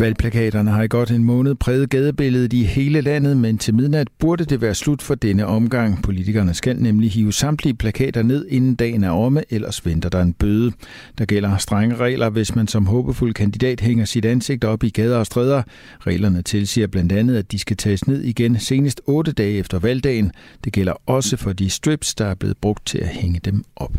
Valgplakaterne 0.00 0.70
har 0.70 0.82
i 0.82 0.88
godt 0.88 1.10
en 1.10 1.24
måned 1.24 1.54
præget 1.54 1.90
gadebilledet 1.90 2.52
i 2.52 2.62
hele 2.64 3.00
landet, 3.00 3.36
men 3.36 3.58
til 3.58 3.74
midnat 3.74 4.08
burde 4.18 4.44
det 4.44 4.60
være 4.60 4.74
slut 4.74 5.02
for 5.02 5.14
denne 5.14 5.46
omgang. 5.46 6.02
Politikerne 6.02 6.54
skal 6.54 6.76
nemlig 6.76 7.10
hive 7.10 7.32
samtlige 7.32 7.74
plakater 7.74 8.22
ned, 8.22 8.46
inden 8.48 8.74
dagen 8.74 9.04
er 9.04 9.10
omme, 9.10 9.42
ellers 9.50 9.86
venter 9.86 10.08
der 10.08 10.22
en 10.22 10.32
bøde. 10.32 10.72
Der 11.18 11.24
gælder 11.24 11.56
strenge 11.56 11.96
regler, 11.96 12.30
hvis 12.30 12.54
man 12.54 12.68
som 12.68 12.86
håbefuld 12.86 13.34
kandidat 13.34 13.80
hænger 13.80 14.04
sit 14.04 14.24
ansigt 14.24 14.64
op 14.64 14.84
i 14.84 14.88
gader 14.88 15.16
og 15.16 15.26
stræder. 15.26 15.62
Reglerne 16.06 16.42
tilsiger 16.42 16.86
blandt 16.86 17.12
andet, 17.12 17.36
at 17.36 17.52
de 17.52 17.58
skal 17.58 17.76
tages 17.76 18.06
ned 18.06 18.22
igen 18.22 18.58
senest 18.58 19.00
8 19.06 19.32
dage 19.32 19.58
efter 19.58 19.78
valgdagen. 19.78 20.32
Det 20.64 20.72
gælder 20.72 20.94
også 21.06 21.36
for 21.36 21.52
de 21.52 21.70
strips, 21.70 22.14
der 22.14 22.26
er 22.26 22.34
blevet 22.34 22.56
brugt 22.56 22.86
til 22.86 22.98
at 22.98 23.08
hænge 23.08 23.40
dem 23.44 23.64
op. 23.76 23.98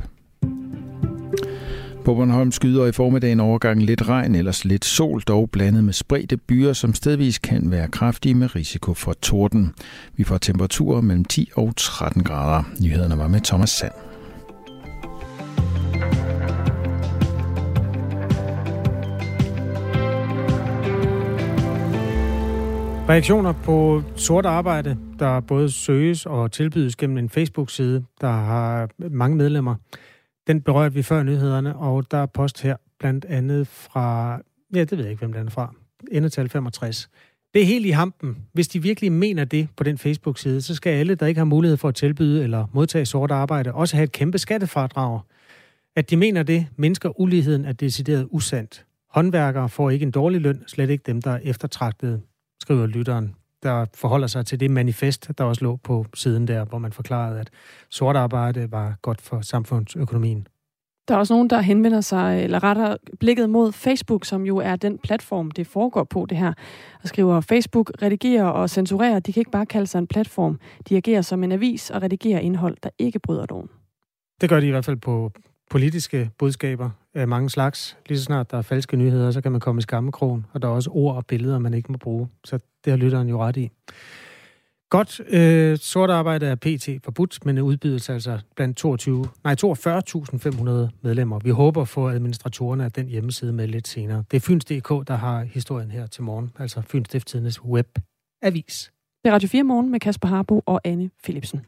På 2.05 2.15
Bornholm 2.15 2.51
skyder 2.51 2.85
i 2.85 2.91
formiddagen 2.91 3.39
overgangen 3.39 3.85
lidt 3.85 4.09
regn, 4.09 4.35
ellers 4.35 4.65
lidt 4.65 4.85
sol, 4.85 5.21
dog 5.21 5.49
blandet 5.51 5.83
med 5.83 5.93
spredte 5.93 6.37
byer, 6.37 6.73
som 6.73 6.93
stedvis 6.93 7.39
kan 7.39 7.71
være 7.71 7.87
kraftige 7.87 8.35
med 8.35 8.55
risiko 8.55 8.93
for 8.93 9.13
torden. 9.13 9.73
Vi 10.13 10.23
får 10.23 10.37
temperaturer 10.37 11.01
mellem 11.01 11.25
10 11.25 11.49
og 11.55 11.73
13 11.77 12.23
grader. 12.23 12.63
Nyhederne 12.81 13.17
var 13.17 13.27
med 13.27 13.41
Thomas 13.41 13.69
Sand. 13.69 13.91
Reaktioner 23.09 23.53
på 23.63 24.03
sort 24.15 24.45
arbejde, 24.45 24.97
der 25.19 25.39
både 25.39 25.71
søges 25.71 26.25
og 26.25 26.51
tilbydes 26.51 26.95
gennem 26.95 27.17
en 27.17 27.29
Facebook-side, 27.29 28.03
der 28.21 28.31
har 28.31 28.89
mange 29.11 29.37
medlemmer. 29.37 29.75
Den 30.47 30.61
berørte 30.61 30.95
vi 30.95 31.03
før 31.03 31.23
nyhederne, 31.23 31.75
og 31.75 32.11
der 32.11 32.17
er 32.17 32.25
post 32.25 32.61
her 32.61 32.75
blandt 32.99 33.25
andet 33.25 33.67
fra, 33.67 34.39
ja, 34.75 34.79
det 34.79 34.91
ved 34.91 34.99
jeg 34.99 35.11
ikke, 35.11 35.19
hvem 35.19 35.33
den 35.33 35.47
er 35.47 35.51
fra, 35.51 35.73
endetal 36.11 36.49
65. 36.49 37.09
Det 37.53 37.61
er 37.61 37.65
helt 37.65 37.85
i 37.85 37.89
hampen. 37.89 38.37
Hvis 38.53 38.67
de 38.67 38.81
virkelig 38.81 39.11
mener 39.11 39.45
det 39.45 39.67
på 39.77 39.83
den 39.83 39.97
Facebook-side, 39.97 40.61
så 40.61 40.75
skal 40.75 40.89
alle, 40.89 41.15
der 41.15 41.25
ikke 41.25 41.39
har 41.39 41.45
mulighed 41.45 41.77
for 41.77 41.87
at 41.87 41.95
tilbyde 41.95 42.43
eller 42.43 42.67
modtage 42.73 43.05
sort 43.05 43.31
arbejde, 43.31 43.73
også 43.73 43.95
have 43.95 44.03
et 44.03 44.11
kæmpe 44.11 44.37
skattefradrag. 44.37 45.19
At 45.95 46.09
de 46.09 46.17
mener 46.17 46.43
det, 46.43 46.67
mindsker 46.75 47.19
uligheden 47.19 47.65
er 47.65 47.71
decideret 47.71 48.27
usandt. 48.31 48.85
Håndværkere 49.09 49.69
får 49.69 49.89
ikke 49.89 50.03
en 50.03 50.11
dårlig 50.11 50.41
løn, 50.41 50.63
slet 50.67 50.89
ikke 50.89 51.03
dem, 51.05 51.21
der 51.21 51.31
er 51.31 51.39
eftertragtede, 51.43 52.21
skriver 52.61 52.85
lytteren 52.85 53.35
der 53.63 53.85
forholder 53.93 54.27
sig 54.27 54.45
til 54.45 54.59
det 54.59 54.71
manifest, 54.71 55.31
der 55.37 55.43
også 55.43 55.63
lå 55.63 55.75
på 55.75 56.05
siden 56.13 56.47
der, 56.47 56.65
hvor 56.65 56.77
man 56.77 56.91
forklarede, 56.91 57.39
at 57.39 57.49
sort 57.89 58.15
arbejde 58.15 58.71
var 58.71 58.95
godt 59.01 59.21
for 59.21 59.41
samfundsøkonomien. 59.41 60.47
Der 61.07 61.15
er 61.15 61.19
også 61.19 61.33
nogen, 61.33 61.49
der 61.49 61.61
henvender 61.61 62.01
sig, 62.01 62.43
eller 62.43 62.63
retter 62.63 62.97
blikket 63.19 63.49
mod 63.49 63.71
Facebook, 63.71 64.25
som 64.25 64.45
jo 64.45 64.57
er 64.57 64.75
den 64.75 64.97
platform, 64.97 65.51
det 65.51 65.67
foregår 65.67 66.03
på 66.03 66.25
det 66.29 66.37
her. 66.37 66.53
Og 67.03 67.07
skriver, 67.07 67.41
Facebook 67.41 67.91
redigerer 68.01 68.45
og 68.45 68.69
censurerer. 68.69 69.19
De 69.19 69.33
kan 69.33 69.41
ikke 69.41 69.51
bare 69.51 69.65
kalde 69.65 69.87
sig 69.87 69.99
en 69.99 70.07
platform. 70.07 70.59
De 70.89 70.97
agerer 70.97 71.21
som 71.21 71.43
en 71.43 71.51
avis 71.51 71.89
og 71.89 72.01
redigerer 72.01 72.39
indhold, 72.39 72.77
der 72.83 72.89
ikke 72.99 73.19
bryder 73.19 73.45
loven. 73.49 73.69
Det 74.41 74.49
gør 74.49 74.59
de 74.59 74.67
i 74.67 74.71
hvert 74.71 74.85
fald 74.85 74.97
på 74.97 75.31
politiske 75.69 76.29
budskaber 76.37 76.89
af 77.13 77.27
mange 77.27 77.49
slags. 77.49 77.97
Lige 78.07 78.17
så 78.17 78.23
snart 78.23 78.51
der 78.51 78.57
er 78.57 78.61
falske 78.61 78.97
nyheder, 78.97 79.31
så 79.31 79.41
kan 79.41 79.51
man 79.51 79.61
komme 79.61 79.79
i 79.79 79.81
skammekrogen, 79.81 80.45
og 80.53 80.61
der 80.61 80.67
er 80.67 80.71
også 80.71 80.89
ord 80.93 81.15
og 81.15 81.25
billeder, 81.25 81.59
man 81.59 81.73
ikke 81.73 81.91
må 81.91 81.97
bruge. 81.97 82.29
Så 82.45 82.59
det 82.85 82.91
har 82.91 82.97
lytteren 82.97 83.29
jo 83.29 83.43
ret 83.43 83.57
i. 83.57 83.71
Godt, 84.89 85.21
øh, 85.29 85.77
sort 85.77 86.09
arbejde 86.09 86.45
er 86.45 86.55
PT 86.55 87.03
forbudt, 87.03 87.45
men 87.45 87.59
udbydes 87.59 88.09
altså 88.09 88.39
blandt 88.55 88.77
22, 88.77 89.25
nej, 89.43 89.55
42.500 89.65 90.89
medlemmer. 91.01 91.39
Vi 91.39 91.49
håber 91.49 91.81
at 91.81 91.87
få 91.87 92.09
administratorerne 92.09 92.85
af 92.85 92.91
den 92.91 93.07
hjemmeside 93.07 93.53
med 93.53 93.67
lidt 93.67 93.87
senere. 93.87 94.23
Det 94.31 94.37
er 94.37 94.41
Fyns.dk, 94.41 95.07
der 95.07 95.15
har 95.15 95.43
historien 95.43 95.91
her 95.91 96.07
til 96.07 96.23
morgen, 96.23 96.51
altså 96.59 96.81
Fyns 96.81 97.07
Stiftstidendes 97.07 97.63
webavis. 97.63 98.91
Det 99.23 99.29
er 99.29 99.33
Radio 99.33 99.49
4 99.49 99.63
morgen 99.63 99.91
med 99.91 99.99
Kasper 99.99 100.27
Harbo 100.27 100.63
og 100.65 100.81
Anne 100.83 101.09
Philipsen. 101.23 101.61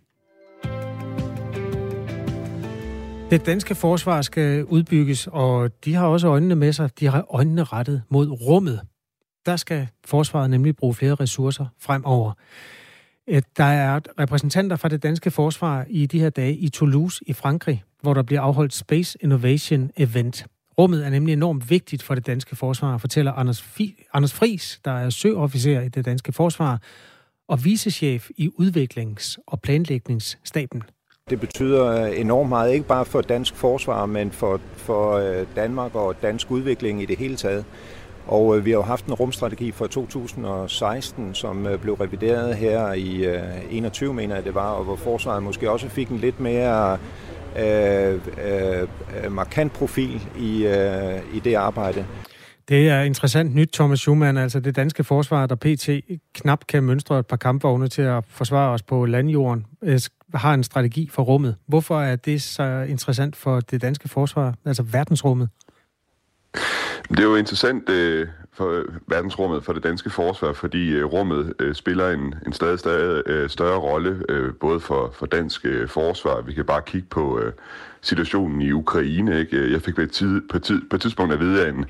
Det 3.34 3.46
danske 3.46 3.76
forsvar 3.76 4.22
skal 4.22 4.66
udbygges, 4.66 5.28
og 5.32 5.72
de 5.86 5.94
har 5.94 6.08
også 6.08 6.28
øjnene 6.28 6.56
med 6.56 6.74
sig. 6.74 7.00
De 7.00 7.08
har 7.08 7.26
øjnene 7.30 7.64
rettet 7.64 8.04
mod 8.10 8.28
rummet. 8.28 8.82
Der 9.46 9.56
skal 9.56 9.88
forsvaret 10.06 10.50
nemlig 10.50 10.76
bruge 10.76 10.94
flere 10.94 11.16
ressourcer 11.16 11.66
fremover. 11.80 12.32
Øh, 13.28 13.42
der 13.58 13.64
er 13.64 14.00
repræsentanter 14.20 14.76
fra 14.76 14.90
det 14.90 15.04
danske 15.04 15.32
forsvar 15.32 15.86
i 15.90 16.06
de 16.06 16.20
her 16.20 16.30
dage 16.30 16.56
i 16.56 16.70
Toulouse 16.70 17.24
i 17.28 17.34
Frankrig, 17.34 17.84
hvor 18.02 18.14
der 18.14 18.24
bliver 18.24 18.42
afholdt 18.42 18.74
Space 18.74 19.18
Innovation 19.22 19.92
Event. 19.98 20.46
Rummet 20.80 21.06
er 21.06 21.10
nemlig 21.10 21.34
enormt 21.34 21.70
vigtigt 21.70 22.04
for 22.04 22.16
det 22.16 22.28
danske 22.28 22.56
forsvar, 22.56 22.98
fortæller 22.98 23.32
Anders, 23.32 23.62
Fi- 23.62 24.10
Anders 24.14 24.34
Fris, 24.34 24.80
der 24.86 24.92
er 24.92 25.10
søofficer 25.10 25.82
i 25.82 25.90
det 25.90 26.06
danske 26.06 26.32
forsvar 26.32 26.82
og 27.48 27.66
vicechef 27.66 28.30
i 28.38 28.50
udviklings- 28.60 29.36
og 29.48 29.62
planlægningsstaben. 29.62 30.84
Det 31.30 31.40
betyder 31.40 32.04
øh, 32.04 32.20
enormt 32.20 32.50
meget, 32.50 32.74
ikke 32.74 32.88
bare 32.88 33.06
for 33.06 33.22
dansk 33.22 33.56
forsvar, 33.56 34.06
men 34.06 34.32
for, 34.32 34.60
for 34.76 35.12
øh, 35.12 35.46
Danmark 35.56 35.96
og 35.96 36.16
dansk 36.22 36.52
udvikling 36.52 37.02
i 37.02 37.06
det 37.06 37.18
hele 37.18 37.36
taget. 37.36 37.66
Og 38.28 38.58
øh, 38.58 38.66
vi 38.66 38.72
har 38.72 38.78
jo 38.78 38.84
haft 38.84 39.06
en 39.06 39.14
rumstrategi 39.14 39.72
fra 39.72 39.88
2016, 39.88 41.36
som 41.36 41.68
blev 41.82 41.94
revideret 41.94 42.56
her 42.56 42.94
i 42.94 43.26
21, 43.72 44.14
mener 44.14 44.36
jeg 44.36 44.44
det 44.44 44.56
var, 44.56 44.72
og 44.72 44.84
hvor 44.84 44.96
forsvaret 44.96 45.44
måske 45.44 45.72
også 45.72 45.90
fik 45.90 46.10
en 46.10 46.18
lidt 46.18 46.40
mere 46.40 46.98
øh, 47.60 48.20
øh, 48.44 49.32
markant 49.32 49.74
profil 49.74 50.22
i, 50.40 50.66
øh, 50.66 51.36
i 51.36 51.40
det 51.40 51.56
arbejde. 51.56 52.06
Det 52.70 52.90
er 52.90 53.02
interessant 53.02 53.56
nyt, 53.56 53.70
Thomas 53.74 54.00
Schumann. 54.00 54.38
Altså 54.38 54.60
det 54.60 54.76
danske 54.76 55.04
forsvar, 55.04 55.46
der 55.46 55.56
pt. 55.56 55.90
knap 56.34 56.68
kan 56.68 56.84
mønstre 56.84 57.20
et 57.20 57.28
par 57.28 57.38
kampvogne 57.38 57.88
til 57.88 58.02
at 58.02 58.24
forsvare 58.28 58.70
os 58.70 58.84
på 58.84 59.06
landjorden, 59.06 59.66
øh, 59.82 60.00
har 60.34 60.54
en 60.54 60.64
strategi 60.64 61.10
for 61.12 61.24
rummet. 61.24 61.56
Hvorfor 61.68 62.02
er 62.02 62.16
det 62.16 62.42
så 62.42 62.86
interessant 62.90 63.36
for 63.36 63.60
det 63.60 63.82
danske 63.82 64.10
forsvar, 64.10 64.56
altså 64.66 64.84
verdensrummet? 64.84 65.50
Det 67.10 67.20
er 67.20 67.24
jo 67.24 67.36
interessant 67.36 67.90
øh, 67.90 68.28
for 68.54 68.70
øh, 68.70 68.86
verdensrummet, 69.08 69.64
for 69.64 69.74
det 69.74 69.84
danske 69.84 70.10
forsvar, 70.10 70.54
fordi 70.54 70.90
øh, 70.90 71.06
rummet 71.06 71.54
øh, 71.60 71.76
spiller 71.76 72.10
en, 72.10 72.36
en 72.46 72.54
stadig, 72.54 72.80
stadig 72.80 73.24
øh, 73.26 73.50
større 73.50 73.80
rolle, 73.80 74.24
øh, 74.30 74.54
både 74.54 74.80
for, 74.80 75.14
for 75.16 75.26
dansk 75.26 75.66
øh, 75.66 75.88
forsvar. 75.88 76.42
Vi 76.42 76.54
kan 76.54 76.66
bare 76.66 76.82
kigge 76.86 77.08
på 77.10 77.40
øh, 77.40 77.54
situationen 78.02 78.62
i 78.62 78.72
Ukraine. 78.72 79.40
Ikke? 79.40 79.72
Jeg 79.72 79.82
fik 79.82 79.96
på 79.96 80.02
et, 80.02 80.12
tid, 80.12 80.42
på, 80.52 80.60
tid, 80.60 80.82
på 80.90 80.96
et 80.96 81.02
tidspunkt 81.02 81.34
at 81.34 81.40
vide 81.40 81.66
af 81.66 81.70
en, 81.70 81.86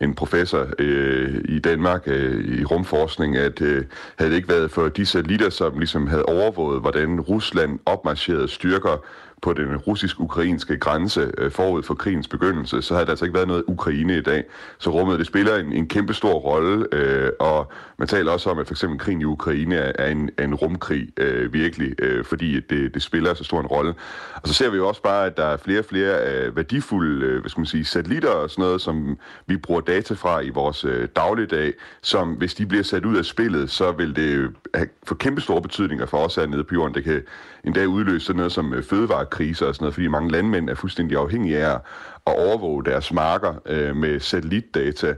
en 0.00 0.14
professor 0.14 0.66
øh, 0.78 1.40
i 1.44 1.58
Danmark 1.58 2.02
øh, 2.06 2.58
i 2.58 2.64
rumforskning, 2.64 3.36
at 3.36 3.60
øh, 3.60 3.84
havde 4.18 4.30
det 4.30 4.36
ikke 4.36 4.48
været 4.48 4.70
for 4.70 4.88
de 4.88 5.06
satellitter, 5.06 5.50
som 5.50 5.78
ligesom 5.78 6.06
havde 6.06 6.24
overvåget, 6.24 6.80
hvordan 6.80 7.20
Rusland 7.20 7.78
opmarcherede 7.86 8.48
styrker 8.48 9.04
på 9.42 9.52
den 9.52 9.76
russisk-ukrainske 9.76 10.76
grænse 10.76 11.30
øh, 11.38 11.50
forud 11.50 11.82
for 11.82 11.94
krigens 11.94 12.28
begyndelse, 12.28 12.82
så 12.82 12.94
havde 12.94 13.06
der 13.06 13.12
altså 13.12 13.24
ikke 13.24 13.34
været 13.34 13.48
noget 13.48 13.64
Ukraine 13.66 14.18
i 14.18 14.20
dag. 14.20 14.44
Så 14.78 14.90
rummet 14.90 15.18
det 15.18 15.26
spiller 15.26 15.56
en, 15.56 15.72
en 15.72 15.88
kæmpe 15.88 16.14
stor 16.14 16.32
rolle, 16.32 16.86
øh, 16.92 17.30
og 17.40 17.72
man 17.98 18.08
taler 18.08 18.32
også 18.32 18.50
om, 18.50 18.58
at 18.58 18.66
for 18.66 18.74
eksempel 18.74 18.98
krigen 18.98 19.20
i 19.20 19.24
Ukraine 19.24 19.74
er, 19.74 19.92
er, 19.98 20.10
en, 20.10 20.30
er 20.38 20.44
en 20.44 20.54
rumkrig 20.54 21.08
øh, 21.16 21.52
virkelig, 21.52 21.94
øh, 21.98 22.24
fordi 22.24 22.60
det, 22.60 22.94
det 22.94 23.02
spiller 23.02 23.34
så 23.34 23.44
stor 23.44 23.60
en 23.60 23.66
rolle. 23.66 23.94
Og 24.42 24.48
så 24.48 24.54
ser 24.54 24.70
vi 24.70 24.76
jo 24.76 24.88
også 24.88 25.02
bare, 25.02 25.26
at 25.26 25.36
der 25.36 25.44
er 25.44 25.56
flere 25.56 25.78
og 25.78 25.84
flere 25.84 26.32
øh, 26.32 26.56
værdifulde 26.56 27.26
øh, 27.26 27.40
hvad 27.40 27.50
skal 27.50 27.60
man 27.60 27.66
sige, 27.66 27.84
satellitter 27.84 28.30
og 28.30 28.50
sådan 28.50 28.62
noget, 28.62 28.80
som 28.80 29.18
vi 29.46 29.56
bruger 29.56 29.80
data 29.80 30.14
fra 30.14 30.40
i 30.40 30.50
vores 30.50 30.84
øh, 30.84 31.08
dagligdag, 31.16 31.72
som 32.02 32.32
hvis 32.32 32.54
de 32.54 32.66
bliver 32.66 32.84
sat 32.84 33.04
ud 33.04 33.16
af 33.16 33.24
spillet, 33.24 33.70
så 33.70 33.92
vil 33.92 34.16
det 34.16 34.50
have, 34.74 34.88
få 35.06 35.14
kæmpe 35.14 35.40
store 35.40 35.62
betydninger 35.62 36.06
for 36.06 36.18
os 36.18 36.34
hernede 36.34 36.64
på 36.64 36.74
jorden. 36.74 36.94
Det 36.94 37.04
kan 37.04 37.22
endda 37.64 37.84
udløse 37.84 38.26
sådan 38.26 38.36
noget 38.36 38.52
som 38.52 38.74
øh, 38.74 38.82
fødevarekriser 38.82 39.66
og 39.66 39.74
sådan 39.74 39.84
noget, 39.84 39.94
fordi 39.94 40.08
mange 40.08 40.30
landmænd 40.30 40.70
er 40.70 40.74
fuldstændig 40.74 41.18
afhængige 41.18 41.58
af 41.58 41.74
at 41.74 41.80
overvåge 42.26 42.84
deres 42.84 43.12
marker 43.12 43.54
øh, 43.66 43.96
med 43.96 44.20
satellitdata. 44.20 45.14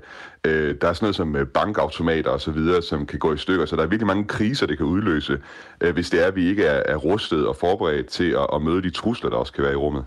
Øh, 0.46 0.74
der 0.80 0.88
er 0.88 0.92
sådan 0.92 1.04
noget 1.04 1.16
som 1.16 1.36
øh, 1.36 1.46
bankautomater 1.46 2.30
osv., 2.30 2.58
som 2.82 3.06
kan 3.06 3.18
gå 3.18 3.32
i 3.32 3.36
stykker, 3.36 3.66
så 3.66 3.76
der 3.76 3.82
er 3.82 3.86
virkelig 3.86 4.06
mange 4.06 4.24
kriser, 4.24 4.66
det 4.66 4.76
kan 4.76 4.86
udløse, 4.86 5.38
øh, 5.80 5.94
hvis 5.94 6.10
det 6.10 6.22
er, 6.22 6.26
at 6.26 6.36
vi 6.36 6.48
ikke 6.48 6.64
er, 6.64 6.82
er 6.92 6.96
rustet 6.96 7.46
og 7.46 7.56
forberedt 7.56 8.06
til 8.06 8.30
at, 8.30 8.46
at 8.54 8.62
møde 8.62 8.82
de 8.82 8.90
trusler, 8.90 9.30
der 9.30 9.36
også 9.36 9.52
kan 9.52 9.64
være 9.64 9.72
i 9.72 9.76
rummet. 9.76 10.04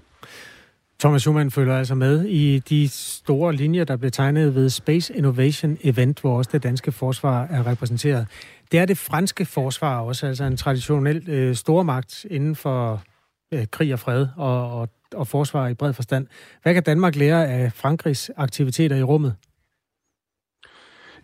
Thomas 1.03 1.21
Schumann 1.21 1.51
følger 1.51 1.77
altså 1.77 1.95
med 1.95 2.25
i 2.25 2.59
de 2.59 2.89
store 2.89 3.53
linjer, 3.53 3.83
der 3.83 3.97
blev 3.97 4.11
tegnet 4.11 4.55
ved 4.55 4.69
Space 4.69 5.13
Innovation 5.13 5.77
Event, 5.83 6.21
hvor 6.21 6.37
også 6.37 6.49
det 6.53 6.63
danske 6.63 6.91
forsvar 6.91 7.47
er 7.49 7.67
repræsenteret. 7.67 8.27
Det 8.71 8.79
er 8.79 8.85
det 8.85 8.97
franske 8.97 9.45
forsvar 9.45 9.99
også, 9.99 10.27
altså 10.27 10.43
en 10.43 10.57
traditionel 10.57 11.29
øh, 11.29 11.55
stormagt 11.55 12.25
inden 12.29 12.55
for 12.55 13.01
øh, 13.53 13.65
krig 13.71 13.93
og 13.93 13.99
fred 13.99 14.27
og, 14.35 14.79
og, 14.79 14.89
og 15.15 15.27
forsvar 15.27 15.67
i 15.67 15.73
bred 15.73 15.93
forstand. 15.93 16.27
Hvad 16.63 16.73
kan 16.73 16.83
Danmark 16.83 17.15
lære 17.15 17.47
af 17.47 17.73
Frankrigs 17.73 18.31
aktiviteter 18.37 18.95
i 18.95 19.03
rummet? 19.03 19.35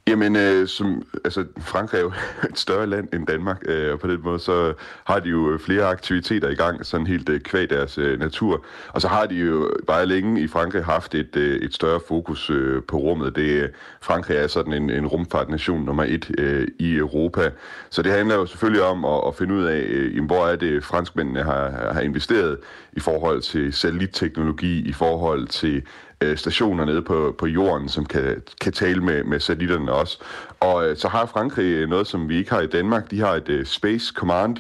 Jamen, 0.07 0.35
øh, 0.35 0.67
som, 0.67 1.03
altså, 1.25 1.45
Frankrig 1.57 1.97
er 1.97 2.01
jo 2.01 2.11
et 2.51 2.59
større 2.59 2.87
land 2.87 3.13
end 3.13 3.27
Danmark, 3.27 3.61
øh, 3.65 3.93
og 3.93 3.99
på 3.99 4.07
den 4.07 4.19
måde 4.23 4.39
så 4.39 4.73
har 5.03 5.19
de 5.19 5.29
jo 5.29 5.51
øh, 5.51 5.59
flere 5.59 5.85
aktiviteter 5.85 6.49
i 6.49 6.55
gang, 6.55 6.85
sådan 6.85 7.07
helt 7.07 7.29
øh, 7.29 7.39
kvæg 7.39 7.69
deres 7.69 7.97
øh, 7.97 8.19
natur. 8.19 8.65
Og 8.93 9.01
så 9.01 9.07
har 9.07 9.25
de 9.25 9.35
jo 9.35 9.71
bare 9.87 10.05
længe 10.05 10.41
i 10.41 10.47
Frankrig 10.47 10.83
haft 10.83 11.15
et, 11.15 11.35
øh, 11.35 11.61
et 11.61 11.73
større 11.73 11.99
fokus 12.07 12.49
øh, 12.49 12.83
på 12.83 12.97
rummet. 12.97 13.35
Det, 13.35 13.63
øh, 13.63 13.69
Frankrig 14.01 14.37
er 14.37 14.47
sådan 14.47 14.73
en, 14.73 14.89
en 14.89 15.07
rumfartnation 15.07 15.85
nummer 15.85 16.03
et 16.03 16.31
øh, 16.37 16.67
i 16.79 16.95
Europa. 16.95 17.51
Så 17.89 18.01
det 18.01 18.11
handler 18.11 18.35
jo 18.35 18.45
selvfølgelig 18.45 18.83
om 18.83 19.05
at, 19.05 19.21
at 19.27 19.35
finde 19.35 19.53
ud 19.55 19.63
af, 19.63 19.79
øh, 19.87 20.25
hvor 20.25 20.47
er 20.47 20.55
det 20.55 20.83
franskmændene 20.83 21.43
har, 21.43 21.93
har 21.93 22.01
investeret 22.01 22.57
i 22.93 22.99
forhold 22.99 23.41
til 23.41 23.73
satellitteknologi, 23.73 24.89
i 24.89 24.93
forhold 24.93 25.47
til 25.47 25.83
øh, 26.21 26.37
stationer 26.37 26.85
nede 26.85 27.01
på, 27.01 27.35
på 27.37 27.47
jorden, 27.47 27.89
som 27.89 28.05
kan, 28.05 28.41
kan 28.61 28.73
tale 28.73 29.03
med, 29.03 29.23
med 29.23 29.39
satellitterne 29.39 29.91
også. 29.91 30.17
Og 30.59 30.89
øh, 30.89 30.97
så 30.97 31.07
har 31.07 31.25
Frankrig 31.25 31.65
øh, 31.65 31.89
noget, 31.89 32.07
som 32.07 32.29
vi 32.29 32.37
ikke 32.37 32.51
har 32.51 32.61
i 32.61 32.67
Danmark. 32.67 33.11
De 33.11 33.19
har 33.19 33.33
et 33.33 33.49
øh, 33.49 33.65
Space 33.65 34.13
Command, 34.15 34.57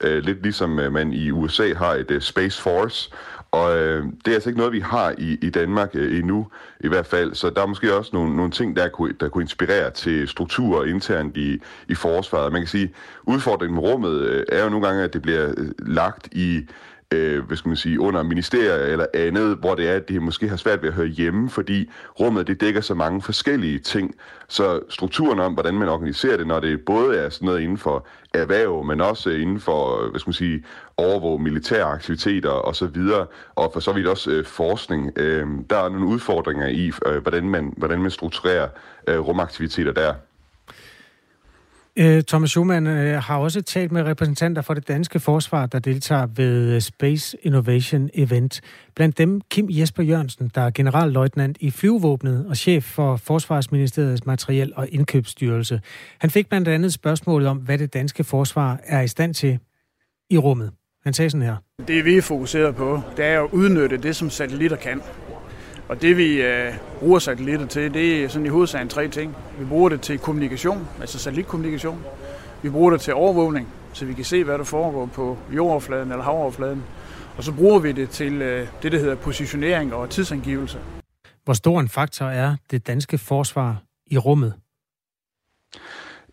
øh, 0.00 0.22
lidt 0.22 0.42
ligesom 0.42 0.78
øh, 0.78 0.92
man 0.92 1.12
i 1.12 1.30
USA 1.30 1.74
har 1.74 1.94
et 1.94 2.10
øh, 2.10 2.20
Space 2.20 2.62
Force. 2.62 3.10
Og 3.52 3.78
øh, 3.78 4.04
det 4.24 4.30
er 4.30 4.34
altså 4.34 4.48
ikke 4.48 4.58
noget, 4.58 4.72
vi 4.72 4.80
har 4.80 5.14
i, 5.18 5.38
i 5.42 5.50
Danmark 5.50 5.90
øh, 5.94 6.18
endnu, 6.18 6.46
i 6.80 6.88
hvert 6.88 7.06
fald. 7.06 7.34
Så 7.34 7.50
der 7.50 7.62
er 7.62 7.66
måske 7.66 7.96
også 7.96 8.10
nogle, 8.12 8.36
nogle 8.36 8.50
ting, 8.50 8.76
der 8.76 8.88
kunne, 8.88 9.14
der 9.20 9.28
kunne 9.28 9.42
inspirere 9.42 9.90
til 9.90 10.28
strukturer 10.28 10.84
internt 10.84 11.36
i, 11.36 11.58
i 11.88 11.94
forsvaret. 11.94 12.52
Man 12.52 12.60
kan 12.60 12.68
sige, 12.68 12.92
udfordringen 13.22 13.74
med 13.74 13.82
rummet 13.90 14.20
øh, 14.20 14.44
er 14.48 14.64
jo 14.64 14.70
nogle 14.70 14.86
gange, 14.86 15.02
at 15.02 15.12
det 15.12 15.22
bliver 15.22 15.54
øh, 15.56 15.68
lagt 15.78 16.28
i 16.32 16.66
øh, 17.12 17.44
hvad 17.46 17.56
skal 17.56 17.68
man 17.68 17.76
sige, 17.76 18.00
under 18.00 18.22
ministerier 18.22 18.74
eller 18.74 19.06
andet, 19.14 19.56
hvor 19.56 19.74
det 19.74 19.88
er, 19.88 19.96
at 19.96 20.08
det 20.08 20.22
måske 20.22 20.48
har 20.48 20.56
svært 20.56 20.82
ved 20.82 20.88
at 20.88 20.94
høre 20.94 21.06
hjemme, 21.06 21.50
fordi 21.50 21.90
rummet 22.20 22.46
det 22.46 22.60
dækker 22.60 22.80
så 22.80 22.94
mange 22.94 23.22
forskellige 23.22 23.78
ting. 23.78 24.14
Så 24.48 24.80
strukturen 24.88 25.40
om, 25.40 25.52
hvordan 25.52 25.74
man 25.74 25.88
organiserer 25.88 26.36
det, 26.36 26.46
når 26.46 26.60
det 26.60 26.80
både 26.86 27.18
er 27.18 27.28
sådan 27.28 27.46
noget 27.46 27.60
inden 27.60 27.78
for 27.78 28.06
erhverv, 28.34 28.84
men 28.84 29.00
også 29.00 29.30
inden 29.30 29.60
for, 29.60 30.04
øh, 30.04 30.10
hvad 30.10 30.20
skal 30.20 30.28
man 30.28 30.34
sige, 30.34 30.64
overvåge 30.96 31.42
militære 31.42 31.84
aktiviteter 31.84 32.50
og 32.50 32.76
så 32.76 32.86
videre, 32.86 33.26
og 33.54 33.70
for 33.72 33.80
så 33.80 33.92
vidt 33.92 34.06
også 34.06 34.30
øh, 34.30 34.44
forskning. 34.44 35.12
Øh, 35.16 35.46
der 35.70 35.76
er 35.76 35.88
nogle 35.88 36.06
udfordringer 36.06 36.68
i, 36.68 36.92
øh, 37.06 37.22
hvordan, 37.22 37.48
man, 37.48 37.74
hvordan 37.76 38.02
man 38.02 38.10
strukturerer 38.10 38.68
øh, 39.08 39.18
rumaktiviteter 39.18 39.92
der. 39.92 40.14
Øh, 41.98 42.22
Thomas 42.22 42.50
Schumann 42.50 42.86
øh, 42.86 43.22
har 43.22 43.38
også 43.38 43.62
talt 43.62 43.92
med 43.92 44.02
repræsentanter 44.02 44.62
for 44.62 44.74
det 44.74 44.88
danske 44.88 45.20
forsvar, 45.20 45.66
der 45.66 45.78
deltager 45.78 46.26
ved 46.26 46.74
øh, 46.74 46.80
Space 46.80 47.36
Innovation 47.42 48.10
Event. 48.14 48.60
Blandt 48.94 49.18
dem 49.18 49.40
Kim 49.50 49.66
Jesper 49.70 50.02
Jørgensen, 50.02 50.50
der 50.54 50.60
er 50.60 50.70
generalløjtnant 50.70 51.56
i 51.60 51.70
flyvevåbnet 51.70 52.46
og 52.48 52.56
chef 52.56 52.84
for 52.84 53.16
Forsvarsministeriets 53.16 54.26
materiel- 54.26 54.72
og 54.76 54.88
indkøbsstyrelse. 54.90 55.80
Han 56.18 56.30
fik 56.30 56.48
blandt 56.48 56.68
andet 56.68 56.92
spørgsmålet 56.92 57.48
om, 57.48 57.56
hvad 57.56 57.78
det 57.78 57.94
danske 57.94 58.24
forsvar 58.24 58.80
er 58.84 59.00
i 59.00 59.08
stand 59.08 59.34
til 59.34 59.58
i 60.30 60.38
rummet. 60.38 60.70
Han 61.04 61.14
sagde 61.14 61.30
sådan 61.30 61.46
her. 61.46 61.56
Det 61.88 62.04
vi 62.04 62.16
er 62.16 62.22
fokuseret 62.22 62.76
på, 62.76 63.00
det 63.16 63.24
er 63.24 63.42
at 63.42 63.48
udnytte 63.52 63.96
det, 63.96 64.16
som 64.16 64.30
satellitter 64.30 64.76
kan. 64.76 65.00
Og 65.88 66.02
det 66.02 66.16
vi 66.16 66.42
øh, 66.42 66.74
bruger 66.98 67.18
satellitter 67.18 67.66
til, 67.66 67.94
det 67.94 68.24
er 68.24 68.28
sådan 68.28 68.46
i 68.46 68.48
hovedsagen 68.48 68.88
tre 68.88 69.08
ting. 69.08 69.36
Vi 69.58 69.64
bruger 69.64 69.88
det 69.88 70.00
til 70.00 70.18
kommunikation, 70.18 70.88
altså 71.00 71.18
satellitkommunikation. 71.18 72.04
Vi 72.62 72.70
bruger 72.70 72.90
det 72.90 73.00
til 73.00 73.14
overvågning, 73.14 73.68
så 73.92 74.04
vi 74.04 74.14
kan 74.14 74.24
se, 74.24 74.44
hvad 74.44 74.58
der 74.58 74.64
foregår 74.64 75.06
på 75.06 75.38
jordoverfladen 75.56 76.10
eller 76.10 76.24
havoverfladen. 76.24 76.82
Og 77.36 77.44
så 77.44 77.52
bruger 77.52 77.78
vi 77.78 77.92
det 77.92 78.10
til 78.10 78.42
øh, 78.42 78.68
det, 78.82 78.92
der 78.92 78.98
hedder 78.98 79.14
positionering 79.14 79.94
og 79.94 80.10
tidsangivelse. 80.10 80.78
Hvor 81.44 81.54
stor 81.54 81.80
en 81.80 81.88
faktor 81.88 82.26
er 82.26 82.56
det 82.70 82.86
danske 82.86 83.18
forsvar 83.18 83.82
i 84.06 84.18
rummet? 84.18 84.54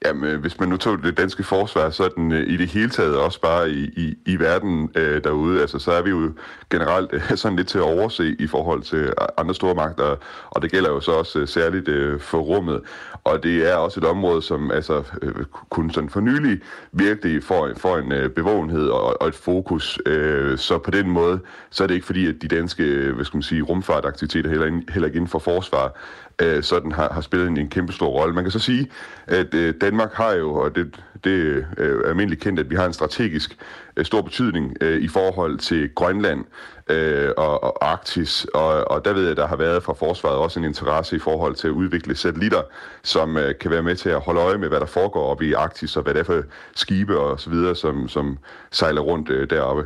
Jamen, 0.06 0.24
øh, 0.24 0.41
hvis 0.41 0.60
man 0.60 0.70
nu 0.70 0.78
tog 0.78 1.04
det 1.04 1.18
danske 1.18 1.43
forsvar, 1.43 1.89
så 1.89 2.04
er 2.04 2.10
den 2.10 2.32
øh, 2.32 2.47
i 2.47 2.58
det 2.58 2.68
hele 2.68 2.89
taget 2.89 3.18
også 3.18 3.41
bare 3.41 3.70
i, 3.72 3.84
i, 3.84 4.18
i 4.26 4.39
verden 4.39 4.91
øh, 4.95 5.24
derude. 5.24 5.62
Altså, 5.62 5.80
så 5.80 5.91
er 5.91 6.02
vi 6.02 6.10
jo 6.10 6.32
generelt 6.70 7.10
øh, 7.14 7.22
sådan 7.36 7.56
lidt 7.56 7.68
til 7.68 7.78
at 7.78 7.84
overse 7.84 8.36
i 8.39 8.47
forhold 8.47 8.82
til 8.82 9.14
andre 9.38 9.56
store 9.56 9.76
magter, 9.76 10.16
og 10.50 10.62
det 10.62 10.72
gælder 10.72 10.89
jo 10.89 11.00
så 11.00 11.12
også 11.12 11.39
øh, 11.39 11.47
særligt 11.47 11.88
øh, 11.88 12.20
for 12.20 12.39
rummet. 12.39 12.82
Og 13.24 13.43
det 13.43 13.70
er 13.72 13.76
også 13.76 14.00
et 14.00 14.06
område, 14.06 14.41
som 14.41 14.72
altså, 14.72 15.04
øh, 15.22 15.36
kun 15.70 15.91
sådan 15.91 16.10
for 16.10 16.20
nylig 16.20 16.62
virkelig 16.91 17.43
får, 17.43 17.70
får 17.78 17.97
en 17.97 18.12
øh, 18.12 18.30
bevågenhed 18.30 18.88
og, 18.88 19.22
og 19.22 19.28
et 19.28 19.36
fokus. 19.36 20.00
Øh, 20.06 20.58
så 20.58 20.78
på 20.78 20.91
den 20.91 21.10
måde, 21.10 21.39
så 21.70 21.84
er 21.84 21.88
det 21.88 21.93
ikke 21.93 22.06
fordi, 22.06 22.28
at 22.28 22.36
de 22.41 22.47
danske 22.47 22.84
øh, 22.84 23.16
hvad 23.16 23.26
skal 23.26 23.38
man 23.38 23.43
sige, 23.43 23.62
rumfartaktiviteter 23.62 24.50
heller, 24.50 24.82
heller 24.89 25.08
ikke 25.08 25.18
inden 25.18 25.30
for 25.30 25.39
forsvar 25.39 25.95
øh, 26.42 26.64
sådan 26.64 26.92
har, 26.92 27.14
har 27.14 27.22
spillet 27.22 27.48
en, 27.48 27.58
en 27.58 27.70
kæmpe 27.70 27.94
stor 27.94 28.08
rolle. 28.08 28.36
Man 28.36 28.44
kan 28.44 28.52
så 28.52 28.60
sige, 28.60 28.88
at 29.28 29.54
øh, 29.54 29.74
Danmark 29.82 30.14
har 30.14 30.32
jo, 30.32 30.54
og 30.54 30.76
det, 30.76 31.00
det 31.24 31.30
øh, 31.30 31.66
er 31.78 32.10
almindeligt 32.10 32.42
kendt, 32.42 32.60
at 32.60 32.70
vi 32.70 32.76
har 32.76 32.86
en 32.86 32.94
strategisk 32.94 33.58
øh, 33.98 34.06
stor 34.06 34.22
betydning 34.22 34.78
øh, 34.82 35.02
i 35.02 35.08
forhold 35.08 35.58
til 35.58 35.90
Grønland 35.96 36.46
øh, 36.90 37.30
og, 37.38 37.64
og 37.64 37.92
Arktis, 37.92 38.46
og, 38.54 38.92
og 38.92 39.06
der 39.06 39.14
ved 39.14 39.22
jeg, 39.22 39.32
at 39.32 39.38
der 39.38 39.48
har 39.48 39.56
været 39.56 39.84
fra 39.84 39.94
forsvaret 39.94 40.38
også 40.38 40.60
en 40.60 40.66
interesse 40.66 41.16
i 41.16 41.20
forhold 41.20 41.56
til 41.56 41.68
at 41.68 41.72
udvikle 41.72 42.16
satellitter, 42.16 42.62
som 43.04 43.38
øh, 43.38 43.56
kan 43.62 43.72
være 43.72 43.84
med 43.84 43.96
til 43.96 44.10
at 44.10 44.20
holde 44.20 44.42
øje 44.42 44.58
med, 44.58 44.68
hvad 44.68 44.80
der 44.80 44.86
foregår 44.86 45.32
oppe 45.32 45.46
i 45.46 45.54
Arktis, 45.54 45.98
og 45.98 46.04
hvad 46.04 46.14
det 46.14 46.20
er 46.20 46.24
for 46.24 46.44
skibe 46.76 47.20
og 47.20 47.40
så 47.40 47.50
videre, 47.50 47.76
som, 47.76 48.08
som 48.08 48.38
sejler 48.72 49.02
rundt 49.02 49.30
øh, 49.30 49.50
deroppe. 49.50 49.84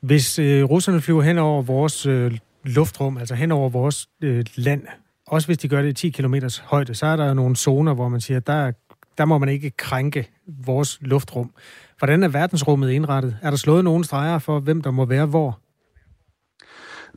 Hvis 0.00 0.38
øh, 0.38 0.64
russerne 0.64 1.00
flyver 1.00 1.22
hen 1.22 1.38
over 1.38 1.62
vores 1.62 2.06
øh, 2.06 2.38
luftrum, 2.64 3.18
altså 3.18 3.34
hen 3.34 3.52
over 3.52 3.68
vores 3.68 4.06
øh, 4.22 4.44
land, 4.56 4.82
også 5.26 5.48
hvis 5.48 5.58
de 5.58 5.68
gør 5.68 5.82
det 5.82 5.88
i 5.88 5.92
10 5.92 6.10
km 6.10 6.34
højde, 6.62 6.94
så 6.94 7.06
er 7.06 7.16
der 7.16 7.34
nogle 7.34 7.56
zoner, 7.56 7.94
hvor 7.94 8.08
man 8.08 8.20
siger, 8.20 8.40
der, 8.40 8.72
der 9.18 9.24
må 9.24 9.38
man 9.38 9.48
ikke 9.48 9.70
krænke 9.70 10.30
vores 10.66 10.98
luftrum. 11.00 11.50
Hvordan 11.98 12.22
er 12.22 12.28
verdensrummet 12.28 12.90
indrettet? 12.90 13.36
Er 13.42 13.50
der 13.50 13.56
slået 13.56 13.84
nogle 13.84 14.04
streger 14.04 14.38
for, 14.38 14.60
hvem 14.60 14.82
der 14.82 14.90
må 14.90 15.04
være 15.04 15.26
hvor? 15.26 15.60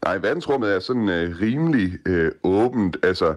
Nej, 0.05 0.17
verdensrummet 0.17 0.75
er 0.75 0.79
sådan 0.79 1.09
øh, 1.09 1.41
rimelig 1.41 1.91
øh, 2.05 2.31
åbent. 2.43 2.97
Altså, 3.03 3.35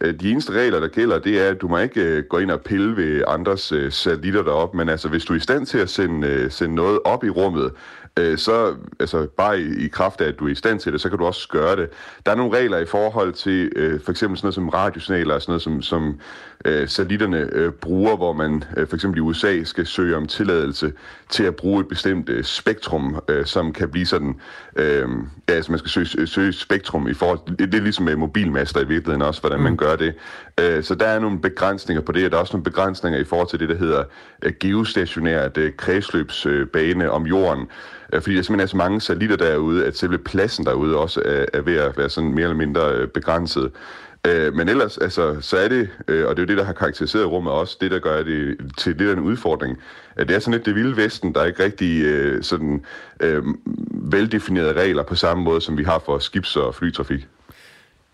øh, 0.00 0.20
de 0.20 0.30
eneste 0.30 0.52
regler, 0.52 0.80
der 0.80 0.88
gælder, 0.88 1.18
det 1.18 1.40
er, 1.40 1.50
at 1.50 1.60
du 1.60 1.68
må 1.68 1.78
ikke 1.78 2.00
øh, 2.00 2.24
gå 2.24 2.38
ind 2.38 2.50
og 2.50 2.60
pille 2.60 2.96
ved 2.96 3.24
andres 3.28 3.72
øh, 3.72 3.92
satellitter 3.92 4.42
deroppe, 4.42 4.76
men 4.76 4.88
altså, 4.88 5.08
hvis 5.08 5.24
du 5.24 5.32
er 5.32 5.36
i 5.36 5.40
stand 5.40 5.66
til 5.66 5.78
at 5.78 5.90
sende, 5.90 6.28
øh, 6.28 6.50
sende 6.50 6.74
noget 6.74 6.98
op 7.04 7.24
i 7.24 7.30
rummet, 7.30 7.72
øh, 8.20 8.38
så 8.38 8.76
altså 9.00 9.26
bare 9.26 9.60
i, 9.60 9.84
i 9.84 9.88
kraft 9.88 10.20
af, 10.20 10.28
at 10.28 10.38
du 10.38 10.46
er 10.46 10.52
i 10.52 10.54
stand 10.54 10.80
til 10.80 10.92
det, 10.92 11.00
så 11.00 11.08
kan 11.08 11.18
du 11.18 11.26
også 11.26 11.48
gøre 11.48 11.76
det. 11.76 11.88
Der 12.26 12.32
er 12.32 12.36
nogle 12.36 12.58
regler 12.58 12.78
i 12.78 12.86
forhold 12.86 13.32
til 13.32 13.72
øh, 13.76 14.00
for 14.00 14.10
eksempel 14.10 14.38
sådan 14.38 14.46
noget 14.46 14.54
som 14.54 14.68
radiosignaler 14.68 15.34
og 15.34 15.42
sådan 15.42 15.50
noget, 15.52 15.62
som, 15.62 15.82
som 15.82 16.20
øh, 16.64 16.88
satellitterne 16.88 17.48
øh, 17.52 17.72
bruger, 17.72 18.16
hvor 18.16 18.32
man 18.32 18.64
øh, 18.76 18.86
for 18.86 18.96
eksempel 18.96 19.18
i 19.18 19.20
USA 19.20 19.64
skal 19.64 19.86
søge 19.86 20.16
om 20.16 20.26
tilladelse 20.26 20.92
til 21.28 21.44
at 21.44 21.56
bruge 21.56 21.80
et 21.80 21.88
bestemt 21.88 22.28
øh, 22.28 22.44
spektrum, 22.44 23.20
øh, 23.28 23.46
som 23.46 23.72
kan 23.72 23.88
blive 23.90 24.06
sådan, 24.06 24.40
øh, 24.76 25.08
ja, 25.48 25.54
altså 25.54 25.72
man 25.72 25.78
skal 25.78 25.90
søge, 25.90 26.26
søge 26.26 26.52
spektrum 26.52 27.08
i 27.08 27.14
forhold 27.14 27.38
det, 27.58 27.72
det 27.72 27.78
er 27.78 27.82
ligesom 27.82 28.04
med 28.04 28.16
mobilmaster 28.16 28.80
i 28.80 28.86
virkeligheden 28.86 29.22
også, 29.22 29.40
hvordan 29.40 29.60
man 29.60 29.72
mm. 29.72 29.78
gør 29.78 29.96
det. 29.96 30.14
Øh, 30.60 30.82
så 30.82 30.94
der 30.94 31.06
er 31.06 31.18
nogle 31.18 31.40
begrænsninger 31.40 32.02
på 32.02 32.12
det, 32.12 32.24
og 32.24 32.30
der 32.30 32.36
er 32.36 32.40
også 32.40 32.52
nogle 32.52 32.64
begrænsninger 32.64 33.20
i 33.20 33.24
forhold 33.24 33.48
til 33.48 33.60
det, 33.60 33.68
der 33.68 33.76
hedder 33.76 34.04
øh, 34.42 34.52
geostationært 34.60 35.56
øh, 35.56 35.72
kredsløbsbane 35.76 37.04
øh, 37.04 37.10
om 37.10 37.26
jorden, 37.26 37.66
øh, 38.12 38.22
fordi 38.22 38.36
der 38.36 38.42
simpelthen 38.42 38.60
er 38.60 38.66
så 38.66 38.76
mange 38.76 39.00
satellitter 39.00 39.36
derude, 39.36 39.86
at 39.86 39.96
selve 39.96 40.18
pladsen 40.18 40.64
derude 40.64 40.96
også 40.96 41.22
er, 41.24 41.46
er 41.52 41.60
ved 41.60 41.76
at 41.76 41.98
være 41.98 42.08
sådan 42.08 42.34
mere 42.34 42.44
eller 42.44 42.56
mindre 42.56 42.92
øh, 42.92 43.08
begrænset. 43.08 43.70
Øh, 44.26 44.54
men 44.54 44.68
ellers, 44.68 44.98
altså, 44.98 45.40
så 45.40 45.56
er 45.56 45.68
det, 45.68 45.88
øh, 46.08 46.26
og 46.28 46.36
det 46.36 46.42
er 46.42 46.46
jo 46.46 46.48
det, 46.48 46.56
der 46.58 46.64
har 46.64 46.72
karakteriseret 46.72 47.30
rummet 47.30 47.52
også, 47.52 47.76
det, 47.80 47.90
der 47.90 47.98
gør 47.98 48.22
det 48.22 48.56
til 48.78 48.96
lidt 48.96 49.08
af 49.10 49.12
en 49.12 49.18
udfordring, 49.18 49.78
at 50.16 50.28
det 50.28 50.36
er 50.36 50.40
sådan 50.40 50.52
lidt 50.52 50.66
det 50.66 50.74
vilde 50.74 50.96
vesten, 50.96 51.34
der 51.34 51.40
er 51.40 51.44
ikke 51.44 51.64
rigtig 51.64 52.02
øh, 52.02 52.42
sådan 52.42 52.84
øh, 53.20 53.42
veldefinerede 53.92 54.72
regler 54.72 55.02
på 55.02 55.14
samme 55.14 55.44
måde, 55.44 55.60
som 55.60 55.78
vi 55.78 55.84
har 55.84 56.02
for 56.06 56.18
skibs- 56.18 56.58
og 56.58 56.74
flytrafik. 56.74 57.28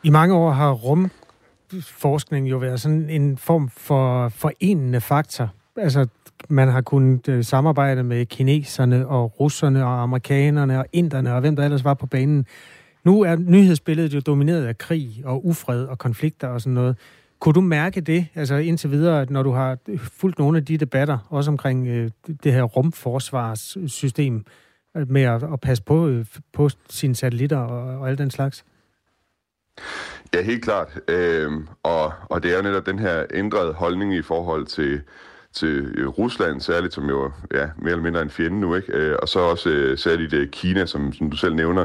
I 0.02 0.11
mange 0.11 0.34
år 0.34 0.50
har 0.50 0.72
rumforskning 0.72 2.50
jo 2.50 2.57
været 2.57 2.80
sådan 2.80 3.11
en 3.11 3.38
form 3.38 3.70
for 3.76 4.28
forenende 4.28 5.00
faktor. 5.00 5.50
Altså, 5.76 6.07
man 6.48 6.68
har 6.68 6.80
kunnet 6.80 7.28
øh, 7.28 7.44
samarbejde 7.44 8.02
med 8.02 8.26
kineserne 8.26 9.09
og 9.09 9.40
russerne 9.40 9.84
og 9.84 10.02
amerikanerne 10.02 10.78
og 10.78 10.86
inderne 10.92 11.34
og 11.34 11.40
hvem 11.40 11.57
der 11.57 11.64
ellers 11.64 11.84
var 11.84 11.94
på 11.94 12.07
banen. 12.07 12.46
Nu 13.07 13.22
er 13.22 13.36
nyhedsbilledet 13.36 14.14
jo 14.14 14.20
domineret 14.20 14.66
af 14.66 14.78
krig 14.78 15.22
og 15.24 15.46
ufred 15.46 15.84
og 15.84 15.98
konflikter 15.98 16.48
og 16.48 16.61
sådan 16.61 16.74
noget. 16.74 16.96
Kunne 17.40 17.52
du 17.52 17.61
mærke 17.61 18.00
det, 18.00 18.26
altså 18.34 18.54
indtil 18.54 18.90
videre, 18.90 19.26
når 19.30 19.42
du 19.42 19.50
har 19.50 19.78
fulgt 19.98 20.38
nogle 20.38 20.59
af 20.59 20.64
de 20.64 20.78
debatter, 20.78 21.18
også 21.30 21.50
omkring 21.50 21.88
øh, 21.88 22.11
det 22.44 22.52
her 22.52 22.62
rumforsvarssystem, 22.62 24.44
øh, 24.96 25.11
med 25.11 25.22
at, 25.22 25.42
at 25.42 25.61
passe 25.61 25.82
på, 25.82 26.09
øh, 26.09 26.26
på 26.52 26.68
sine 26.90 27.14
satellitter 27.14 27.59
og, 27.59 28.00
og 28.00 28.09
alt 28.09 28.18
den 28.18 28.30
slags? 28.30 28.64
Ja, 30.34 30.42
helt 30.42 30.64
klart. 30.64 31.00
Øh, 31.09 31.52
og, 31.82 32.12
og 32.28 32.42
det 32.42 32.52
er 32.52 32.57
jo 32.57 32.62
netop 32.62 32.86
den 32.86 32.98
her 32.98 33.24
ændrede 33.34 33.72
holdning 33.72 34.14
i 34.14 34.22
forhold 34.22 34.66
til 34.66 35.00
til 35.57 35.92
øh, 35.94 36.09
Rusland, 36.09 36.61
særligt 36.61 36.94
som 36.94 37.09
jo 37.09 37.30
ja, 37.54 37.66
mere 37.76 37.90
eller 37.90 38.02
mindre 38.02 38.22
en 38.22 38.30
fjende 38.30 38.61
nu, 38.61 38.74
ikke? 38.74 38.92
Øh, 38.92 39.16
og 39.22 39.28
så 39.28 39.40
også 39.40 39.68
øh, 39.68 39.98
særligt 39.98 40.50
Kina, 40.50 40.86
som, 40.86 41.12
som 41.12 41.30
du 41.30 41.36
selv 41.36 41.54
nævner, 41.54 41.84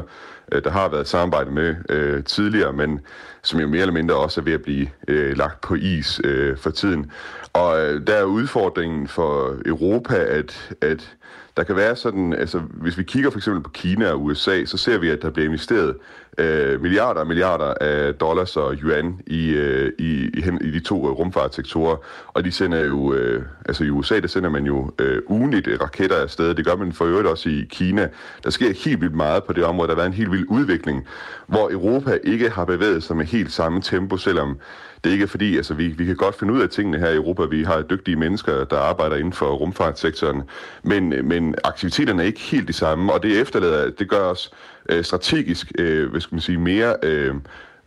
der 0.64 0.70
har 0.70 0.88
været 0.88 1.08
samarbejde 1.08 1.50
med 1.50 1.74
øh, 1.88 2.24
tidligere, 2.24 2.72
men 2.72 3.00
som 3.42 3.60
jo 3.60 3.68
mere 3.68 3.80
eller 3.80 3.92
mindre 3.92 4.16
også 4.16 4.40
er 4.40 4.44
ved 4.44 4.52
at 4.52 4.62
blive 4.62 4.88
øh, 5.08 5.36
lagt 5.36 5.60
på 5.60 5.74
is 5.74 6.20
øh, 6.24 6.56
for 6.56 6.70
tiden. 6.70 7.10
Og 7.52 7.80
øh, 7.80 8.06
der 8.06 8.14
er 8.14 8.24
udfordringen 8.24 9.08
for 9.08 9.56
Europa, 9.66 10.14
at, 10.14 10.74
at 10.80 11.16
der 11.56 11.62
kan 11.62 11.76
være 11.76 11.96
sådan, 11.96 12.32
altså 12.32 12.58
hvis 12.58 12.98
vi 12.98 13.02
kigger 13.02 13.30
for 13.30 13.38
eksempel 13.38 13.62
på 13.62 13.70
Kina 13.70 14.10
og 14.10 14.24
USA, 14.24 14.64
så 14.64 14.76
ser 14.76 14.98
vi, 14.98 15.10
at 15.10 15.22
der 15.22 15.30
bliver 15.30 15.46
investeret 15.46 15.96
øh, 16.38 16.82
milliarder 16.82 17.20
og 17.20 17.26
milliarder 17.26 17.74
af 17.80 18.14
dollars 18.14 18.56
og 18.56 18.74
yuan 18.74 19.20
i, 19.26 19.50
øh, 19.50 19.92
i, 19.98 20.04
i, 20.04 20.42
i 20.60 20.70
de 20.70 20.80
to 20.80 21.08
øh, 21.08 21.12
rumfartsektorer. 21.12 21.96
Og 22.26 22.44
de 22.44 22.52
sender 22.52 22.84
jo, 22.84 23.14
øh, 23.14 23.42
altså 23.66 23.84
i 23.84 23.90
USA, 23.90 24.20
der 24.20 24.28
sender 24.28 24.50
man 24.50 24.64
jo 24.64 24.90
øh, 24.98 25.22
ugenligt 25.26 25.68
raketter 25.80 26.16
afsted. 26.16 26.54
Det 26.54 26.66
gør 26.66 26.76
man 26.76 26.92
for 26.92 27.04
øvrigt 27.04 27.28
også 27.28 27.48
i 27.48 27.66
Kina. 27.70 28.08
Der 28.44 28.50
sker 28.50 28.84
helt 28.84 29.00
vildt 29.00 29.14
meget 29.14 29.44
på 29.44 29.52
det 29.52 29.64
område. 29.64 29.88
Der 29.88 29.94
har 29.94 30.00
været 30.00 30.08
en 30.08 30.16
helt 30.16 30.32
vild 30.32 30.46
udvikling, 30.48 31.06
hvor 31.46 31.70
Europa 31.70 32.18
ikke 32.24 32.50
har 32.50 32.64
bevæget 32.64 33.02
sig 33.02 33.16
med 33.16 33.26
helt 33.26 33.52
samme 33.52 33.80
tempo, 33.80 34.16
selvom 34.16 34.58
det 35.04 35.10
ikke 35.10 35.22
er 35.22 35.26
fordi, 35.26 35.56
altså 35.56 35.74
vi, 35.74 35.88
vi 35.88 36.04
kan 36.04 36.16
godt 36.16 36.38
finde 36.38 36.52
ud 36.52 36.60
af 36.60 36.68
tingene 36.68 36.98
her 36.98 37.08
i 37.08 37.16
Europa. 37.16 37.42
Vi 37.44 37.62
har 37.62 37.82
dygtige 37.82 38.16
mennesker, 38.16 38.64
der 38.64 38.78
arbejder 38.78 39.16
inden 39.16 39.32
for 39.32 39.46
rumfartssektoren, 39.46 40.42
men, 40.82 41.28
men 41.28 41.54
aktiviteterne 41.64 42.22
er 42.22 42.26
ikke 42.26 42.40
helt 42.40 42.68
de 42.68 42.72
samme, 42.72 43.12
og 43.12 43.22
det 43.22 43.40
efterlader, 43.40 43.90
det 43.90 44.08
gør 44.08 44.24
os 44.24 44.50
øh, 44.88 45.04
strategisk, 45.04 45.72
øh, 45.78 46.10
hvad 46.10 46.20
skal 46.20 46.34
man 46.34 46.40
sige, 46.40 46.58
mere 46.58 46.96
øh, 47.02 47.34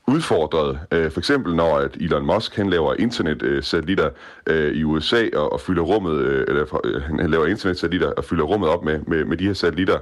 udfordret. 0.07 0.79
Øh, 0.91 1.11
for 1.11 1.19
eksempel 1.19 1.55
når 1.55 1.77
at 1.77 1.95
Elon 1.95 2.25
Musk 2.25 2.55
han 2.55 2.69
laver 2.69 2.93
internetsatellitter 2.99 4.09
øh, 4.47 4.73
i 4.73 4.83
USA 4.83 5.29
og, 5.35 5.53
og 5.53 5.61
fylder 5.61 5.81
rummet, 5.81 6.17
øh, 6.17 6.45
eller 6.47 6.81
øh, 6.85 7.01
han 7.01 7.29
laver 7.29 7.45
internetsatellitter 7.45 8.11
og 8.11 8.23
fylder 8.23 8.43
rummet 8.43 8.69
op 8.69 8.83
med, 8.83 8.99
med, 9.07 9.25
med 9.25 9.37
de 9.37 9.45
her 9.45 9.53
satellitter, 9.53 9.99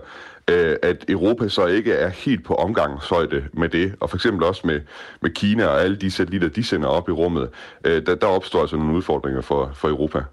øh, 0.52 0.76
at 0.82 1.06
Europa 1.10 1.48
så 1.48 1.66
ikke 1.66 1.94
er 1.94 2.10
helt 2.10 2.44
på 2.44 2.56
omgangshøjde 2.56 3.44
med 3.54 3.70
det, 3.70 3.96
og 4.00 4.10
for 4.10 4.18
eksempel 4.18 4.44
også 4.44 4.62
med, 4.68 4.82
med 5.22 5.30
Kina 5.30 5.66
og 5.66 5.82
alle 5.82 5.96
de 5.96 6.12
satellitter, 6.12 6.50
de 6.50 6.64
sender 6.64 6.88
op 6.88 7.10
i 7.10 7.12
rummet, 7.12 7.50
øh, 7.86 8.06
der, 8.06 8.16
der 8.16 8.28
opstår 8.28 8.62
altså 8.62 8.76
nogle 8.76 8.96
udfordringer 8.96 9.42
for, 9.42 9.72
for 9.76 9.88
Europa. 9.88 10.24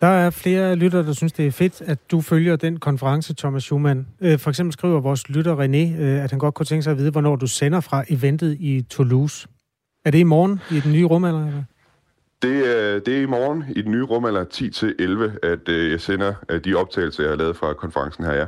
Der 0.00 0.08
er 0.08 0.30
flere 0.30 0.76
lytter, 0.76 1.02
der 1.02 1.12
synes, 1.12 1.32
det 1.32 1.46
er 1.46 1.50
fedt, 1.50 1.80
at 1.80 1.98
du 2.10 2.20
følger 2.20 2.56
den 2.56 2.80
konference, 2.80 3.34
Thomas 3.34 3.62
Schumann. 3.62 4.06
Øh, 4.20 4.38
for 4.38 4.50
eksempel 4.50 4.72
skriver 4.72 5.00
vores 5.00 5.28
lytter 5.28 5.56
René, 5.56 6.02
øh, 6.02 6.24
at 6.24 6.30
han 6.30 6.38
godt 6.38 6.54
kunne 6.54 6.66
tænke 6.66 6.82
sig 6.82 6.90
at 6.90 6.98
vide, 6.98 7.10
hvornår 7.10 7.36
du 7.36 7.46
sender 7.46 7.80
fra 7.80 8.04
eventet 8.08 8.56
i 8.60 8.86
Toulouse. 8.90 9.48
Er 10.04 10.10
det 10.10 10.18
i 10.18 10.22
morgen 10.22 10.60
i 10.70 10.80
den 10.80 10.92
nye 10.92 11.04
rumalder? 11.04 11.46
Eller? 11.46 11.62
Det 12.42 12.78
er, 12.78 12.98
det 12.98 13.18
er 13.18 13.22
i 13.22 13.26
morgen 13.26 13.64
i 13.76 13.82
den 13.82 13.92
nye 13.92 14.02
rumalder 14.02 14.44
10-11, 14.44 15.38
at 15.42 15.68
øh, 15.68 15.90
jeg 15.90 16.00
sender 16.00 16.34
de 16.64 16.74
optagelser, 16.74 17.22
jeg 17.22 17.30
har 17.30 17.36
lavet 17.36 17.56
fra 17.56 17.72
konferencen 17.72 18.24
her, 18.24 18.32
ja. 18.32 18.46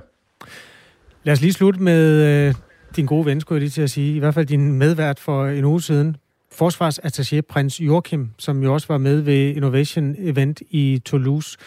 Lad 1.25 1.33
os 1.33 1.41
lige 1.41 1.53
slutte 1.53 1.83
med 1.83 2.23
øh, 2.23 2.55
din 2.97 3.07
gode 3.07 3.27
ven, 3.27 3.41
skulle 3.41 3.57
jeg 3.57 3.61
lige 3.61 3.71
til 3.71 3.83
at 3.83 3.91
sige. 3.91 4.17
I 4.17 4.19
hvert 4.19 4.35
fald 4.35 4.47
din 4.47 4.73
medvært 4.73 5.21
for 5.21 5.47
en 5.47 5.65
uge 5.65 5.83
siden, 5.83 6.17
forsvarsattaché 6.55 7.41
prins 7.49 7.81
Joachim, 7.81 8.31
som 8.39 8.63
jo 8.63 8.75
også 8.75 8.87
var 8.89 8.99
med 8.99 9.21
ved 9.21 9.57
Innovation 9.57 10.15
Event 10.19 10.63
i 10.71 11.03
Toulouse. 11.05 11.59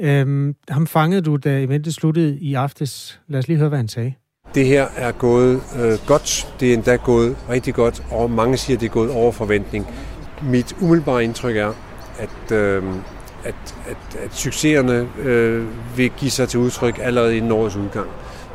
Øhm, 0.00 0.54
ham 0.68 0.86
fangede 0.86 1.22
du, 1.22 1.36
da 1.36 1.60
eventet 1.60 1.94
sluttede 1.94 2.38
i 2.38 2.54
aftes. 2.54 3.20
Lad 3.28 3.38
os 3.38 3.48
lige 3.48 3.58
høre, 3.58 3.68
hvad 3.68 3.78
han 3.78 3.88
sagde. 3.88 4.14
Det 4.54 4.66
her 4.66 4.86
er 4.96 5.12
gået 5.12 5.60
øh, 5.80 5.98
godt. 6.06 6.54
Det 6.60 6.70
er 6.70 6.74
endda 6.74 6.96
gået 6.96 7.36
rigtig 7.50 7.74
godt, 7.74 8.02
og 8.10 8.30
mange 8.30 8.56
siger, 8.56 8.78
det 8.78 8.86
er 8.86 8.90
gået 8.90 9.10
over 9.10 9.32
forventning. 9.32 9.86
Mit 10.42 10.76
umiddelbare 10.80 11.24
indtryk 11.24 11.56
er, 11.56 11.72
at, 12.18 12.52
øh, 12.52 12.82
at, 13.44 13.54
at, 13.88 14.18
at 14.24 14.34
succeserne 14.34 15.08
øh, 15.18 15.66
vil 15.96 16.10
give 16.10 16.30
sig 16.30 16.48
til 16.48 16.60
udtryk 16.60 16.98
allerede 17.02 17.36
i 17.36 17.50
årets 17.50 17.76
udgang. 17.76 18.08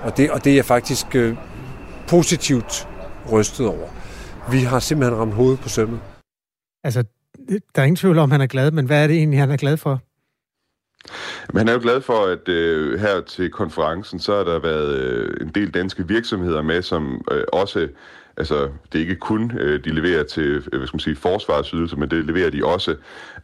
Og 0.03 0.17
det, 0.17 0.31
og 0.31 0.43
det 0.43 0.51
er 0.51 0.55
jeg 0.55 0.65
faktisk 0.65 1.15
øh, 1.15 1.37
positivt 2.09 2.87
rystet 3.31 3.67
over. 3.67 3.87
Vi 4.51 4.59
har 4.59 4.79
simpelthen 4.79 5.19
ramt 5.19 5.33
hovedet 5.33 5.59
på 5.59 5.69
sømmet. 5.69 5.99
Altså, 6.83 7.03
der 7.75 7.81
er 7.81 7.83
ingen 7.83 7.95
tvivl 7.95 8.17
om, 8.17 8.31
han 8.31 8.41
er 8.41 8.47
glad, 8.47 8.71
men 8.71 8.85
hvad 8.85 9.03
er 9.03 9.07
det 9.07 9.17
egentlig, 9.17 9.39
han 9.39 9.51
er 9.51 9.57
glad 9.57 9.77
for? 9.77 10.01
Men 11.53 11.57
han 11.57 11.67
er 11.67 11.73
jo 11.73 11.79
glad 11.81 12.01
for, 12.01 12.25
at 12.25 12.49
øh, 12.49 12.99
her 12.99 13.21
til 13.21 13.51
konferencen, 13.51 14.19
så 14.19 14.35
har 14.37 14.43
der 14.43 14.59
været 14.59 14.95
øh, 14.95 15.37
en 15.41 15.51
del 15.55 15.71
danske 15.71 16.07
virksomheder 16.07 16.61
med, 16.61 16.81
som 16.81 17.25
øh, 17.31 17.43
også 17.53 17.87
Altså, 18.37 18.69
det 18.93 18.95
er 18.95 18.99
ikke 18.99 19.15
kun, 19.15 19.51
øh, 19.59 19.83
de 19.83 19.89
leverer 19.89 20.23
til 20.23 20.43
øh, 20.43 20.77
hvad 20.77 20.87
skal 20.87 20.95
man 20.95 20.99
sige, 20.99 21.15
forsvarsydelser, 21.15 21.97
men 21.97 22.09
det 22.09 22.25
leverer 22.25 22.49
de 22.49 22.65
også, 22.65 22.95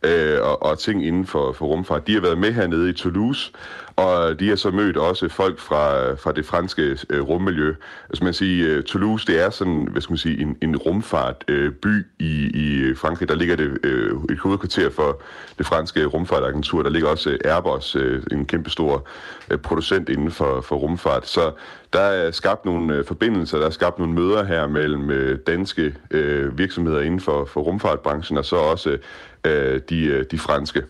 øh, 0.04 0.42
og, 0.42 0.64
og 0.64 0.80
ting 0.80 1.06
inden 1.06 1.26
for, 1.26 1.52
for 1.52 1.66
rumfart. 1.66 2.08
De 2.08 2.14
har 2.14 2.22
været 2.22 2.38
med 2.38 2.52
hernede 2.52 2.90
i 2.90 2.94
Toulouse, 2.94 3.52
og 3.96 4.40
de 4.40 4.50
har 4.50 4.56
så 4.56 4.72
mødt 4.72 4.98
også 4.98 5.30
folk 5.30 5.60
fra, 5.60 6.14
fra 6.14 6.32
det 6.32 6.46
franske 6.46 6.98
øh, 7.10 7.22
rummiljø. 7.22 7.74
Altså 8.10 8.24
man 8.24 8.34
siger, 8.34 8.78
øh, 8.78 8.84
Toulouse, 8.84 9.28
det 9.28 9.44
er 9.46 9.50
sådan, 9.50 9.88
hvad 9.92 10.02
skal 10.02 10.12
man 10.12 10.18
sige, 10.18 10.42
en, 10.42 10.58
en 10.62 10.78
rumfartby 10.78 11.52
øh, 11.52 11.72
by 11.72 12.06
i, 12.20 12.52
i 12.54 12.78
øh, 12.80 12.98
Frankrig. 12.98 13.30
Der 13.30 13.36
ligger 13.36 13.56
det 13.56 13.78
øh, 13.84 14.12
et 14.30 14.40
hovedkvarter 14.40 14.90
for 14.90 15.22
det 15.58 15.66
franske 15.66 16.06
rumfartagentur. 16.06 16.84
Der 16.84 16.90
ligger 16.90 17.10
også 17.10 17.30
øh, 17.30 17.40
Airbus, 17.46 17.96
øh, 17.96 18.24
en 18.32 18.46
kæmpe 18.46 18.70
stor 18.70 19.08
øh, 19.50 19.58
producent 19.58 20.10
inden 20.10 20.32
for, 20.32 20.62
for 20.62 20.76
rumfart. 20.76 21.28
Så 21.28 21.52
der 21.94 22.00
er 22.00 22.32
skabt 22.32 22.66
nogle 22.66 22.96
øh, 22.96 23.06
forbindelser, 23.06 23.58
der 23.58 23.66
er 23.66 23.70
skabt 23.70 24.00
nogle 24.00 24.14
møder 24.14 24.44
her 24.44 24.68
mellem 24.68 25.10
øh, 25.10 25.40
danske 25.48 25.96
øh, 26.12 26.58
virksomheder 26.58 27.02
inden 27.02 27.20
for, 27.20 27.46
for 27.46 27.62
rumfartbranchen, 27.62 28.38
og 28.38 28.46
så 28.46 28.56
også 28.56 28.98
øh, 29.46 29.82
de, 29.90 30.06
øh, 30.06 30.26
de 30.32 30.40
franske. 30.40 30.84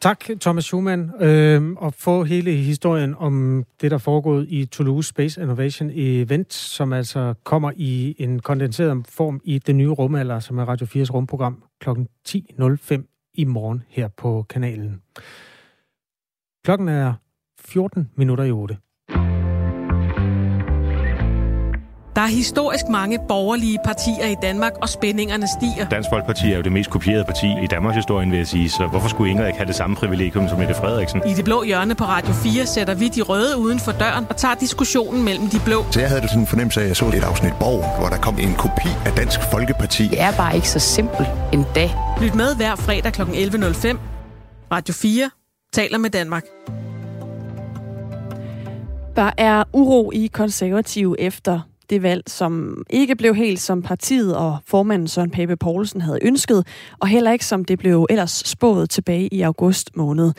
Tak, 0.00 0.24
Thomas 0.40 0.64
Schumann, 0.64 1.22
øh, 1.22 1.72
og 1.72 1.94
få 1.94 2.24
hele 2.24 2.52
historien 2.52 3.14
om 3.18 3.64
det, 3.80 3.90
der 3.90 3.98
foregår 3.98 4.44
i 4.48 4.64
Toulouse 4.64 5.08
Space 5.08 5.42
Innovation 5.42 5.90
Event, 5.94 6.52
som 6.52 6.92
altså 6.92 7.34
kommer 7.44 7.72
i 7.76 8.16
en 8.18 8.40
kondenseret 8.40 9.06
form 9.08 9.40
i 9.44 9.58
det 9.58 9.74
nye 9.74 9.88
rumalder, 9.88 10.40
som 10.40 10.58
er 10.58 10.64
Radio 10.64 10.86
4's 10.86 11.14
rumprogram 11.14 11.62
kl. 11.80 11.90
10.05 12.28 13.30
i 13.34 13.44
morgen 13.44 13.82
her 13.88 14.08
på 14.08 14.46
kanalen. 14.48 15.02
Klokken 16.64 16.88
er 16.88 17.14
14 17.60 18.10
minutter 18.16 18.44
i 18.44 18.50
8. 18.50 18.76
Der 22.16 22.22
er 22.22 22.26
historisk 22.26 22.88
mange 22.88 23.18
borgerlige 23.28 23.78
partier 23.84 24.26
i 24.26 24.36
Danmark, 24.42 24.72
og 24.82 24.88
spændingerne 24.88 25.46
stiger. 25.48 25.88
Dansk 25.88 26.08
Folkeparti 26.12 26.52
er 26.52 26.56
jo 26.56 26.62
det 26.62 26.72
mest 26.72 26.90
kopierede 26.90 27.24
parti 27.24 27.46
i 27.46 27.66
Danmarks 27.66 27.96
historie, 27.96 28.30
vil 28.30 28.36
jeg 28.36 28.46
sige, 28.46 28.70
så 28.70 28.86
hvorfor 28.86 29.08
skulle 29.08 29.30
Ingrid 29.30 29.46
ikke 29.46 29.58
have 29.58 29.66
det 29.66 29.74
samme 29.74 29.96
privilegium 29.96 30.48
som 30.48 30.58
Mette 30.58 30.74
Frederiksen? 30.74 31.22
I 31.26 31.34
det 31.34 31.44
blå 31.44 31.62
hjørne 31.62 31.94
på 31.94 32.04
Radio 32.04 32.32
4 32.32 32.66
sætter 32.66 32.94
vi 32.94 33.08
de 33.08 33.22
røde 33.22 33.58
uden 33.58 33.78
for 33.80 33.92
døren 33.92 34.26
og 34.28 34.36
tager 34.36 34.54
diskussionen 34.54 35.24
mellem 35.24 35.48
de 35.48 35.60
blå. 35.64 35.84
Så 35.90 36.00
jeg 36.00 36.08
havde 36.08 36.20
det 36.20 36.30
sådan 36.30 36.42
en 36.42 36.46
fornemmelse 36.46 36.80
af, 36.80 36.84
at 36.84 36.88
jeg 36.88 36.96
så 36.96 37.06
et 37.06 37.24
afsnit 37.24 37.52
Borg, 37.60 37.98
hvor 37.98 38.08
der 38.08 38.16
kom 38.16 38.38
en 38.38 38.54
kopi 38.54 38.88
af 39.06 39.12
Dansk 39.12 39.40
Folkeparti. 39.50 40.08
Det 40.08 40.20
er 40.20 40.32
bare 40.36 40.54
ikke 40.54 40.68
så 40.68 40.78
simpelt 40.78 41.28
dag. 41.74 41.94
Lyt 42.20 42.34
med 42.34 42.56
hver 42.56 42.76
fredag 42.76 43.12
kl. 43.12 43.22
11.05. 43.22 43.96
Radio 44.72 44.94
4 44.94 45.30
taler 45.72 45.98
med 45.98 46.10
Danmark. 46.10 46.44
Der 49.16 49.30
er 49.38 49.64
uro 49.72 50.10
i 50.14 50.30
konservative 50.32 51.20
efter 51.20 51.60
det 51.90 52.02
valg, 52.02 52.22
som 52.26 52.82
ikke 52.90 53.16
blev 53.16 53.34
helt 53.34 53.60
som 53.60 53.82
partiet 53.82 54.36
og 54.36 54.58
formanden 54.66 55.08
Søren 55.08 55.30
Pape 55.30 55.56
Poulsen 55.56 56.00
havde 56.00 56.18
ønsket, 56.22 56.66
og 56.98 57.08
heller 57.08 57.32
ikke 57.32 57.46
som 57.46 57.64
det 57.64 57.78
blev 57.78 58.06
ellers 58.10 58.42
spået 58.46 58.90
tilbage 58.90 59.28
i 59.34 59.42
august 59.42 59.96
måned. 59.96 60.32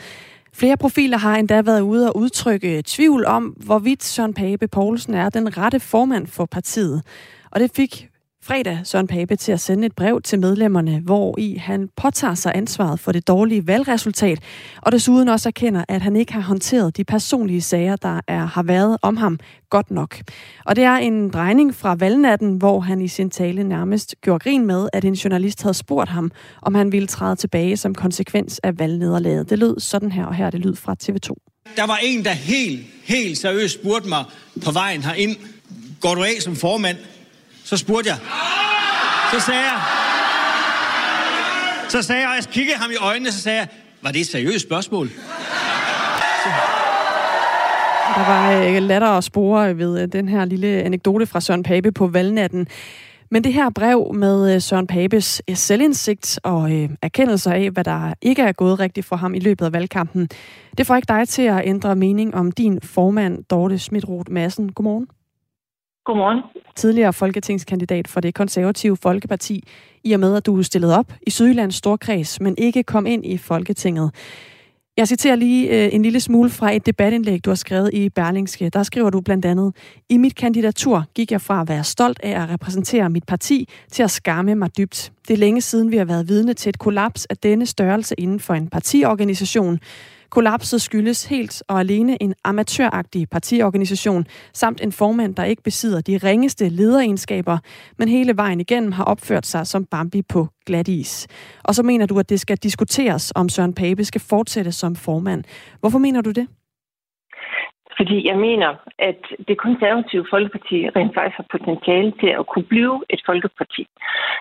Flere 0.52 0.76
profiler 0.76 1.18
har 1.18 1.36
endda 1.36 1.62
været 1.62 1.80
ude 1.80 2.08
og 2.08 2.16
udtrykke 2.16 2.82
tvivl 2.86 3.26
om, 3.26 3.44
hvorvidt 3.44 4.04
Søren 4.04 4.34
Pape 4.34 4.68
Poulsen 4.68 5.14
er 5.14 5.28
den 5.28 5.58
rette 5.58 5.80
formand 5.80 6.26
for 6.26 6.44
partiet. 6.44 7.02
Og 7.50 7.60
det 7.60 7.70
fik 7.74 8.08
fredag 8.42 8.80
Søren 8.84 9.06
Pape 9.06 9.36
til 9.36 9.52
at 9.52 9.60
sende 9.60 9.86
et 9.86 9.94
brev 9.94 10.22
til 10.22 10.38
medlemmerne, 10.38 11.00
hvor 11.00 11.38
i 11.38 11.56
han 11.56 11.88
påtager 11.96 12.34
sig 12.34 12.52
ansvaret 12.54 13.00
for 13.00 13.12
det 13.12 13.28
dårlige 13.28 13.66
valgresultat, 13.66 14.38
og 14.82 14.92
desuden 14.92 15.28
også 15.28 15.48
erkender, 15.48 15.84
at 15.88 16.02
han 16.02 16.16
ikke 16.16 16.32
har 16.32 16.40
håndteret 16.40 16.96
de 16.96 17.04
personlige 17.04 17.62
sager, 17.62 17.96
der 17.96 18.20
er, 18.28 18.46
har 18.46 18.62
været 18.62 18.96
om 19.02 19.16
ham 19.16 19.38
godt 19.70 19.90
nok. 19.90 20.16
Og 20.64 20.76
det 20.76 20.84
er 20.84 20.96
en 20.96 21.30
drejning 21.30 21.74
fra 21.74 21.94
valgnatten, 21.94 22.56
hvor 22.56 22.80
han 22.80 23.00
i 23.00 23.08
sin 23.08 23.30
tale 23.30 23.64
nærmest 23.64 24.14
gjorde 24.20 24.38
grin 24.38 24.66
med, 24.66 24.88
at 24.92 25.04
en 25.04 25.14
journalist 25.14 25.62
havde 25.62 25.74
spurgt 25.74 26.10
ham, 26.10 26.30
om 26.62 26.74
han 26.74 26.92
ville 26.92 27.08
træde 27.08 27.36
tilbage 27.36 27.76
som 27.76 27.94
konsekvens 27.94 28.58
af 28.62 28.78
valgnederlaget. 28.78 29.50
Det 29.50 29.58
lød 29.58 29.80
sådan 29.80 30.12
her, 30.12 30.24
og 30.24 30.34
her 30.34 30.46
er 30.46 30.50
det 30.50 30.60
lyd 30.60 30.76
fra 30.76 30.96
TV2. 31.02 31.34
Der 31.76 31.86
var 31.86 31.98
en, 32.02 32.24
der 32.24 32.30
helt, 32.30 32.86
helt 33.04 33.38
seriøst 33.38 33.74
spurgte 33.74 34.08
mig 34.08 34.24
på 34.64 34.70
vejen 34.70 35.02
herind, 35.02 35.36
går 36.00 36.14
du 36.14 36.22
af 36.22 36.34
som 36.40 36.56
formand? 36.56 36.96
Så 37.68 37.76
spurgte 37.76 38.10
jeg. 38.10 38.18
Så 39.32 39.40
sagde 39.40 39.60
jeg. 39.60 39.80
Så 41.88 42.02
sagde 42.02 42.20
jeg, 42.20 42.30
og 42.30 42.36
jeg 42.36 42.44
kiggede 42.44 42.78
ham 42.78 42.90
i 42.90 42.96
øjnene, 43.00 43.32
så 43.32 43.40
sagde 43.40 43.58
jeg, 43.58 43.68
var 44.02 44.10
det 44.10 44.20
et 44.20 44.26
seriøst 44.26 44.66
spørgsmål? 44.66 45.08
Der 48.16 48.26
var 48.26 48.52
øh, 48.52 48.82
latter 48.82 49.08
og 49.08 49.24
spore 49.24 49.78
ved 49.78 50.02
øh, 50.02 50.08
den 50.12 50.28
her 50.28 50.44
lille 50.44 50.68
anekdote 50.68 51.26
fra 51.26 51.40
Søren 51.40 51.62
Pape 51.62 51.92
på 51.92 52.06
valgnatten. 52.06 52.66
Men 53.30 53.44
det 53.44 53.52
her 53.52 53.70
brev 53.70 54.14
med 54.14 54.54
øh, 54.54 54.60
Søren 54.60 54.86
Papes 54.86 55.42
selvindsigt 55.54 56.40
og 56.42 56.72
øh, 56.72 56.90
erkendelser 57.02 57.52
af, 57.52 57.70
hvad 57.70 57.84
der 57.84 58.14
ikke 58.22 58.42
er 58.42 58.52
gået 58.52 58.80
rigtigt 58.80 59.06
for 59.06 59.16
ham 59.16 59.34
i 59.34 59.38
løbet 59.38 59.64
af 59.64 59.72
valgkampen, 59.72 60.28
det 60.78 60.86
får 60.86 60.96
ikke 60.96 61.08
dig 61.08 61.28
til 61.28 61.42
at 61.42 61.62
ændre 61.64 61.96
mening 61.96 62.34
om 62.34 62.52
din 62.52 62.80
formand, 62.82 63.44
Dorte 63.44 63.78
Smidroth 63.78 64.32
Madsen. 64.32 64.72
Godmorgen. 64.72 65.06
Godmorgen. 66.08 66.42
Tidligere 66.76 67.12
folketingskandidat 67.12 68.08
for 68.08 68.20
det 68.20 68.34
konservative 68.34 68.96
Folkeparti, 68.96 69.62
i 70.04 70.12
og 70.12 70.20
med 70.20 70.36
at 70.36 70.46
du 70.46 70.62
stillede 70.62 70.98
op 70.98 71.12
i 71.26 71.30
Sydjyllands 71.30 71.74
Storkreds, 71.74 72.40
men 72.40 72.54
ikke 72.58 72.82
kom 72.82 73.06
ind 73.06 73.26
i 73.26 73.36
Folketinget. 73.38 74.10
Jeg 74.96 75.08
citerer 75.08 75.34
lige 75.34 75.84
øh, 75.84 75.94
en 75.94 76.02
lille 76.02 76.20
smule 76.20 76.50
fra 76.50 76.72
et 76.72 76.86
debatindlæg, 76.86 77.44
du 77.44 77.50
har 77.50 77.54
skrevet 77.54 77.94
i 77.94 78.08
Berlingske. 78.08 78.68
Der 78.68 78.82
skriver 78.82 79.10
du 79.10 79.20
blandt 79.20 79.44
andet, 79.44 79.74
I 80.08 80.16
mit 80.16 80.34
kandidatur 80.34 81.04
gik 81.14 81.32
jeg 81.32 81.40
fra 81.40 81.60
at 81.60 81.68
være 81.68 81.84
stolt 81.84 82.20
af 82.22 82.42
at 82.42 82.48
repræsentere 82.48 83.10
mit 83.10 83.24
parti 83.26 83.68
til 83.92 84.02
at 84.02 84.10
skamme 84.10 84.54
mig 84.54 84.76
dybt. 84.78 85.12
Det 85.28 85.34
er 85.34 85.38
længe 85.38 85.60
siden, 85.60 85.90
vi 85.90 85.96
har 85.96 86.04
været 86.04 86.28
vidne 86.28 86.54
til 86.54 86.70
et 86.70 86.78
kollaps 86.78 87.26
af 87.26 87.36
denne 87.36 87.66
størrelse 87.66 88.14
inden 88.18 88.40
for 88.40 88.54
en 88.54 88.68
partiorganisation. 88.68 89.80
Kollapset 90.30 90.82
skyldes 90.82 91.24
helt 91.24 91.62
og 91.68 91.80
alene 91.80 92.22
en 92.22 92.34
amatøragtig 92.44 93.28
partiorganisation, 93.30 94.26
samt 94.54 94.80
en 94.80 94.92
formand, 94.92 95.34
der 95.34 95.44
ikke 95.44 95.62
besidder 95.62 96.00
de 96.00 96.16
ringeste 96.16 96.68
lederegenskaber, 96.68 97.58
men 97.98 98.08
hele 98.08 98.36
vejen 98.36 98.60
igennem 98.60 98.92
har 98.92 99.04
opført 99.04 99.46
sig 99.46 99.66
som 99.66 99.84
Bambi 99.84 100.22
på 100.22 100.48
glat 100.66 100.88
is. 100.88 101.26
Og 101.64 101.74
så 101.74 101.82
mener 101.82 102.06
du, 102.06 102.18
at 102.18 102.28
det 102.28 102.40
skal 102.40 102.56
diskuteres, 102.56 103.32
om 103.34 103.48
Søren 103.48 103.74
Pape 103.74 104.04
skal 104.04 104.20
fortsætte 104.20 104.72
som 104.72 104.96
formand. 104.96 105.44
Hvorfor 105.80 105.98
mener 105.98 106.20
du 106.20 106.30
det? 106.30 106.46
Fordi 107.98 108.28
jeg 108.28 108.38
mener, 108.38 108.70
at 108.98 109.22
det 109.48 109.58
konservative 109.58 110.26
folkeparti 110.30 110.76
rent 110.96 111.14
faktisk 111.14 111.36
har 111.36 111.46
potentiale 111.50 112.12
til 112.20 112.30
at 112.40 112.46
kunne 112.46 112.68
blive 112.74 112.96
et 113.10 113.22
folkeparti. 113.26 113.82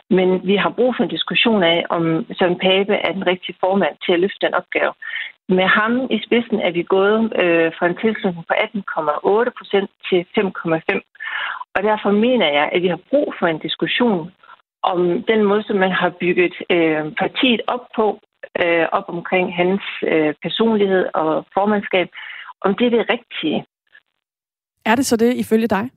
Men 0.09 0.47
vi 0.47 0.55
har 0.55 0.69
brug 0.69 0.95
for 0.95 1.03
en 1.03 1.15
diskussion 1.17 1.63
af, 1.63 1.85
om 1.89 2.03
Søren 2.37 2.59
Pape 2.59 2.95
er 3.07 3.11
den 3.11 3.27
rigtige 3.27 3.57
formand 3.59 3.95
til 4.05 4.13
at 4.13 4.19
løfte 4.19 4.45
den 4.45 4.53
opgave. 4.53 4.93
Med 5.49 5.67
ham 5.79 5.93
i 6.15 6.17
spidsen 6.25 6.59
er 6.59 6.71
vi 6.71 6.83
gået 6.83 7.19
øh, 7.43 7.71
fra 7.77 7.85
en 7.87 7.97
tilslutning 8.01 8.45
på 8.47 8.53
18,8 8.53 9.49
procent 9.57 9.89
til 10.09 10.19
5,5. 10.37 11.01
Og 11.75 11.83
derfor 11.83 12.11
mener 12.11 12.47
jeg, 12.59 12.69
at 12.73 12.81
vi 12.81 12.87
har 12.87 12.99
brug 13.09 13.33
for 13.39 13.47
en 13.47 13.59
diskussion 13.59 14.31
om 14.83 15.23
den 15.31 15.43
måde, 15.43 15.63
som 15.63 15.77
man 15.77 15.91
har 15.91 16.09
bygget 16.09 16.55
øh, 16.69 17.03
partiet 17.21 17.61
op 17.67 17.85
på, 17.95 18.19
øh, 18.63 18.85
op 18.91 19.05
omkring 19.07 19.55
hans 19.55 19.83
øh, 20.03 20.33
personlighed 20.43 21.05
og 21.13 21.45
formandskab, 21.53 22.07
om 22.61 22.75
det 22.75 22.85
er 22.87 22.89
det 22.97 23.09
rigtige. 23.09 23.65
Er 24.85 24.95
det 24.95 25.05
så 25.05 25.17
det 25.17 25.33
ifølge 25.35 25.67
dig? 25.67 25.89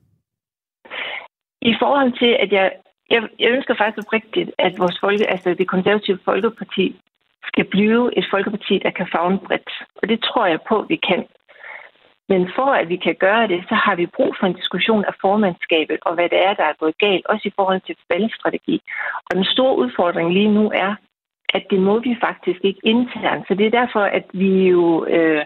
I 1.61 1.73
forhold 1.79 2.19
til, 2.19 2.31
at 2.43 2.51
jeg, 2.51 2.71
jeg, 3.09 3.21
jeg 3.39 3.49
ønsker 3.51 3.75
faktisk 3.77 4.07
oprigtigt, 4.07 4.51
at 4.57 4.79
vores 4.79 4.99
folke, 4.99 5.29
altså 5.29 5.53
det 5.53 5.67
konservative 5.67 6.19
folkeparti 6.25 6.95
skal 7.43 7.65
blive 7.65 8.17
et 8.17 8.27
folkeparti, 8.31 8.79
der 8.83 8.91
kan 8.91 9.07
fagne 9.11 9.39
bredt. 9.39 9.71
Og 9.95 10.09
det 10.09 10.19
tror 10.23 10.45
jeg 10.45 10.59
på, 10.69 10.75
at 10.79 10.89
vi 10.89 10.95
kan. 10.95 11.25
Men 12.29 12.41
for 12.55 12.69
at 12.81 12.89
vi 12.89 12.95
kan 12.95 13.15
gøre 13.15 13.47
det, 13.47 13.63
så 13.69 13.75
har 13.75 13.95
vi 13.95 14.05
brug 14.15 14.35
for 14.39 14.47
en 14.47 14.59
diskussion 14.61 15.05
af 15.05 15.13
formandskabet 15.21 15.97
og 16.01 16.13
hvad 16.15 16.29
det 16.29 16.39
er, 16.47 16.53
der 16.53 16.63
er 16.63 16.79
gået 16.79 16.97
galt, 16.97 17.25
også 17.25 17.47
i 17.47 17.55
forhold 17.55 17.81
til 17.81 17.95
valgstrategi. 18.09 18.81
Og 19.27 19.35
den 19.35 19.45
store 19.45 19.77
udfordring 19.77 20.33
lige 20.33 20.53
nu 20.53 20.71
er, 20.73 20.95
at 21.53 21.63
det 21.69 21.79
må 21.79 21.99
vi 21.99 22.17
faktisk 22.27 22.59
ikke 22.63 22.81
internt. 22.83 23.47
Så 23.47 23.53
det 23.53 23.65
er 23.65 23.79
derfor, 23.81 23.99
at 23.99 24.25
vi 24.33 24.67
jo 24.67 25.05
øh, 25.05 25.45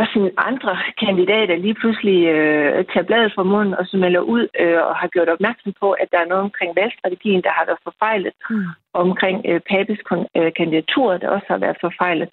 også 0.00 0.14
en 0.18 0.30
andre 0.36 0.74
kandidater 1.04 1.56
lige 1.56 1.74
pludselig 1.80 2.18
øh, 2.34 2.84
tager 2.92 3.08
bladet 3.08 3.32
fra 3.34 3.42
munden 3.42 3.74
og 3.74 3.86
så 3.86 3.96
melder 3.96 4.20
ud 4.20 4.44
øh, 4.60 4.80
og 4.88 4.96
har 4.96 5.08
gjort 5.08 5.28
opmærksom 5.28 5.72
på, 5.80 5.92
at 5.92 6.08
der 6.12 6.18
er 6.20 6.30
noget 6.30 6.44
omkring 6.48 6.76
valgstrategien, 6.76 7.42
der 7.42 7.52
har 7.58 7.64
været 7.66 7.84
forfejlet, 7.88 8.32
mm. 8.50 8.64
omkring 8.92 9.38
øh, 9.50 9.60
Papes 9.70 10.00
øh, 10.36 10.52
kandidatur, 10.58 11.16
der 11.16 11.28
også 11.28 11.46
har 11.48 11.58
været 11.58 11.78
forfejlet. 11.80 12.28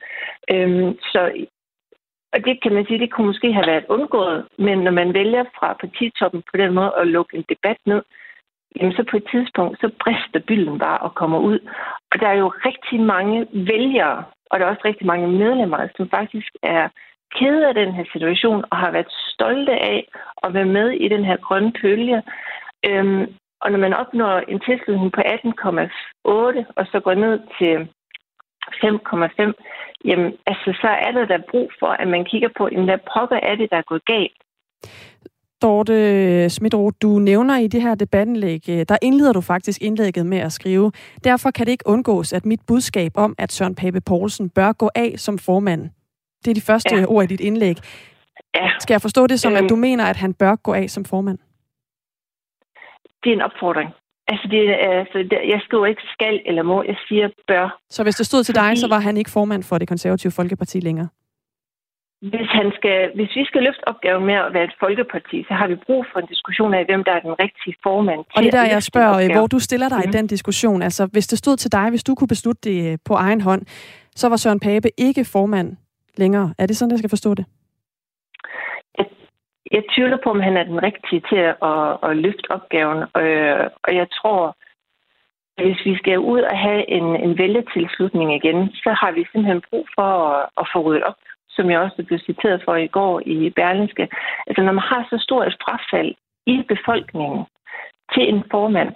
Øhm, 0.52 0.98
så 1.12 1.22
og 2.34 2.40
det 2.46 2.62
kan 2.64 2.74
man 2.74 2.86
sige, 2.86 3.00
det 3.00 3.12
kunne 3.12 3.28
måske 3.28 3.54
have 3.54 3.68
været 3.68 3.86
undgået, 3.90 4.48
men 4.58 4.78
når 4.78 4.92
man 4.92 5.14
vælger 5.14 5.44
fra 5.58 5.74
partitoppen 5.74 6.42
på 6.42 6.58
den 6.58 6.74
måde 6.74 6.94
at 7.02 7.08
lukke 7.08 7.38
en 7.38 7.46
debat 7.50 7.78
ned, 7.86 8.02
jamen 8.76 8.94
så 8.94 9.04
på 9.12 9.18
et 9.18 9.28
tidspunkt, 9.32 9.80
så 9.82 9.90
brister 10.04 10.40
bylden 10.48 10.80
bare 10.80 10.98
og 10.98 11.16
kommer 11.16 11.40
ud. 11.40 11.60
Og 12.12 12.20
der 12.20 12.28
er 12.28 12.38
jo 12.44 12.48
rigtig 12.66 13.00
mange 13.00 13.48
vælgere, 13.54 14.24
og 14.50 14.60
der 14.60 14.66
er 14.66 14.70
også 14.70 14.82
rigtig 14.86 15.08
mange 15.08 15.28
medlemmer, 15.28 15.88
som 15.98 16.10
faktisk 16.10 16.52
er 16.64 16.90
kede 17.38 17.68
af 17.68 17.74
den 17.74 17.92
her 17.94 18.06
situation 18.14 18.64
og 18.72 18.78
har 18.78 18.92
været 18.92 19.12
stolte 19.34 19.72
af 19.72 20.08
at 20.44 20.54
være 20.54 20.66
med 20.78 20.90
i 20.90 21.08
den 21.08 21.24
her 21.26 21.38
grønne 21.38 21.74
pølge. 21.82 22.24
Øhm, 22.90 23.26
og 23.62 23.72
når 23.72 23.80
man 23.80 23.94
opnår 23.94 24.36
en 24.54 24.60
tilslutning 24.60 25.12
på 25.12 25.22
18,8 25.22 26.74
og 26.78 26.86
så 26.92 27.00
går 27.04 27.14
ned 27.14 27.36
til 27.58 27.76
5,5, 28.84 29.54
jamen 30.06 30.34
altså, 30.48 30.70
så 30.82 30.90
er 31.06 31.12
der 31.12 31.26
da 31.26 31.38
brug 31.52 31.72
for, 31.80 31.88
at 31.88 32.08
man 32.08 32.26
kigger 32.26 32.50
på, 32.58 32.70
jamen, 32.72 32.86
hvad 32.86 33.00
pokker 33.14 33.40
er 33.44 33.56
det, 33.56 33.70
der 33.72 33.78
er 33.78 33.90
gået 33.92 34.06
galt. 34.06 34.40
Dorte 35.62 36.50
Smidro, 36.50 36.90
du 36.90 37.20
nævner 37.20 37.58
i 37.58 37.68
det 37.68 37.82
her 37.82 37.96
debatindlæg, 37.96 38.70
øh, 38.70 38.86
der 38.90 38.98
indleder 39.02 39.34
du 39.34 39.42
faktisk 39.42 39.82
indlægget 39.82 40.26
med 40.26 40.38
at 40.38 40.52
skrive, 40.52 40.92
derfor 41.24 41.52
kan 41.52 41.66
det 41.66 41.72
ikke 41.72 41.88
undgås, 41.88 42.34
at 42.34 42.46
mit 42.46 42.60
budskab 42.68 43.12
om, 43.16 43.36
at 43.38 43.52
Søren 43.52 43.76
Pape 43.76 44.02
Poulsen 44.02 44.50
bør 44.50 44.72
gå 44.72 44.90
af 44.96 45.14
som 45.18 45.38
formand. 45.38 45.90
Det 46.46 46.52
er 46.52 46.56
de 46.56 46.62
første 46.62 46.96
ja. 46.96 47.06
ord 47.06 47.24
i 47.24 47.28
dit 47.28 47.40
indlæg. 47.40 47.78
Ja. 48.56 48.70
Skal 48.80 48.94
jeg 48.94 49.02
forstå 49.02 49.28
det 49.28 49.40
som, 49.40 49.54
øhm, 49.54 49.64
at 49.64 49.70
du 49.70 49.76
mener, 49.76 50.06
at 50.06 50.18
han 50.18 50.34
bør 50.34 50.56
gå 50.56 50.74
af 50.74 50.90
som 50.90 51.06
formand? 51.06 51.38
Det 53.24 53.30
er 53.30 53.34
en 53.34 53.42
opfordring. 53.42 53.90
Altså, 54.32 54.48
det, 54.54 54.62
altså 55.02 55.18
det, 55.18 55.40
jeg 55.54 55.60
skriver 55.66 55.86
ikke 55.86 56.02
skal 56.16 56.42
eller 56.46 56.64
må, 56.64 56.84
jeg 56.84 56.98
siger 57.08 57.30
bør. 57.48 57.80
Så 57.90 58.04
hvis 58.04 58.16
det 58.16 58.26
stod 58.26 58.44
til 58.44 58.56
dig, 58.56 58.78
så 58.78 58.88
var 58.88 59.00
han 59.00 59.18
ikke 59.18 59.32
formand 59.32 59.64
for 59.64 59.78
det 59.78 59.88
konservative 59.88 60.32
Folkeparti 60.32 60.80
længere? 60.80 61.08
Hvis, 62.22 62.50
han 62.60 62.72
skal, 62.78 63.12
hvis 63.16 63.32
vi 63.36 63.46
skal 63.46 63.62
løfte 63.64 63.88
opgaven 63.88 64.26
med 64.26 64.34
at 64.34 64.54
være 64.54 64.64
et 64.64 64.76
folkeparti, 64.80 65.38
så 65.48 65.54
har 65.54 65.68
vi 65.68 65.76
brug 65.76 66.06
for 66.12 66.20
en 66.20 66.28
diskussion 66.28 66.74
af, 66.74 66.86
hvem 66.86 67.04
der 67.04 67.12
er 67.12 67.20
den 67.20 67.36
rigtige 67.44 67.76
formand. 67.84 68.20
Og 68.36 68.44
det 68.44 68.54
der, 68.54 68.66
jeg 68.66 68.84
spørger, 68.84 69.34
hvor 69.34 69.48
du 69.48 69.60
stiller 69.60 69.90
dig 69.90 69.98
mm. 69.98 70.04
i 70.04 70.08
mhm. 70.08 70.18
den 70.18 70.28
diskussion. 70.28 70.82
Altså, 70.82 71.10
hvis 71.12 71.28
det 71.28 71.38
stod 71.38 71.58
til 71.58 71.72
dig, 71.72 71.90
hvis 71.90 72.04
du 72.04 72.16
kunne 72.16 72.28
beslutte 72.28 72.62
det 72.70 72.92
øh, 72.92 72.98
på 73.06 73.14
egen 73.14 73.42
hånd, 73.42 73.62
så 74.16 74.30
var 74.30 74.36
Søren 74.36 74.60
Pape 74.60 74.90
ikke 74.98 75.26
formand 75.26 75.78
længere. 76.20 76.54
Er 76.58 76.66
det 76.66 76.78
sådan, 76.78 76.92
jeg 76.92 77.00
skal 77.00 77.16
forstå 77.16 77.34
det? 77.34 77.46
Jeg, 78.98 79.06
jeg 79.72 79.84
tvivler 79.94 80.18
på, 80.24 80.30
om 80.30 80.42
han 80.48 80.58
er 80.58 80.64
den 80.64 80.84
rigtige 80.84 81.22
til 81.30 81.42
at, 81.50 81.56
at, 81.72 81.98
at 82.08 82.18
løfte 82.18 82.52
opgaven. 82.52 83.00
Øh, 83.22 83.66
og 83.86 83.92
jeg 84.00 84.08
tror, 84.18 84.42
at 85.58 85.66
hvis 85.66 85.86
vi 85.86 85.98
skal 85.98 86.20
ud 86.20 86.42
og 86.52 86.58
have 86.58 86.90
en, 86.98 87.08
en 87.26 87.38
vælgetilslutning 87.38 88.30
igen, 88.36 88.60
så 88.84 88.90
har 89.02 89.12
vi 89.12 89.22
simpelthen 89.32 89.62
brug 89.70 89.86
for 89.98 90.10
at, 90.30 90.50
at 90.62 90.66
få 90.74 90.80
ryddet 90.82 91.04
op 91.04 91.20
som 91.60 91.70
jeg 91.72 91.80
også 91.80 92.04
blev 92.08 92.20
citeret 92.20 92.62
for 92.66 92.76
i 92.76 92.88
går 92.88 93.22
i 93.26 93.50
Berlinske. 93.50 94.06
Altså, 94.48 94.62
når 94.64 94.72
man 94.72 94.88
har 94.92 95.08
så 95.10 95.18
stort 95.26 95.48
et 95.48 95.58
frafald 95.64 96.12
i 96.54 96.56
befolkningen 96.74 97.42
til 98.14 98.24
en 98.34 98.44
formand, 98.52 98.92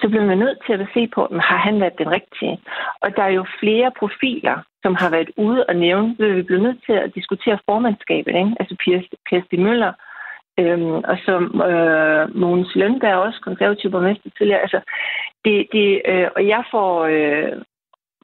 så 0.00 0.08
bliver 0.08 0.24
man 0.24 0.38
nødt 0.38 0.58
til 0.66 0.72
at 0.72 0.88
se 0.94 1.08
på, 1.14 1.26
om 1.26 1.38
har 1.38 1.56
han 1.56 1.80
været 1.80 1.98
den 1.98 2.10
rigtige. 2.10 2.60
Og 3.00 3.16
der 3.16 3.22
er 3.22 3.34
jo 3.40 3.44
flere 3.60 3.90
profiler, 3.98 4.56
som 4.82 4.94
har 4.94 5.10
været 5.10 5.30
ude 5.36 5.64
og 5.68 5.76
nævne, 5.76 6.16
så 6.16 6.24
vi 6.28 6.42
bliver 6.42 6.62
nødt 6.62 6.80
til 6.86 6.92
at 6.92 7.14
diskutere 7.14 7.58
formandskabet. 7.68 8.34
Ikke? 8.34 8.56
Altså 8.60 8.74
Per 9.30 9.40
Stig 9.44 9.60
Møller, 9.60 9.92
øhm, 10.58 10.96
og 11.10 11.16
så 11.24 11.34
øh, 11.70 12.36
Mogens 12.40 12.74
Lønberg, 12.74 13.16
også 13.16 13.40
konservativ 13.40 13.90
borgmester 13.90 14.30
tidligere. 14.38 14.60
Altså, 14.60 14.80
det, 15.44 15.66
det, 15.72 16.02
øh, 16.08 16.28
og 16.36 16.46
jeg 16.46 16.64
får 16.70 16.90
øh, 17.04 17.52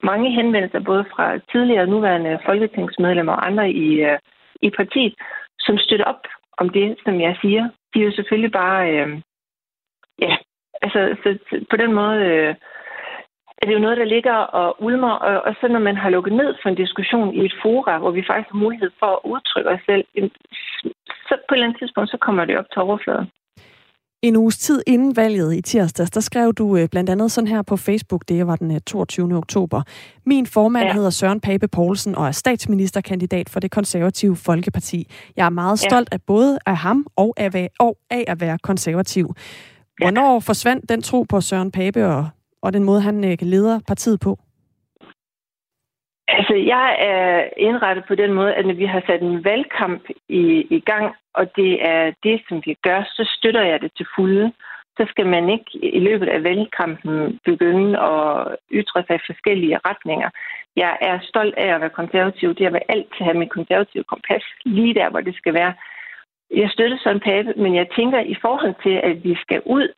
mange 0.02 0.30
henvendelser, 0.30 0.80
både 0.80 1.04
fra 1.12 1.38
tidligere 1.52 1.82
og 1.82 1.88
nuværende 1.88 2.38
folketingsmedlemmer 2.46 3.32
og 3.32 3.46
andre 3.46 3.70
i, 3.70 3.88
øh, 4.08 4.18
i 4.62 4.70
partiet, 4.70 5.14
som 5.60 5.78
støtter 5.78 6.04
op 6.04 6.24
om 6.58 6.68
det, 6.68 6.96
som 7.04 7.20
jeg 7.20 7.36
siger. 7.40 7.68
De 7.94 8.00
er 8.00 8.04
jo 8.04 8.12
selvfølgelig 8.12 8.52
bare, 8.52 8.90
øh, 8.92 9.20
ja, 10.18 10.36
altså 10.82 11.16
så, 11.22 11.38
på 11.70 11.76
den 11.76 11.92
måde 11.92 12.20
øh, 12.30 12.54
er 13.60 13.66
det 13.66 13.74
jo 13.74 13.84
noget, 13.86 13.96
der 13.96 14.04
ligger 14.14 14.36
og 14.60 14.82
ulmer, 14.86 15.14
og, 15.28 15.42
og 15.46 15.54
så 15.60 15.68
når 15.68 15.78
man 15.78 15.96
har 15.96 16.10
lukket 16.10 16.32
ned 16.32 16.54
for 16.62 16.68
en 16.68 16.82
diskussion 16.84 17.34
i 17.34 17.44
et 17.44 17.54
fora, 17.62 17.98
hvor 17.98 18.10
vi 18.10 18.24
faktisk 18.28 18.52
har 18.52 18.58
mulighed 18.64 18.90
for 18.98 19.06
at 19.06 19.20
udtrykke 19.24 19.70
os 19.70 19.80
selv, 19.86 20.04
så 21.28 21.34
på 21.48 21.54
et 21.54 21.56
eller 21.56 21.66
andet 21.66 21.78
tidspunkt, 21.78 22.10
så 22.10 22.18
kommer 22.20 22.44
det 22.44 22.58
op 22.58 22.70
til 22.72 22.82
overfladen. 22.82 23.28
En 24.22 24.36
uges 24.36 24.58
tid 24.58 24.82
inden 24.86 25.16
valget 25.16 25.54
i 25.54 25.62
tirsdags, 25.62 26.10
der 26.10 26.20
skrev 26.20 26.52
du 26.54 26.76
øh, 26.76 26.88
blandt 26.88 27.10
andet 27.10 27.32
sådan 27.32 27.48
her 27.48 27.62
på 27.62 27.76
Facebook, 27.76 28.22
det 28.28 28.46
var 28.46 28.56
den 28.56 28.80
22. 28.80 29.30
Øh, 29.30 29.38
oktober. 29.38 29.82
Min 30.26 30.46
formand 30.46 30.86
ja. 30.86 30.92
hedder 30.92 31.10
Søren 31.10 31.40
Pape 31.40 31.68
Poulsen 31.68 32.14
og 32.14 32.26
er 32.26 32.30
statsministerkandidat 32.30 33.48
for 33.48 33.60
det 33.60 33.70
konservative 33.70 34.36
Folkeparti. 34.36 35.06
Jeg 35.36 35.46
er 35.46 35.50
meget 35.50 35.78
stolt 35.78 36.08
ja. 36.12 36.14
af 36.14 36.20
både 36.26 36.58
af 36.66 36.76
ham 36.76 37.06
og 37.16 37.34
af, 37.36 37.68
og 37.78 37.96
af 38.10 38.24
at 38.28 38.40
være 38.40 38.58
konservativ. 38.62 39.34
Hvornår 40.03 40.32
ja. 40.32 40.38
forsvandt 40.48 40.88
den 40.88 41.03
tro 41.03 41.22
på 41.22 41.40
Søren 41.40 41.72
Pape 41.72 42.07
og, 42.07 42.28
og 42.62 42.72
den 42.72 42.84
måde, 42.84 43.01
han 43.01 43.24
øh, 43.24 43.36
leder 43.42 43.80
partiet 43.88 44.20
på? 44.20 44.38
Altså, 46.28 46.55
jeg 46.55 46.96
er 46.98 47.48
indrettet 47.57 48.05
på 48.09 48.14
den 48.14 48.32
måde, 48.32 48.55
at 48.55 48.66
når 48.66 48.74
vi 48.74 48.84
har 48.84 49.03
sat 49.07 49.22
en 49.22 49.44
valgkamp 49.44 50.03
i, 50.28 50.42
i 50.76 50.80
gang, 50.80 51.14
og 51.34 51.57
det 51.57 51.72
er 51.92 52.12
det, 52.22 52.42
som 52.48 52.62
vi 52.66 52.76
gør, 52.82 53.01
så 53.16 53.22
støtter 53.36 53.62
jeg 53.62 53.80
det 53.80 53.92
til 53.96 54.07
fulde. 54.16 54.53
Så 54.98 55.07
skal 55.11 55.26
man 55.26 55.48
ikke 55.48 55.70
i 55.98 56.01
løbet 56.09 56.28
af 56.28 56.44
valgkampen 56.44 57.40
begynde 57.44 58.01
at 58.01 58.57
ytre 58.72 59.05
sig 59.07 59.16
i 59.16 59.26
forskellige 59.26 59.78
retninger. 59.88 60.30
Jeg 60.76 60.98
er 61.01 61.18
stolt 61.22 61.55
af 61.55 61.74
at 61.74 61.80
være 61.80 61.98
konservativ. 62.01 62.48
Det 62.48 62.61
jeg 62.61 62.72
vil 62.72 62.88
altid 62.88 63.22
have 63.26 63.38
mit 63.38 63.51
konservative 63.51 64.05
kompas 64.05 64.44
lige 64.64 64.94
der, 64.94 65.11
hvor 65.11 65.20
det 65.20 65.34
skal 65.36 65.55
være. 65.55 65.74
Jeg 66.51 66.70
støtter 66.70 66.98
sådan 66.98 67.20
Pape, 67.20 67.53
men 67.57 67.74
jeg 67.74 67.86
tænker 67.96 68.20
i 68.20 68.36
forhold 68.40 68.74
til, 68.82 68.94
at 69.09 69.24
vi 69.24 69.34
skal 69.34 69.62
ud 69.66 69.88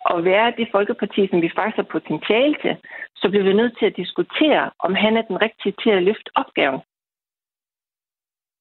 og 0.00 0.24
være 0.24 0.52
det 0.56 0.68
folkeparti, 0.72 1.28
som 1.28 1.42
vi 1.42 1.50
faktisk 1.54 1.76
har 1.76 1.82
potentiale 1.82 2.56
til, 2.62 2.76
så 3.16 3.28
bliver 3.28 3.44
vi 3.44 3.52
nødt 3.52 3.78
til 3.78 3.86
at 3.86 3.96
diskutere, 3.96 4.70
om 4.78 4.94
han 4.94 5.16
er 5.16 5.22
den 5.22 5.42
rigtige 5.42 5.74
til 5.82 5.90
at 5.90 6.02
løfte 6.02 6.30
opgaven. 6.34 6.80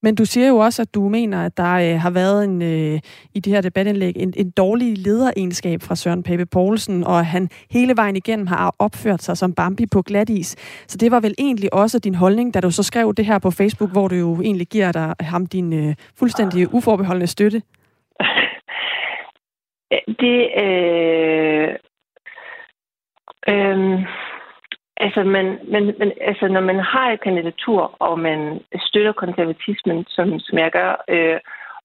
Men 0.08 0.16
du 0.16 0.26
siger 0.26 0.47
jo 0.47 0.58
også, 0.58 0.82
at 0.82 0.95
du 0.95 1.10
mener, 1.10 1.45
at 1.45 1.58
der 1.58 1.74
øh, 1.74 2.01
har 2.01 2.10
været 2.10 2.43
en, 2.43 2.62
øh, 2.62 2.99
i 3.34 3.39
det 3.39 3.53
her 3.53 3.62
debatindlæg 3.62 4.14
en, 4.16 4.34
en 4.38 4.51
dårlig 4.51 4.97
lederegenskab 4.97 5.82
fra 5.82 5.95
Søren 5.95 6.24
Pape 6.24 6.45
Poulsen, 6.45 7.03
og 7.03 7.20
at 7.20 7.26
han 7.26 7.49
hele 7.72 7.93
vejen 7.95 8.16
igennem 8.16 8.47
har 8.47 8.76
opført 8.80 9.24
sig 9.24 9.38
som 9.38 9.53
Bambi 9.53 9.86
på 9.86 10.01
glatis. 10.01 10.55
Så 10.88 10.97
det 10.97 11.12
var 11.12 11.20
vel 11.20 11.36
egentlig 11.38 11.74
også 11.74 11.99
din 11.99 12.16
holdning, 12.16 12.53
da 12.53 12.60
du 12.60 12.72
så 12.72 12.84
skrev 12.84 13.14
det 13.14 13.26
her 13.26 13.39
på 13.39 13.51
Facebook, 13.51 13.91
hvor 13.91 14.08
du 14.08 14.16
jo 14.16 14.41
egentlig 14.41 14.68
giver 14.68 14.91
dig 14.91 15.14
ham 15.20 15.45
din 15.45 15.74
øh, 15.74 15.95
fuldstændig 16.20 16.74
uforbeholdende 16.74 17.28
støtte? 17.28 17.62
Det, 20.20 20.49
øh, 20.64 21.70
øh, 23.47 23.99
altså, 25.06 25.24
man, 25.24 25.60
man, 25.74 25.95
man, 26.00 26.12
altså, 26.22 26.48
når 26.48 26.62
man 26.62 26.80
har 26.80 27.12
et 27.12 27.22
kandidatur, 27.22 27.95
og 28.00 28.20
man 28.20 28.60
støtter 28.80 29.12
konservatismen, 29.12 30.06
som, 30.08 30.39
som 30.39 30.58
jeg 30.58 30.72
gør, 30.72 31.04
øh, 31.10 31.39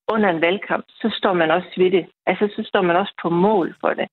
under 0.08 0.28
en 0.30 0.40
valgkamp, 0.40 0.84
så 0.88 1.10
står 1.18 1.32
man 1.32 1.50
også 1.50 1.72
ved 1.76 1.90
det. 1.90 2.06
Altså, 2.26 2.48
så 2.56 2.62
står 2.68 2.82
man 2.82 2.96
også 2.96 3.14
på 3.22 3.30
mål 3.30 3.74
for 3.80 3.88
det. 3.88 4.08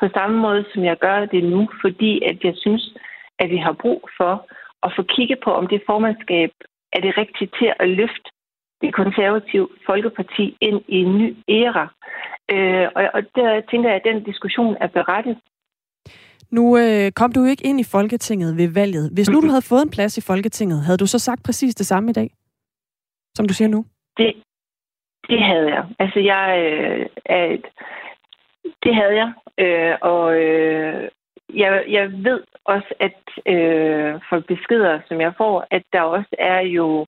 På 0.00 0.08
samme 0.14 0.38
måde, 0.38 0.64
som 0.72 0.84
jeg 0.84 0.98
gør 0.98 1.24
det 1.24 1.44
nu, 1.44 1.68
fordi 1.80 2.22
at 2.24 2.44
jeg 2.44 2.54
synes, 2.56 2.94
at 3.38 3.50
vi 3.50 3.56
har 3.56 3.72
brug 3.72 4.08
for 4.16 4.46
at 4.82 4.92
få 4.96 5.02
kigget 5.02 5.38
på, 5.44 5.50
om 5.50 5.66
det 5.66 5.82
formandskab 5.86 6.50
er 6.92 7.00
det 7.00 7.18
rigtigt 7.18 7.54
til 7.58 7.72
at 7.80 7.88
løfte 7.88 8.30
det 8.80 8.94
konservative 8.94 9.68
Folkeparti 9.86 10.56
ind 10.60 10.80
i 10.88 10.96
en 10.96 11.18
ny 11.18 11.36
æra. 11.48 11.86
Øh, 12.50 12.88
og, 12.94 13.02
og 13.14 13.22
der 13.34 13.60
tænker 13.70 13.88
jeg, 13.88 13.96
at 13.96 14.08
den 14.10 14.24
diskussion 14.24 14.76
er 14.80 14.86
berettet. 14.86 15.36
Nu 16.56 16.64
øh, 16.82 17.12
kom 17.20 17.32
du 17.32 17.44
ikke 17.44 17.66
ind 17.68 17.80
i 17.80 17.90
Folketinget 17.94 18.56
ved 18.56 18.68
valget. 18.80 19.10
Hvis 19.14 19.30
nu 19.30 19.40
du 19.40 19.48
havde 19.54 19.68
fået 19.70 19.82
en 19.82 19.94
plads 19.96 20.18
i 20.18 20.26
Folketinget, 20.30 20.84
havde 20.86 21.02
du 21.02 21.06
så 21.06 21.18
sagt 21.18 21.42
præcis 21.44 21.74
det 21.74 21.86
samme 21.86 22.10
i 22.10 22.12
dag, 22.12 22.30
som 23.36 23.48
du 23.48 23.54
siger 23.54 23.68
nu? 23.68 23.84
Det, 24.18 24.34
det 25.28 25.40
havde 25.42 25.68
jeg. 25.74 25.84
Altså, 25.98 26.20
jeg 26.20 26.46
øh, 26.64 27.06
er 27.24 27.44
et, 27.44 27.66
det 28.82 28.94
havde 28.94 29.14
jeg. 29.22 29.30
Øh, 29.58 29.94
og 30.00 30.34
øh, 30.34 31.08
jeg, 31.54 31.84
jeg 31.88 32.12
ved 32.12 32.40
også, 32.64 32.94
at 33.00 33.20
øh, 33.54 34.20
for 34.28 34.40
beskeder, 34.48 35.00
som 35.08 35.20
jeg 35.20 35.32
får, 35.36 35.66
at 35.70 35.82
der 35.92 36.00
også 36.00 36.34
er 36.38 36.60
jo 36.60 37.06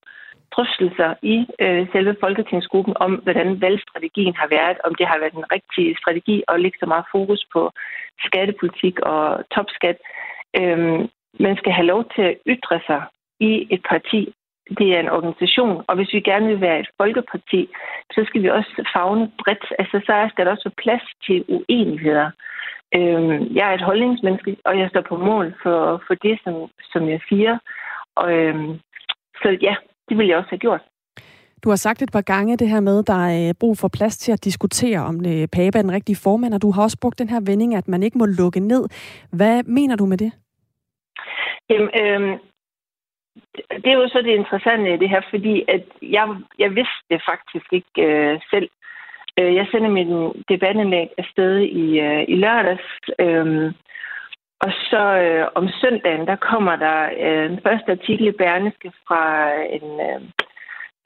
drøftelser 0.55 1.14
i 1.22 1.36
øh, 1.64 1.86
selve 1.92 2.16
Folketingsgruppen 2.20 2.94
om, 2.96 3.12
hvordan 3.14 3.61
valgstrategien 3.61 4.34
har 4.36 4.49
været, 4.57 4.78
om 4.84 4.94
det 4.94 5.07
har 5.07 5.18
været 5.18 5.38
den 5.38 5.53
rigtige 5.53 5.96
strategi 6.01 6.42
at 6.49 6.61
lægge 6.61 6.78
så 6.80 6.86
meget 6.86 7.05
fokus 7.12 7.42
på 7.53 7.70
skattepolitik 8.26 9.01
og 9.01 9.44
topskat. 9.55 9.99
Øhm, 10.61 11.09
man 11.46 11.57
skal 11.57 11.72
have 11.72 11.86
lov 11.86 12.05
til 12.14 12.22
at 12.22 12.38
ytre 12.46 12.80
sig 12.86 13.03
i 13.40 13.66
et 13.70 13.82
parti, 13.90 14.34
det 14.78 14.96
er 14.96 15.01
en 15.01 15.09
organisation, 15.09 15.84
og 15.88 15.96
hvis 15.96 16.12
vi 16.12 16.20
gerne 16.20 16.46
vil 16.46 16.61
være 16.61 16.80
et 16.80 16.90
folkeparti, 16.96 17.68
så 18.14 18.24
skal 18.26 18.42
vi 18.42 18.49
også 18.51 18.72
fagne 18.94 19.32
bredt. 19.38 19.64
Altså, 19.78 20.01
så 20.07 20.28
skal 20.30 20.46
der 20.46 20.53
også 20.53 20.68
være 20.68 20.82
plads 20.84 21.07
til 21.26 21.44
uenigheder. 21.49 22.30
Øhm, 22.96 23.57
jeg 23.57 23.64
er 23.70 23.74
et 23.74 23.88
holdningsmenneske, 23.88 24.57
og 24.64 24.78
jeg 24.78 24.88
står 24.90 25.01
på 25.01 25.16
mål 25.16 25.55
for, 25.62 26.03
for 26.07 26.14
det, 26.14 26.40
som, 26.44 26.55
som 26.92 27.09
jeg 27.09 27.20
siger. 27.28 27.59
Og, 28.16 28.32
øhm, 28.32 28.80
så 29.42 29.59
ja, 29.62 29.74
det 30.09 30.18
vil 30.18 30.26
jeg 30.26 30.36
også 30.36 30.50
have 30.50 30.59
gjort. 30.59 30.82
Du 31.64 31.68
har 31.68 31.76
sagt 31.76 32.02
et 32.02 32.12
par 32.12 32.20
gange 32.20 32.56
det 32.56 32.68
her 32.68 32.80
med, 32.80 32.98
at 32.98 33.06
der 33.06 33.26
er 33.26 33.52
brug 33.61 33.78
for 33.78 33.88
plads 33.88 34.18
til 34.18 34.32
at 34.32 34.44
diskutere, 34.44 35.00
om 35.00 35.20
det 35.20 35.50
Pape 35.50 35.78
er 35.78 35.82
den 35.82 35.92
rigtige 35.92 36.16
formand, 36.16 36.54
og 36.54 36.62
du 36.62 36.70
har 36.70 36.82
også 36.82 36.98
brugt 37.00 37.18
den 37.18 37.28
her 37.28 37.40
vending, 37.46 37.74
at 37.74 37.88
man 37.88 38.02
ikke 38.02 38.18
må 38.18 38.26
lukke 38.26 38.61
ned. 38.61 38.88
Hvad 39.32 39.62
mener 39.62 39.96
du 39.96 40.06
med 40.06 40.18
det? 40.18 40.32
Jamen, 41.70 41.90
øh, 42.00 42.38
det 43.82 43.86
er 43.90 43.98
jo 44.02 44.09
så 44.09 44.22
det 44.22 44.34
interessante 44.34 44.94
i 44.94 44.96
det 44.96 45.09
her, 45.11 45.20
fordi 45.30 45.64
at 45.68 45.84
jeg, 46.02 46.36
jeg 46.59 46.70
vidste 46.70 47.04
det 47.11 47.22
faktisk 47.30 47.72
ikke 47.72 48.02
øh, 48.09 48.40
selv. 48.50 48.68
Øh, 49.38 49.54
jeg 49.54 49.66
sender 49.70 49.90
min 49.90 50.42
debatindlæg 50.48 51.09
afsted 51.18 51.59
i, 51.59 52.00
øh, 52.00 52.24
i 52.28 52.34
lørdags, 52.34 52.88
øh, 53.18 53.72
og 54.61 54.72
så 54.90 55.02
øh, 55.24 55.46
om 55.54 55.68
søndagen, 55.80 56.26
der 56.26 56.36
kommer 56.36 56.76
der 56.76 56.98
øh, 57.24 57.52
en 57.52 57.61
første 57.66 57.90
artikel 57.92 58.26
i 58.26 58.38
Berneske 58.40 58.92
fra 59.06 59.22
øh, 59.54 59.64
en, 59.76 60.00
øh, 60.09 60.20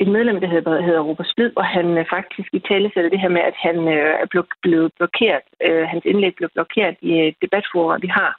et 0.02 0.08
medlem, 0.08 0.40
der 0.40 0.48
hedder, 0.48 0.80
hedder 0.80 1.00
Robert 1.00 1.30
Splid, 1.32 1.50
hvor 1.52 1.62
han 1.62 1.98
øh, 1.98 2.06
faktisk 2.10 2.48
i 2.52 2.58
tale 2.58 2.90
sætter 2.94 3.10
det 3.10 3.20
her 3.20 3.28
med, 3.28 3.40
at 3.40 3.56
han 3.66 3.76
øh, 3.96 4.14
er 4.22 4.44
blevet 4.62 4.92
blokeret. 4.98 5.46
Øh, 5.66 5.84
hans 5.88 6.04
indlæg 6.04 6.34
blev 6.34 6.48
blokeret 6.54 6.96
i 7.00 7.12
et 7.28 7.36
debatforum, 7.42 8.02
vi 8.02 8.06
har. 8.06 8.32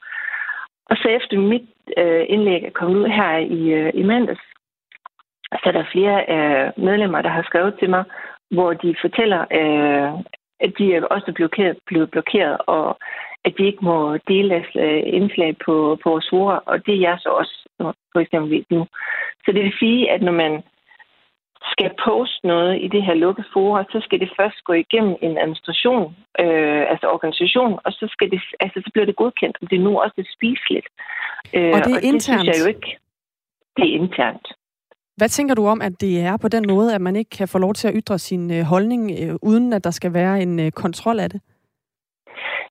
Og 0.86 0.96
så 0.98 1.08
efter 1.08 1.38
mit 1.38 1.70
øh, 1.98 2.26
indlæg 2.30 2.64
er 2.64 2.78
kommet 2.80 3.00
ud 3.00 3.08
her 3.08 3.38
i, 3.38 3.62
øh, 3.80 3.92
i 3.94 4.04
mandags, 4.04 4.46
så 5.52 5.66
er 5.66 5.72
der 5.72 5.92
flere 5.92 6.18
øh, 6.36 6.84
medlemmer, 6.88 7.22
der 7.22 7.30
har 7.30 7.44
skrevet 7.44 7.76
til 7.80 7.90
mig, 7.90 8.04
hvor 8.52 8.74
de 8.74 8.96
fortæller, 9.02 9.42
øh, 9.60 10.10
at 10.60 10.72
de 10.78 10.96
er 10.96 11.06
også 11.06 11.32
blokeret, 11.36 11.78
blevet 11.88 12.12
blokeret, 12.12 12.58
og 12.68 12.98
at 13.46 13.54
de 13.58 13.66
ikke 13.66 13.86
må 13.86 14.18
dele 14.28 14.66
øh, 14.76 15.04
indslag 15.06 15.56
på, 15.66 15.98
på 16.04 16.10
vores 16.10 16.28
forer, 16.30 16.60
og 16.70 16.86
det 16.86 16.94
er 16.96 17.06
jeg 17.10 17.18
så 17.20 17.30
også 17.30 17.56
for 18.14 18.20
eksempel 18.20 18.66
nu. 18.70 18.88
Så 19.46 19.52
det 19.52 19.64
vil 19.64 19.80
sige, 19.80 20.12
at 20.12 20.22
når 20.22 20.32
man 20.32 20.64
skal 21.72 21.92
poste 22.06 22.48
noget 22.48 22.74
i 22.86 22.88
det 22.88 23.04
her 23.04 23.14
lukkede 23.14 23.48
forum, 23.54 23.86
så 23.92 24.00
skal 24.06 24.20
det 24.20 24.30
først 24.40 24.60
gå 24.64 24.74
igennem 24.74 25.16
en 25.22 25.38
administration, 25.38 26.16
øh, 26.44 26.84
altså 26.92 27.06
organisation, 27.16 27.80
og 27.86 27.92
så, 27.92 28.06
skal 28.14 28.32
det, 28.32 28.42
altså, 28.60 28.82
så 28.86 28.90
bliver 28.94 29.06
det 29.06 29.16
godkendt, 29.16 29.58
om 29.62 29.68
det 29.68 29.80
nu 29.82 29.92
også 30.04 30.18
er 30.18 30.34
spiseligt. 30.38 30.88
Øh, 31.56 31.72
og 31.76 31.80
det 31.86 31.92
er 31.92 32.02
og 32.02 32.04
internt? 32.12 32.16
Det 32.16 32.24
synes 32.24 32.48
jeg 32.52 32.60
jo 32.64 32.68
ikke. 32.74 32.90
Det 33.78 33.84
er 33.90 33.94
internt. 34.04 34.48
Hvad 35.18 35.30
tænker 35.30 35.56
du 35.56 35.68
om, 35.68 35.82
at 35.82 36.02
det 36.02 36.22
er 36.22 36.38
på 36.38 36.48
den 36.48 36.66
måde, 36.68 36.96
at 36.96 37.02
man 37.02 37.16
ikke 37.16 37.30
kan 37.30 37.48
få 37.48 37.58
lov 37.58 37.74
til 37.74 37.88
at 37.88 37.94
ytre 37.98 38.20
sin 38.20 38.52
øh, 38.52 38.64
holdning, 38.64 39.12
øh, 39.22 39.36
uden 39.42 39.74
at 39.74 39.84
der 39.84 39.92
skal 39.92 40.14
være 40.14 40.42
en 40.42 40.60
øh, 40.60 40.72
kontrol 40.72 41.20
af 41.20 41.30
det? 41.30 41.42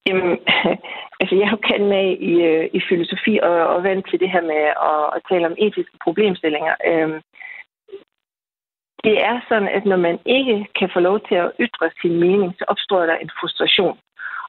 Jamen, 0.07 0.39
altså 1.21 1.35
jeg 1.43 1.49
har 1.49 1.61
kendt 1.69 1.87
med 1.89 2.07
i, 2.31 2.33
øh, 2.51 2.71
i 2.73 2.81
filosofi 2.89 3.39
og, 3.43 3.57
og 3.75 3.83
vant 3.83 4.07
til 4.11 4.21
det 4.21 4.31
her 4.31 4.43
med 4.53 4.63
at, 4.91 5.05
at 5.17 5.23
tale 5.31 5.47
om 5.47 5.57
etiske 5.59 5.99
problemstillinger. 6.05 6.75
Øhm, 6.91 7.21
det 9.05 9.17
er 9.25 9.41
sådan, 9.49 9.69
at 9.69 9.85
når 9.85 9.97
man 9.97 10.19
ikke 10.27 10.67
kan 10.79 10.91
få 10.95 11.01
lov 11.01 11.21
til 11.29 11.35
at 11.35 11.53
ytre 11.61 11.91
sin 12.01 12.21
mening, 12.21 12.55
så 12.59 12.65
opstår 12.69 13.07
der 13.07 13.17
en 13.17 13.31
frustration. 13.41 13.99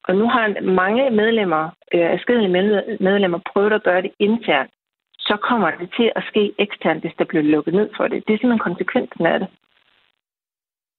Og 0.08 0.16
nu 0.16 0.26
har 0.30 0.62
mange 0.62 1.10
medlemmer, 1.10 1.64
øh, 1.94 2.12
afskedelige 2.16 2.56
medlemmer, 3.00 3.40
prøvet 3.54 3.74
at 3.74 3.84
gøre 3.84 4.02
det 4.02 4.12
internt. 4.20 4.72
Så 5.20 5.38
kommer 5.38 5.72
det 5.72 5.90
til 5.98 6.12
at 6.16 6.24
ske 6.30 6.54
eksternt, 6.58 7.02
hvis 7.02 7.16
der 7.20 7.26
bliver 7.26 7.44
lukket 7.44 7.74
ned 7.74 7.90
for 7.98 8.08
det. 8.08 8.24
Det 8.28 8.34
er 8.34 8.38
simpelthen 8.38 8.70
konsekvensen 8.70 9.26
af 9.26 9.40
det. 9.40 9.48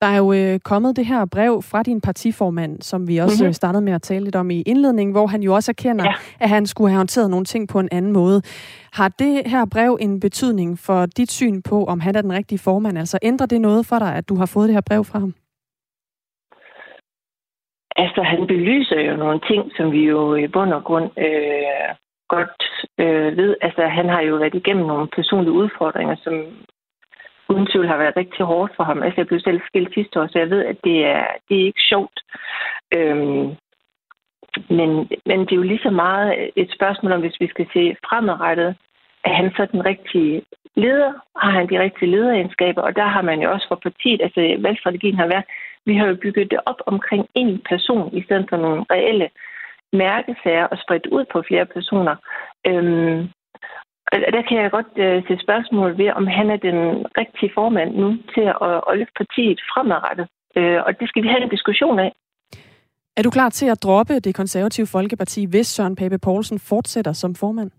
Der 0.05 0.11
er 0.11 0.19
jo 0.19 0.33
øh, 0.33 0.61
kommet 0.71 0.97
det 0.97 1.07
her 1.07 1.25
brev 1.35 1.63
fra 1.71 1.83
din 1.83 2.01
partiformand, 2.01 2.83
som 2.83 3.09
vi 3.09 3.17
også 3.19 3.45
mm-hmm. 3.45 3.53
startede 3.53 3.85
med 3.85 3.93
at 3.93 4.03
tale 4.03 4.25
lidt 4.25 4.37
om 4.37 4.51
i 4.51 4.63
indledningen, 4.63 5.13
hvor 5.15 5.27
han 5.27 5.43
jo 5.43 5.55
også 5.55 5.71
erkender, 5.71 6.05
ja. 6.05 6.15
at 6.41 6.49
han 6.49 6.67
skulle 6.67 6.91
have 6.91 6.97
håndteret 6.97 7.31
nogle 7.31 7.45
ting 7.45 7.69
på 7.69 7.79
en 7.81 7.89
anden 7.93 8.13
måde. 8.13 8.43
Har 8.93 9.09
det 9.09 9.43
her 9.47 9.65
brev 9.73 9.99
en 10.01 10.21
betydning 10.21 10.79
for 10.79 11.07
dit 11.07 11.31
syn 11.31 11.63
på, 11.63 11.85
om 11.85 12.01
han 12.01 12.17
er 12.17 12.23
den 12.23 12.33
rigtige 12.33 12.59
formand? 12.59 12.99
Altså 12.99 13.19
ændrer 13.23 13.47
det 13.47 13.61
noget 13.61 13.87
for 13.87 13.99
dig, 13.99 14.15
at 14.15 14.29
du 14.29 14.35
har 14.37 14.47
fået 14.55 14.69
det 14.69 14.75
her 14.75 14.87
brev 14.89 15.05
fra 15.05 15.19
ham? 15.19 15.35
Altså, 17.97 18.23
han 18.23 18.47
belyser 18.47 19.01
jo 19.01 19.17
nogle 19.17 19.41
ting, 19.51 19.63
som 19.77 19.93
vi 19.93 20.03
jo 20.15 20.35
i 20.35 20.49
bund 20.49 20.73
og 20.73 20.85
grund 20.85 21.11
øh, 21.19 21.89
godt 22.29 22.63
øh, 22.99 23.37
ved. 23.37 23.57
Altså, 23.63 23.83
han 23.87 24.09
har 24.09 24.21
jo 24.21 24.35
været 24.37 24.55
igennem 24.55 24.87
nogle 24.87 25.09
personlige 25.17 25.59
udfordringer, 25.63 26.17
som 26.25 26.35
uden 27.49 27.67
tvivl 27.67 27.89
har 27.89 27.97
været 27.97 28.17
rigtig 28.17 28.45
hårdt 28.45 28.73
for 28.77 28.85
ham. 28.85 29.03
Altså, 29.03 29.21
jeg 29.21 29.27
blev 29.27 29.41
selv 29.41 29.61
skilt 29.67 29.95
sidste 29.95 30.21
år, 30.21 30.27
så 30.27 30.39
jeg 30.39 30.51
ved, 30.51 30.65
at 30.65 30.77
det 30.85 31.05
er, 31.05 31.27
det 31.49 31.61
er 31.61 31.67
ikke 31.67 31.89
sjovt. 31.93 32.21
Øhm, 32.97 33.47
men, 34.79 34.91
men 35.27 35.39
det 35.41 35.53
er 35.53 35.57
jo 35.63 35.71
lige 35.71 35.87
så 35.87 35.91
meget 35.91 36.51
et 36.57 36.71
spørgsmål 36.77 37.13
om, 37.13 37.21
hvis 37.21 37.41
vi 37.41 37.49
skal 37.49 37.67
se 37.73 37.97
fremadrettet, 38.09 38.77
er 39.25 39.35
han 39.35 39.51
så 39.57 39.67
den 39.73 39.85
rigtige 39.85 40.43
leder? 40.77 41.13
Har 41.37 41.51
han 41.51 41.69
de 41.71 41.81
rigtige 41.81 42.11
lederegenskaber? 42.11 42.83
Og 42.83 42.97
der 42.97 43.07
har 43.07 43.23
man 43.23 43.41
jo 43.43 43.53
også 43.53 43.67
for 43.69 43.81
partiet, 43.83 44.21
altså 44.23 44.57
valgstrategien 44.59 45.19
har 45.19 45.27
været, 45.27 45.45
vi 45.87 45.97
har 45.97 46.07
jo 46.07 46.17
bygget 46.23 46.51
det 46.51 46.61
op 46.67 46.81
omkring 46.87 47.27
en 47.35 47.63
person, 47.69 48.17
i 48.17 48.23
stedet 48.23 48.47
for 48.49 48.57
nogle 48.57 48.85
reelle 48.91 49.29
mærkesager 49.93 50.65
og 50.65 50.79
spredt 50.79 51.07
ud 51.07 51.25
på 51.33 51.43
flere 51.49 51.67
personer. 51.67 52.17
Øhm, 52.67 53.29
der 54.13 54.43
kan 54.49 54.57
jeg 54.63 54.71
godt 54.71 54.93
øh, 54.97 55.23
se 55.27 55.39
spørgsmål 55.43 55.99
ved, 55.99 56.11
om 56.11 56.27
han 56.27 56.51
er 56.51 56.57
den 56.57 57.07
rigtige 57.19 57.51
formand 57.55 57.91
nu 57.97 58.09
til 58.35 58.47
at, 58.63 58.83
at 58.89 58.99
løfte 58.99 59.19
partiet 59.23 59.61
fremadrettet. 59.73 60.27
Øh, 60.57 60.81
og 60.87 61.01
det 61.01 61.09
skal 61.09 61.23
vi 61.23 61.29
have 61.29 61.43
en 61.43 61.49
diskussion 61.57 61.99
af. 61.99 62.13
Er 63.17 63.23
du 63.23 63.31
klar 63.31 63.49
til 63.49 63.67
at 63.67 63.83
droppe 63.83 64.21
det 64.21 64.35
konservative 64.35 64.87
Folkeparti, 64.87 65.47
hvis 65.51 65.67
Søren 65.67 65.97
Pape 65.97 66.19
Poulsen 66.19 66.59
fortsætter 66.59 67.13
som 67.13 67.35
formand? 67.35 67.71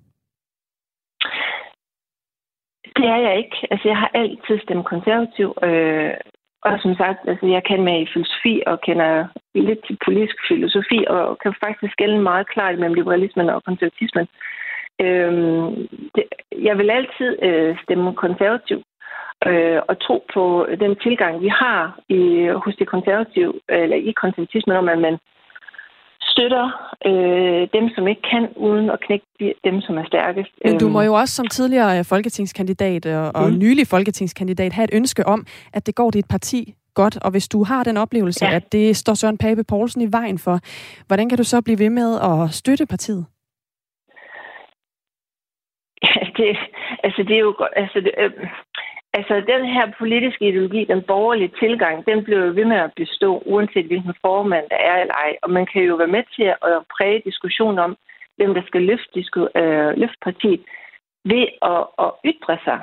Det 2.98 3.06
er 3.16 3.20
jeg 3.28 3.38
ikke. 3.38 3.58
Altså, 3.72 3.88
jeg 3.88 3.98
har 3.98 4.12
altid 4.14 4.60
stemt 4.64 4.86
konservativ. 4.86 5.48
Øh, 5.64 6.14
og 6.68 6.80
som 6.84 6.96
sagt, 6.96 7.20
altså, 7.32 7.46
jeg 7.56 7.64
kan 7.70 7.84
med 7.84 7.98
i 8.02 8.12
filosofi 8.14 8.64
og 8.66 8.82
kender 8.82 9.28
lidt 9.56 9.82
til 9.88 9.98
politisk 10.06 10.38
filosofi, 10.48 11.00
og 11.08 11.40
kan 11.40 11.54
faktisk 11.66 11.92
skælde 11.94 12.20
meget 12.20 12.48
klart 12.54 12.80
mellem 12.80 12.94
liberalismen 12.94 13.50
og 13.50 13.64
konservatismen. 13.64 14.28
Øhm, 15.02 15.88
det, 16.16 16.24
jeg 16.68 16.78
vil 16.78 16.89
altid 16.89 17.43
øh, 17.48 17.78
stemme 17.84 18.16
konservativ 18.16 18.80
øh, 19.48 19.80
og 19.89 19.96
tro 20.06 20.24
på 20.34 20.68
den 20.80 20.96
tilgang, 21.04 21.41
vi 21.41 21.48
har 21.48 22.00
i, 22.10 22.22
hos 22.64 22.76
det 22.76 22.88
konservative, 22.88 23.54
eller 23.70 23.98
i 23.98 24.12
konservatismen, 24.12 24.78
om 24.78 24.89
at 24.89 25.00
man 25.00 25.18
støtter 26.22 26.66
øh, 27.10 27.68
dem, 27.76 27.86
som 27.96 28.08
ikke 28.08 28.22
kan, 28.32 28.43
uden 28.56 28.89
at 28.89 29.00
knække 29.06 29.26
dem, 29.64 29.82
som 29.82 29.98
er 29.98 30.06
stærkest. 30.06 30.52
Men 30.66 30.80
du 30.80 30.88
må 30.88 31.02
jo 31.02 31.14
også 31.14 31.36
som 31.36 31.48
tidligere 31.48 32.04
folketingskandidat 32.04 33.06
og, 33.06 33.32
og 33.36 33.50
mm. 33.50 33.58
nylig 33.58 33.88
folketingskandidat 33.88 34.74
have 34.74 34.84
et 34.84 34.93
ønske 34.93 35.28
om, 35.28 35.46
at 35.74 35.86
det 35.88 35.96
går 35.96 36.12
dit 36.12 36.26
parti 36.30 36.74
godt, 36.93 37.18
og 37.18 37.32
hvis 37.32 37.48
du 37.48 37.64
har 37.64 37.84
den 37.84 37.98
oplevelse, 37.98 38.46
ja. 38.46 38.56
at 38.56 38.72
det 38.72 38.98
står 38.98 39.14
Søren 39.14 39.38
Pape 39.38 39.64
Poulsen 39.64 40.02
i 40.02 40.12
vejen 40.12 40.39
for, 40.39 40.60
hvordan 41.08 41.30
kan 41.30 41.38
du 41.38 41.43
så 41.43 41.62
blive 41.62 41.80
ved 41.80 41.89
med 41.89 42.20
at 42.22 42.54
støtte 42.54 42.86
partiet? 42.86 43.26
Det, 46.38 46.58
altså 47.04 47.24
det 47.24 47.36
er 47.36 47.46
jo 47.50 47.56
godt, 47.58 47.74
altså, 47.76 48.00
det, 48.00 48.12
øh, 48.18 48.32
altså 49.14 49.36
den 49.54 49.66
her 49.66 49.92
politiske 50.00 50.48
ideologi, 50.48 50.84
den 50.84 51.02
borgerlige 51.02 51.54
tilgang, 51.60 52.06
den 52.06 52.24
bliver 52.24 52.46
jo 52.46 52.52
ved 52.56 52.66
med 52.66 52.78
at 52.78 52.94
bestå, 52.96 53.44
uanset 53.46 53.86
hvilken 53.86 54.14
formand 54.22 54.66
der 54.70 54.76
er 54.76 55.02
eller 55.02 55.14
ej. 55.14 55.36
Og 55.42 55.50
man 55.50 55.66
kan 55.66 55.84
jo 55.84 55.96
være 55.96 56.16
med 56.18 56.24
til 56.36 56.44
at 56.44 56.78
præge 56.98 57.22
diskussion 57.26 57.80
om, 57.80 57.98
hvem 58.38 58.54
der 58.54 58.64
skal 58.68 58.82
løfte, 58.82 59.12
disku, 59.14 59.48
øh, 59.56 59.98
løfte 59.98 60.18
partiet 60.22 60.62
ved 61.26 61.46
at, 61.62 61.84
at 62.06 62.12
ytre 62.26 62.58
sig. 62.66 62.80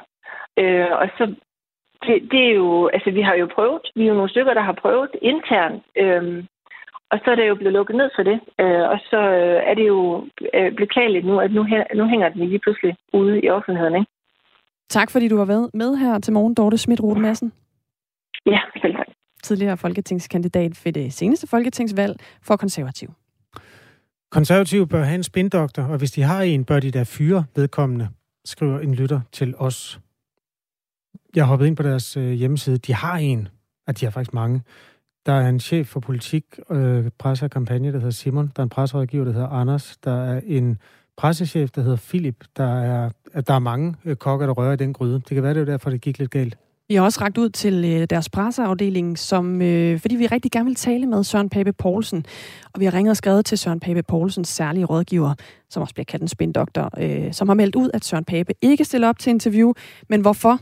Øh, 0.58 0.92
og 1.00 1.08
så 1.18 1.34
det, 2.06 2.16
det 2.32 2.42
er 2.48 2.54
jo, 2.54 2.88
altså 2.88 3.10
vi 3.10 3.22
har 3.22 3.34
jo 3.34 3.46
prøvet, 3.54 3.82
vi 3.94 4.02
er 4.02 4.08
jo 4.08 4.14
nogle 4.14 4.30
stykker, 4.30 4.54
der 4.54 4.60
har 4.60 4.72
prøvet 4.72 5.10
internt 5.22 5.82
øh, 5.96 6.44
og 7.12 7.18
så 7.24 7.30
er 7.30 7.34
det 7.34 7.48
jo 7.48 7.54
blevet 7.54 7.72
lukket 7.72 7.96
ned 7.96 8.10
for 8.16 8.22
det. 8.22 8.38
Øh, 8.62 8.84
og 8.92 8.98
så 9.10 9.20
øh, 9.40 9.58
er 9.70 9.74
det 9.74 9.86
jo 9.86 9.98
øh, 10.54 10.70
beklageligt 10.82 11.26
nu, 11.26 11.34
at 11.40 11.50
nu, 11.52 11.62
nu 11.94 12.04
hænger 12.12 12.28
den 12.28 12.48
lige 12.48 12.58
pludselig 12.64 12.96
ude 13.12 13.34
i 13.44 13.48
offentligheden. 13.48 13.94
Ikke? 14.00 14.10
Tak 14.88 15.10
fordi 15.10 15.28
du 15.28 15.36
har 15.36 15.44
været 15.44 15.70
med 15.74 15.96
her 15.96 16.18
til 16.18 16.32
morgen, 16.32 16.54
Dorte 16.54 16.78
schmidt 16.78 17.00
Madsen. 17.18 17.52
Ja, 18.46 18.60
selv 18.82 18.94
tak. 18.94 19.06
Tidligere 19.42 19.76
folketingskandidat 19.76 20.80
ved 20.84 20.92
det 20.92 21.12
seneste 21.12 21.46
folketingsvalg 21.46 22.16
for 22.42 22.56
konservativ. 22.56 23.08
Konservativ 24.30 24.88
bør 24.88 25.02
have 25.02 25.14
en 25.14 25.22
spindoktor, 25.22 25.82
og 25.82 25.98
hvis 25.98 26.10
de 26.10 26.22
har 26.22 26.42
en, 26.42 26.64
bør 26.64 26.80
de 26.80 26.90
da 26.90 27.02
fyre 27.06 27.44
vedkommende, 27.56 28.08
skriver 28.44 28.80
en 28.80 28.94
lytter 28.94 29.20
til 29.32 29.54
os. 29.58 30.00
Jeg 31.34 31.44
har 31.44 31.48
hoppet 31.48 31.66
ind 31.66 31.76
på 31.76 31.82
deres 31.82 32.14
hjemmeside. 32.14 32.78
De 32.78 32.94
har 32.94 33.16
en, 33.16 33.48
at 33.86 34.00
de 34.00 34.06
har 34.06 34.10
faktisk 34.10 34.34
mange. 34.34 34.62
Der 35.26 35.32
er 35.32 35.48
en 35.48 35.60
chef 35.60 35.88
for 35.88 36.00
politik, 36.00 36.44
øh, 36.70 37.10
presse 37.18 37.44
og 37.44 37.50
kampagne, 37.50 37.92
der 37.92 37.98
hedder 37.98 38.10
Simon. 38.10 38.52
Der 38.56 38.60
er 38.60 38.64
en 38.64 38.68
presserådgiver, 38.68 39.24
der 39.24 39.32
hedder 39.32 39.48
Anders. 39.48 39.96
Der 40.04 40.24
er 40.24 40.40
en 40.46 40.78
pressechef, 41.16 41.70
der 41.70 41.82
hedder 41.82 41.96
Philip, 41.96 42.44
der 42.56 42.82
er, 42.82 43.10
at 43.32 43.48
der 43.48 43.54
er 43.54 43.58
mange 43.58 43.94
øh, 44.04 44.16
kokker, 44.16 44.46
der 44.46 44.52
rører 44.52 44.72
i 44.72 44.76
den 44.76 44.92
gryde. 44.92 45.14
Det 45.14 45.28
kan 45.28 45.42
være, 45.42 45.54
det 45.54 45.60
er 45.60 45.64
derfor, 45.64 45.90
det 45.90 46.00
gik 46.00 46.18
lidt 46.18 46.30
galt. 46.30 46.56
Vi 46.88 46.94
har 46.94 47.02
også 47.02 47.20
ragt 47.20 47.38
ud 47.38 47.48
til 47.48 47.84
øh, 47.84 48.06
deres 48.10 48.28
presseafdeling, 48.28 49.18
som, 49.18 49.62
øh, 49.62 50.00
fordi 50.00 50.16
vi 50.16 50.26
rigtig 50.26 50.50
gerne 50.50 50.66
vil 50.66 50.74
tale 50.74 51.06
med 51.06 51.24
Søren 51.24 51.48
Pape 51.48 51.72
Poulsen. 51.72 52.24
Og 52.74 52.80
vi 52.80 52.84
har 52.84 52.94
ringet 52.94 53.10
og 53.10 53.16
skrevet 53.16 53.46
til 53.46 53.58
Søren 53.58 53.80
Pape 53.80 54.02
Poulsens 54.02 54.48
særlige 54.48 54.84
rådgiver, 54.84 55.34
som 55.70 55.80
også 55.80 55.94
bliver 55.94 56.04
kaldt 56.04 56.22
en 56.22 56.28
spindoktor, 56.28 56.90
øh, 56.98 57.32
som 57.32 57.48
har 57.48 57.54
meldt 57.54 57.76
ud, 57.76 57.90
at 57.94 58.04
Søren 58.04 58.24
Pape 58.24 58.52
ikke 58.62 58.84
stiller 58.84 59.08
op 59.08 59.18
til 59.18 59.30
interview. 59.30 59.72
Men 60.08 60.20
hvorfor? 60.20 60.60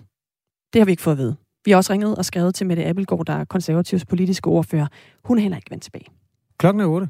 Det 0.72 0.80
har 0.80 0.84
vi 0.84 0.90
ikke 0.90 1.02
fået 1.02 1.14
at 1.14 1.18
vide. 1.18 1.36
Vi 1.64 1.70
har 1.70 1.76
også 1.76 1.92
ringet 1.92 2.16
og 2.16 2.24
skrevet 2.24 2.54
til 2.54 2.66
Mette 2.66 2.84
Appelgaard, 2.86 3.26
der 3.26 3.32
er 3.32 3.44
konservativs 3.44 4.04
politiske 4.04 4.48
ordfører. 4.48 4.86
Hun 5.24 5.38
er 5.38 5.42
heller 5.42 5.56
ikke 5.56 5.70
vendt 5.70 5.82
tilbage. 5.82 6.06
Klokken 6.58 6.80
er 6.80 6.86
8. 6.86 7.08